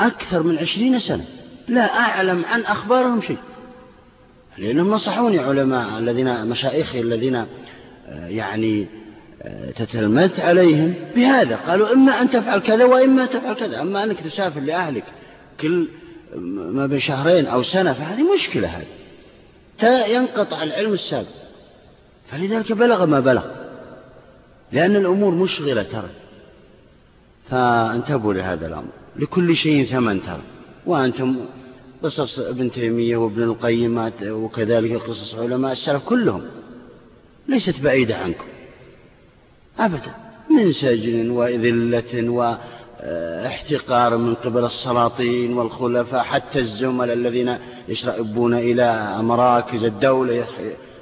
[0.00, 1.24] أكثر من عشرين سنة.
[1.68, 3.38] لا أعلم عن أخبارهم شيء.
[4.58, 7.34] لأنهم نصحوني علماء الذين مشايخي الذين
[8.06, 8.86] آه، يعني
[9.42, 11.56] آه، تتلمذت عليهم بهذا.
[11.56, 13.80] قالوا إما أن تفعل كذا وإما تفعل كذا.
[13.80, 15.04] أما أنك تسافر لأهلك
[15.60, 15.88] كل
[16.34, 18.86] ما بين شهرين أو سنة فهذه مشكلة هذه.
[20.12, 21.28] ينقطع العلم السابق.
[22.30, 23.44] فلذلك بلغ ما بلغ.
[24.72, 26.08] لأن الأمور مشغلة ترى.
[27.50, 28.90] فانتبهوا لهذا الأمر.
[29.16, 30.42] لكل شيء ثمن ترى.
[30.86, 31.36] وأنتم
[32.02, 36.42] قصص ابن تيمية وابن القيم وكذلك قصص علماء السلف كلهم.
[37.48, 38.46] ليست بعيدة عنكم.
[39.78, 40.14] أبدا.
[40.50, 42.30] من سجن وذلة
[43.04, 47.58] واحتقار من قبل السلاطين والخلفاء حتى الزملاء الذين
[47.88, 50.46] يشربون إلى مراكز الدولة.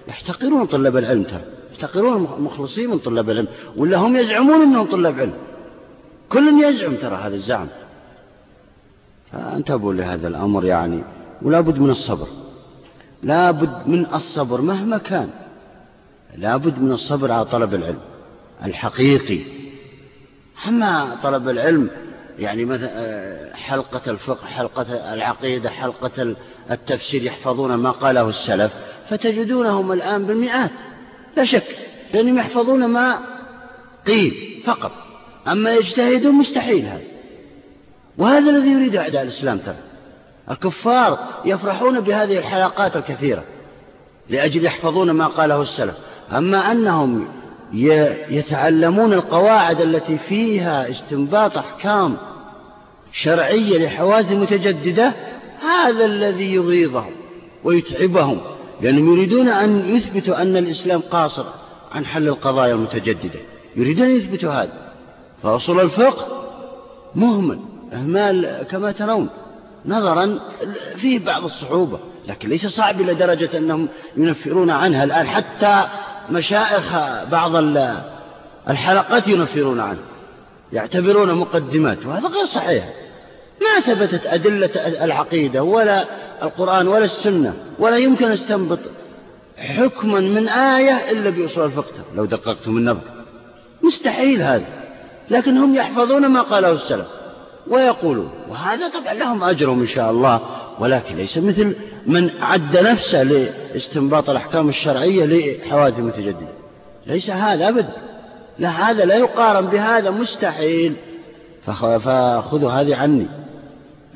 [0.08, 1.44] يحتقرون طلاب العلم ترى.
[1.72, 3.48] يحتقرون المخلصين من طلاب العلم.
[3.76, 5.34] ولا هم يزعمون أنهم طلاب علم.
[6.28, 7.66] كل يزعم ترى هذا الزعم.
[9.32, 11.04] فأنتبهوا لهذا الأمر يعني.
[11.42, 12.26] ولا بد من الصبر.
[13.22, 15.30] لا بد من الصبر مهما كان.
[16.36, 18.00] لا بد من الصبر على طلب العلم
[18.64, 19.63] الحقيقي.
[20.68, 21.90] أما طلب العلم
[22.38, 26.36] يعني مثلا آه، حلقة الفقه حلقة العقيدة حلقة
[26.70, 28.72] التفسير يحفظون ما قاله السلف
[29.08, 30.70] فتجدونهم الآن بالمئات.
[31.36, 31.76] لا شك
[32.14, 33.18] لأنهم يحفظون ما
[34.06, 34.92] قيل فقط.
[35.48, 37.02] أما يجتهدون مستحيل هذا.
[38.18, 39.76] وهذا الذي يريد أعداء الإسلام ترى.
[40.50, 43.44] الكفار يفرحون بهذه الحلقات الكثيرة
[44.30, 45.94] لأجل يحفظون ما قاله السلف.
[46.32, 47.28] أما أنهم
[48.30, 52.16] يتعلمون القواعد التي فيها استنباط أحكام
[53.12, 55.12] شرعية لحوادث متجددة
[55.62, 57.12] هذا الذي يغيظهم
[57.64, 58.40] ويتعبهم
[58.80, 61.44] لأنهم يريدون أن يثبتوا أن الإسلام قاصر
[61.92, 63.40] عن حل القضايا المتجددة.
[63.76, 64.92] يريدون أن يثبتوا هذا.
[65.42, 66.44] فأصول الفقه
[67.14, 67.58] مهمل
[67.92, 69.28] إهمال كما ترون
[69.86, 70.40] نظرا
[70.96, 71.98] فيه بعض الصعوبة
[72.28, 75.84] لكن ليس صعب إلى درجة أنهم ينفرون عنها الآن حتى
[76.30, 76.96] مشائخ
[77.30, 77.56] بعض
[78.68, 79.98] الحلقات ينفرون عنه
[80.72, 82.84] يعتبرون مقدمات وهذا غير صحيح.
[83.60, 84.70] ما ثبتت أدلة
[85.04, 86.04] العقيدة ولا
[86.42, 88.78] القرآن ولا السنة ولا يمكن استنبط
[89.58, 91.92] حكما من آية إلا بأصول الفقه.
[92.14, 93.00] لو دققتم النظر.
[93.82, 94.66] مستحيل هذا.
[95.30, 97.06] لكن هم يحفظون ما قاله السلف
[97.66, 100.40] ويقولون وهذا طبعا لهم أجرهم إن شاء الله.
[100.78, 101.76] ولكن ليس مثل
[102.06, 106.48] من عد نفسه لاستنباط الأحكام الشرعية لحوادث متجددة.
[107.06, 107.92] ليس هذا أبدا
[108.58, 110.94] لا هذا لا يقارن بهذا مستحيل.
[111.66, 113.26] فخذوا هذه عني.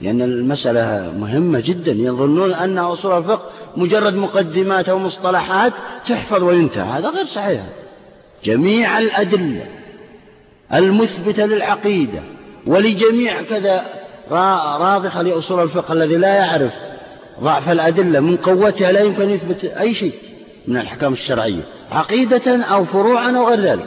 [0.02, 1.92] لأن المسألة مهمة جدا.
[1.92, 5.72] يظنون أن أصول الفقه مجرد مقدمات أو مصطلحات
[6.08, 6.98] تحفظ وينتهى.
[6.98, 7.62] هذا غير صحيح.
[8.44, 9.66] جميع الأدلة
[10.74, 12.22] المثبتة للعقيدة
[12.66, 13.97] ولجميع كذا
[14.30, 16.72] راضخة لأصول الفقه الذي لا يعرف
[17.40, 20.14] ضعف الأدلة من قوتها لا يمكن يثبت أي شيء
[20.68, 23.86] من الأحكام الشرعية عقيدة أو فروعا أو غير ذلك.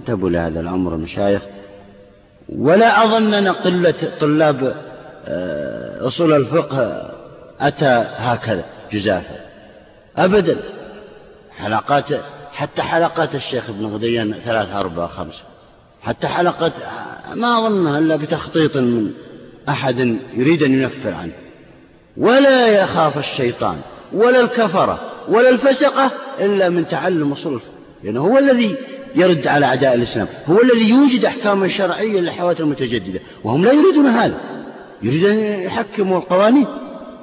[0.00, 1.42] انتبهوا لهذا الأمر مشايخ.
[2.48, 4.74] ولا أظن أن قلة طلاب
[5.28, 7.10] آه، أصول الفقه
[7.60, 9.36] أتى هكذا جزافا.
[10.16, 10.58] أبدا.
[11.56, 12.04] حلقات
[12.52, 15.42] حتى حلقات الشيخ ابن غديان ثلاثة أربعة خمسة.
[16.02, 16.72] حتى حلقة
[17.34, 19.10] ما أظنها إلا بتخطيط من
[19.68, 21.32] أحد يريد أن ينفر عنه.
[22.16, 23.80] ولا يخاف الشيطان
[24.12, 26.10] ولا الكفرة ولا الفسقة
[26.40, 27.60] إلا من تعلم أصول
[28.04, 28.76] لأنه هو الذي
[29.14, 33.20] يرد على أعداء الإسلام هو الذي يوجد أحكاما شرعية للحوادث المتجددة.
[33.44, 34.40] وهم لا يريدون هذا.
[35.02, 36.66] يريدون أن يحكموا القوانين.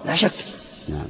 [0.06, 0.32] لا شك.
[0.90, 1.08] نعم.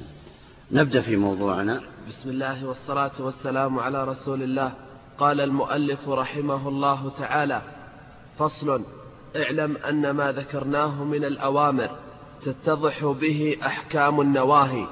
[0.72, 1.82] نبدأ في موضوعنا.
[2.08, 4.72] بسم الله والصلاة والسلام على رسول الله.
[5.18, 7.62] قال المؤلف رحمه الله تعالى
[8.40, 8.82] فصل
[9.36, 11.90] اعلم أن ما ذكرناه من الأوامر
[12.46, 14.88] تتضح به أحكام النواهي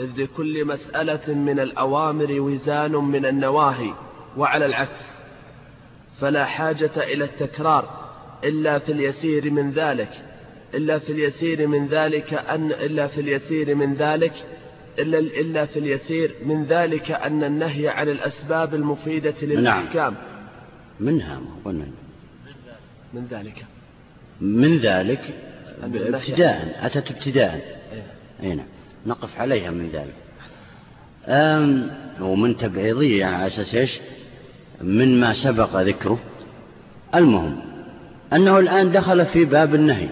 [0.00, 3.94] إذ لكل مسألة من الأوامر وزان من النواهي
[4.36, 5.04] وعلى العكس
[6.20, 8.06] فلا حاجة إلى التكرار
[8.44, 10.10] إلا في اليسير من ذلك
[10.74, 14.32] إلا في اليسير من ذلك أن إلا في اليسير من ذلك
[14.98, 19.34] إلا إلا في اليسير من ذلك أن النهي عن الأسباب المفيدة.
[19.42, 20.22] للأحكام نعم.
[21.00, 21.86] منها قلنا
[23.14, 23.66] من ذلك
[24.40, 25.20] من ذلك
[25.82, 27.60] ابتداء أتت ابتداء.
[28.42, 28.66] أي نعم.
[29.06, 30.14] نقف عليها من ذلك.
[32.20, 33.98] ومن تبعيضية يعني على أساس إيش؟
[34.80, 36.18] من ما سبق ذكره.
[37.14, 37.60] المهم
[38.32, 40.08] أنه الآن دخل في باب النهي.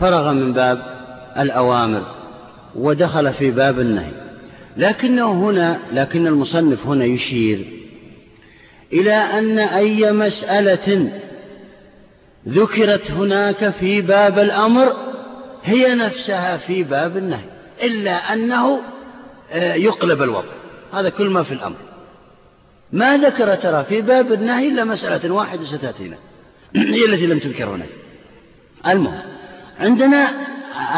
[0.00, 0.82] فرغ من باب
[1.38, 2.02] الأوامر
[2.74, 4.12] ودخل في باب النهي.
[4.76, 7.64] لكنه هنا لكن المصنف هنا يشير
[8.92, 11.10] إلى أن أي مسألة
[12.48, 14.96] ذكرت هناك في باب الأمر
[15.64, 17.44] هي نفسها في باب النهي
[17.82, 18.80] إلا أنه
[19.52, 20.52] آه، يقلب الوضع.
[20.92, 21.76] هذا كل ما في الأمر.
[22.92, 26.16] ما ذكر ترى في باب النهي إلا مسألة واحدة ستأتينا.
[26.76, 27.88] هي التي لم تذكر هناك.
[28.86, 29.22] المهم
[29.80, 30.30] عندنا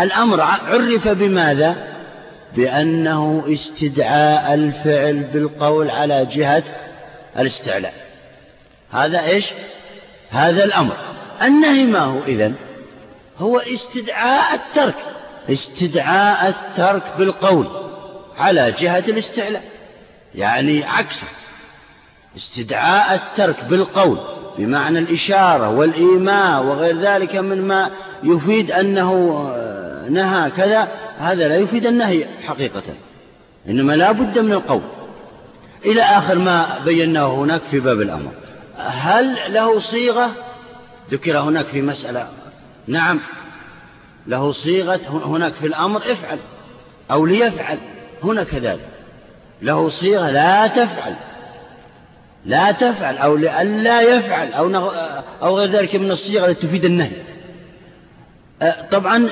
[0.02, 1.76] الأمر عرف بماذا؟
[2.56, 6.62] بأنه استدعاء الفعل بالقول على جهة
[7.38, 7.94] الاستعلاء.
[8.90, 9.44] هذا إيش؟
[10.30, 10.96] هذا الأمر.
[11.42, 12.54] النهي ما هو إذن
[13.38, 14.94] هو استدعاء الترك
[15.50, 17.66] استدعاء الترك بالقول
[18.38, 19.62] على جهة الاستعلاء
[20.34, 21.26] يعني عكسه
[22.36, 24.18] استدعاء الترك بالقول
[24.58, 27.90] بمعنى الإشارة والإيماء وغير ذلك من ما
[28.22, 29.12] يفيد أنه
[30.10, 30.88] نهى كذا
[31.18, 32.82] هذا لا يفيد النهي حقيقة
[33.68, 34.80] إنما لا بد من القول.
[35.84, 38.30] إلى آخر ما بيناه هناك في باب الأمر
[38.76, 40.30] هل له صيغة؟
[41.10, 42.28] ذكر هناك في مسألة.
[42.86, 43.20] نعم
[44.26, 46.38] له صيغة هناك في الأمر افعل
[47.10, 47.78] أو ليفعل
[48.24, 48.88] هنا كذلك.
[49.62, 51.14] له صيغة لا تفعل
[52.44, 54.90] لا تفعل أو لألا يفعل أو,
[55.42, 57.16] أو غير ذلك من الصيغة التي تفيد النهي.
[58.62, 59.28] أه، طبعا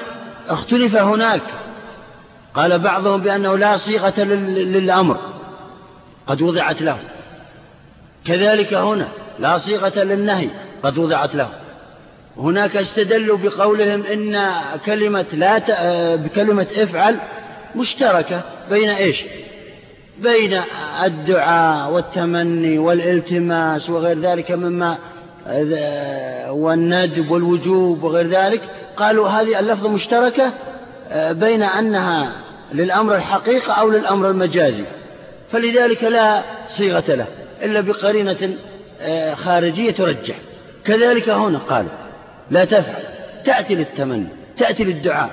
[0.48, 1.42] اختلف هناك.
[2.54, 5.18] قال بعضهم بأنه لا صيغة للأمر
[6.26, 6.98] قد وضعت له.
[8.24, 9.08] كذلك هنا
[9.38, 10.48] لا صيغة للنهي
[10.82, 11.50] قد وضعت له.
[12.38, 14.38] هناك استدلوا بقولهم إن
[14.86, 15.70] كلمة لا ت...
[15.70, 17.16] أه، بكلمة افعل
[17.74, 19.24] مشتركة بين إيش؟
[20.18, 20.60] بين
[21.04, 24.98] الدعاء والتمني والالتماس وغير ذلك مما
[26.50, 28.60] والندب والوجوب وغير ذلك.
[28.96, 30.52] قالوا هذه اللفظة مشتركة
[31.10, 32.32] آه، بين أنها
[32.72, 34.84] للأمر الحقيقة أو للأمر المجازي.
[35.52, 37.26] فلذلك لا صيغة له
[37.62, 38.56] إلا بقرينة
[39.00, 40.34] آه، خارجية ترجح.
[40.84, 42.05] كذلك هنا قالوا
[42.50, 43.02] لا تفعل.
[43.44, 45.30] تأتي للتمني تأتي للدعاء.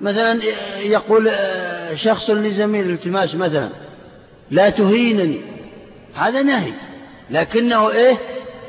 [0.00, 0.40] مثلا
[0.82, 3.68] يقول آه، شخص لزميل الالتماس مثلا
[4.50, 5.40] لا تهينني.
[6.14, 6.72] هذا نهي.
[7.30, 8.18] لكنه إيه؟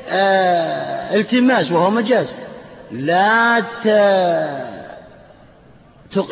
[0.08, 2.26] آه التماس وهو مجاز.
[2.92, 3.86] لا ت...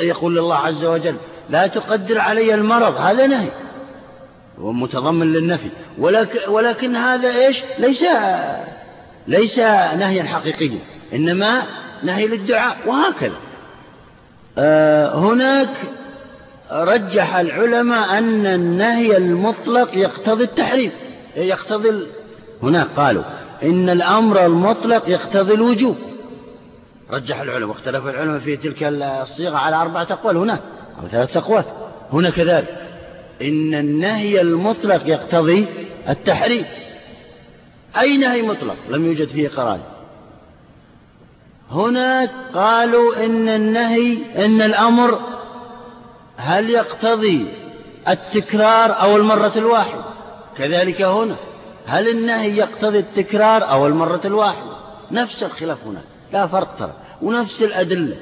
[0.02, 1.16] يقول الله عز وجل
[1.50, 2.96] لا تقدر علي المرض.
[2.96, 3.48] هذا نهي.
[4.58, 5.68] ومتضمن للنفي.
[5.98, 8.04] ولكن, ولكن هذا إيش؟ ليس
[9.26, 10.78] ليس نهيا حقيقيا.
[11.12, 11.62] إنما
[12.02, 13.36] نهي للدعاء وهكذا.
[14.58, 15.70] آه هناك
[16.72, 20.92] رجح العلماء أن النهي المطلق يقتضي التحريم.
[21.36, 22.06] يقتضي ال...
[22.62, 23.22] هناك قالوا
[23.62, 25.96] إن الأمر المطلق يقتضي الوجوب.
[27.10, 30.60] رجح العلماء واختلف العلماء في تلك الصيغة على أربعة أقوال هناك
[31.02, 31.64] أو ثلاثة أقوال.
[32.12, 32.78] هنا كذلك.
[33.42, 35.66] إن النهي المطلق يقتضي
[36.08, 36.64] التحريم.
[37.98, 39.93] أي نهي مطلق؟ لم يوجد فيه قرار
[41.70, 45.20] هناك قالوا إن النهي إن الأمر
[46.36, 47.46] هل يقتضي
[48.08, 50.04] التكرار أو المرة الواحدة؟
[50.58, 51.36] كذلك هنا
[51.86, 54.70] هل النهي يقتضي التكرار أو المرة الواحدة؟
[55.10, 56.00] نفس الخلاف هنا
[56.32, 56.92] لا فرق ترى
[57.22, 58.16] ونفس الأدلة.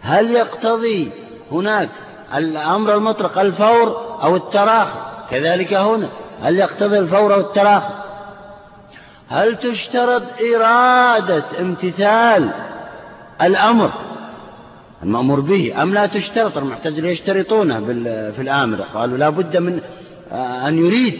[0.00, 1.10] هل يقتضي
[1.52, 1.90] هناك
[2.34, 4.98] الأمر المطلق الفور أو التراخي؟
[5.30, 6.08] كذلك هنا
[6.42, 7.94] هل يقتضي الفور أو التراخي؟
[9.28, 10.22] هل تشترط
[10.54, 12.50] إرادة امتثال
[13.42, 13.90] الأمر
[15.02, 17.80] المأمور به أم لا تشترط؟ المعتزلة يشترطونه
[18.36, 18.80] في الآمر.
[18.94, 19.80] قالوا لا بد من
[20.32, 21.14] آه، أن يريد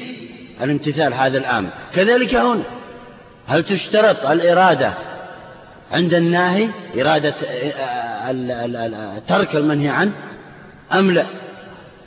[0.62, 1.68] الامتثال هذا الآمر.
[1.94, 2.62] كذلك هنا
[3.46, 4.92] هل تشترط الإرادة
[5.92, 6.68] عند الناهي؟
[7.00, 10.12] إرادة آه، ترك المنهي عنه
[10.92, 11.26] أم لا؟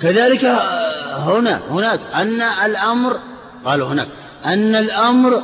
[0.02, 3.20] كذلك آه، هنا هناك أن الأمر
[3.66, 4.08] قالوا هناك
[4.46, 5.42] أن الأمر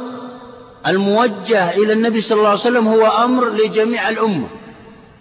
[0.87, 4.47] الموجه إلى النبي صلى الله عليه وسلم هو أمر لجميع الأمة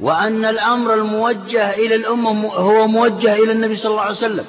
[0.00, 4.44] وأن الأمر الموجه إلى الأمة هو موجه إلى النبي صلى الله عليه وسلم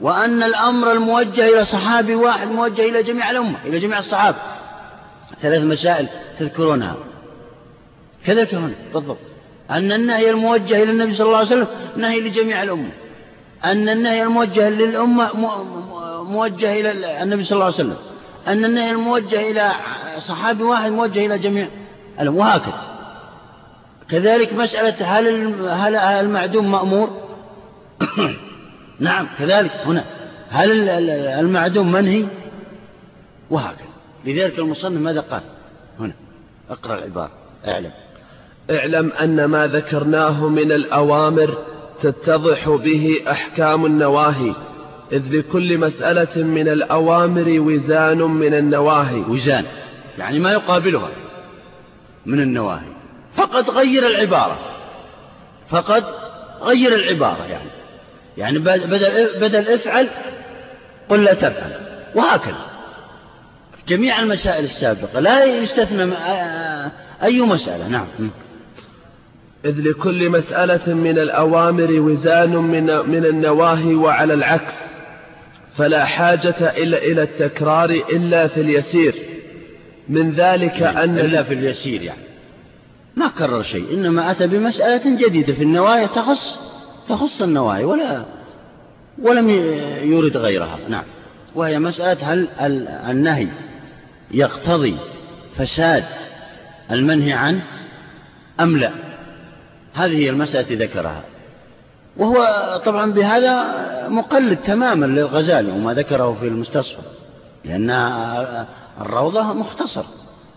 [0.00, 4.36] وأن الأمر الموجه إلى صحابي واحد موجه إلى جميع الأمة إلى جميع الصحابة.
[5.40, 6.08] ثلاث مسائل
[6.38, 6.96] تذكرونها.
[8.26, 9.18] كذلك هنا بالضبط.
[9.70, 12.90] أن النهي الموجه إلى النبي صلى الله عليه وسلم نهي لجميع الأمة.
[13.64, 15.30] أن النهي الموجه للأمة
[16.22, 17.96] موجه إلى النبي صلى الله عليه وسلم.
[18.46, 19.72] أن النهي الموجه إلى
[20.18, 21.68] صحابي واحد موجه إلى جميع
[22.20, 22.96] وهكذا.
[24.10, 27.10] كذلك مسألة هل هل المعدوم مأمور؟
[29.00, 30.04] نعم كذلك هنا.
[30.50, 30.88] هل
[31.40, 32.26] المعدوم منهي؟
[33.50, 33.86] وهكذا.
[34.24, 35.40] لذلك المصنف ماذا قال؟
[36.00, 36.12] هنا.
[36.70, 37.30] اقرأ العبارة
[37.68, 37.90] اعلم.
[38.70, 41.58] اعلم أن ما ذكرناه من الأوامر
[42.02, 44.54] تتضح به أحكام النواهي
[45.12, 49.20] إذ لكل مسألة من الأوامر وزان من النواهي.
[49.20, 49.64] وزان.
[50.18, 51.10] يعني ما يقابلها
[52.26, 52.96] من النواهي.
[53.36, 54.58] فقد غير العبارة.
[55.70, 56.04] فقد
[56.62, 57.70] غير العبارة يعني.
[58.38, 60.08] يعني بدل بدل افعل
[61.08, 61.80] قل لا تفعل.
[62.14, 62.66] وهكذا.
[63.88, 65.20] جميع المسائل السابقة.
[65.20, 66.14] لا يستثنى
[67.22, 67.88] أي مسألة.
[67.88, 68.06] نعم.
[69.64, 74.74] إذ لكل مسألة من الأوامر وزان من, من النواهي وعلى العكس.
[75.76, 79.35] فلا حاجة إلا إلى التكرار إلا في اليسير.
[80.08, 82.20] من ذلك أن إلا في اليسير يعني.
[83.16, 86.58] ما كرر شيء إنما أتى بمسألة جديدة في النوايا تخص
[87.08, 88.24] تخص النوايا ولا
[89.22, 89.50] ولم
[90.02, 90.78] يورد غيرها.
[90.88, 91.04] نعم.
[91.54, 92.48] وهي مسألة هل
[92.88, 93.48] النهي
[94.30, 94.96] يقتضي
[95.56, 96.04] فساد
[96.90, 97.62] المنهي عنه
[98.60, 98.90] أم لا؟
[99.94, 101.22] هذه هي المسألة ذكرها.
[102.16, 102.46] وهو
[102.86, 103.64] طبعا بهذا
[104.08, 107.02] مقلد تماما للغزالي وما ذكره في المستصفى
[107.64, 107.90] لأن
[109.00, 110.04] الروضة مختصر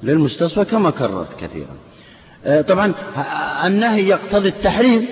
[0.04, 1.76] للمستصفى كما كررت كثيرا.
[2.46, 2.94] آه، طبعا
[3.66, 5.08] النهي يقتضي التحريم.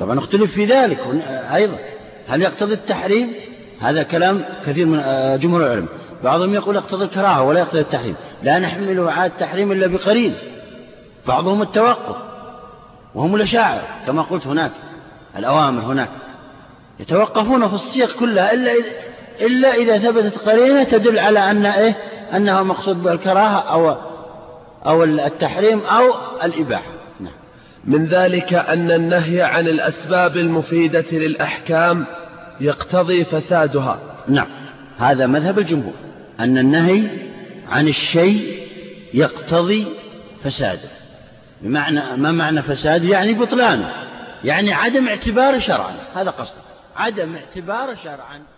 [0.00, 0.98] طبعا اختلف في ذلك
[1.54, 1.78] أيضا.
[2.28, 3.32] هل يقتضي التحريم؟
[3.80, 5.88] هذا كلام كثير من آه، جمهور العلم.
[6.24, 8.14] بعضهم يقول يقتضي الكراهة ولا يقتضي التحريم.
[8.42, 10.34] لا نحمله على التحريم إلا بقرين
[11.26, 12.16] بعضهم التوقف
[13.14, 14.72] وهم الأشاعر كما قلت هناك
[15.36, 16.08] الأوامر هناك.
[17.00, 18.90] يتوقفون في السياق كلها إلا إذا,
[19.40, 21.96] إلا إذا ثبتت قرينة تدل على أن إيه؟
[22.34, 23.96] أنه مقصود بالكراهة أو
[24.86, 26.92] أو التحريم أو الإباحة.
[27.20, 27.32] نعم.
[27.84, 32.06] من ذلك أن النهي عن الأسباب المفيدة للأحكام
[32.60, 33.98] يقتضي فسادها.
[34.28, 34.46] نعم.
[34.98, 35.94] هذا مذهب الجمهور.
[36.40, 37.02] أن النهي
[37.68, 38.68] عن الشيء
[39.14, 39.86] يقتضي
[40.44, 40.88] فساده.
[41.60, 43.92] بمعنى ما معنى فساد؟ يعني بطلانه.
[44.44, 45.92] يعني عدم اعتباره شرعا.
[46.14, 46.58] هذا قصده.
[46.96, 48.53] عدم اعتباره شرعا.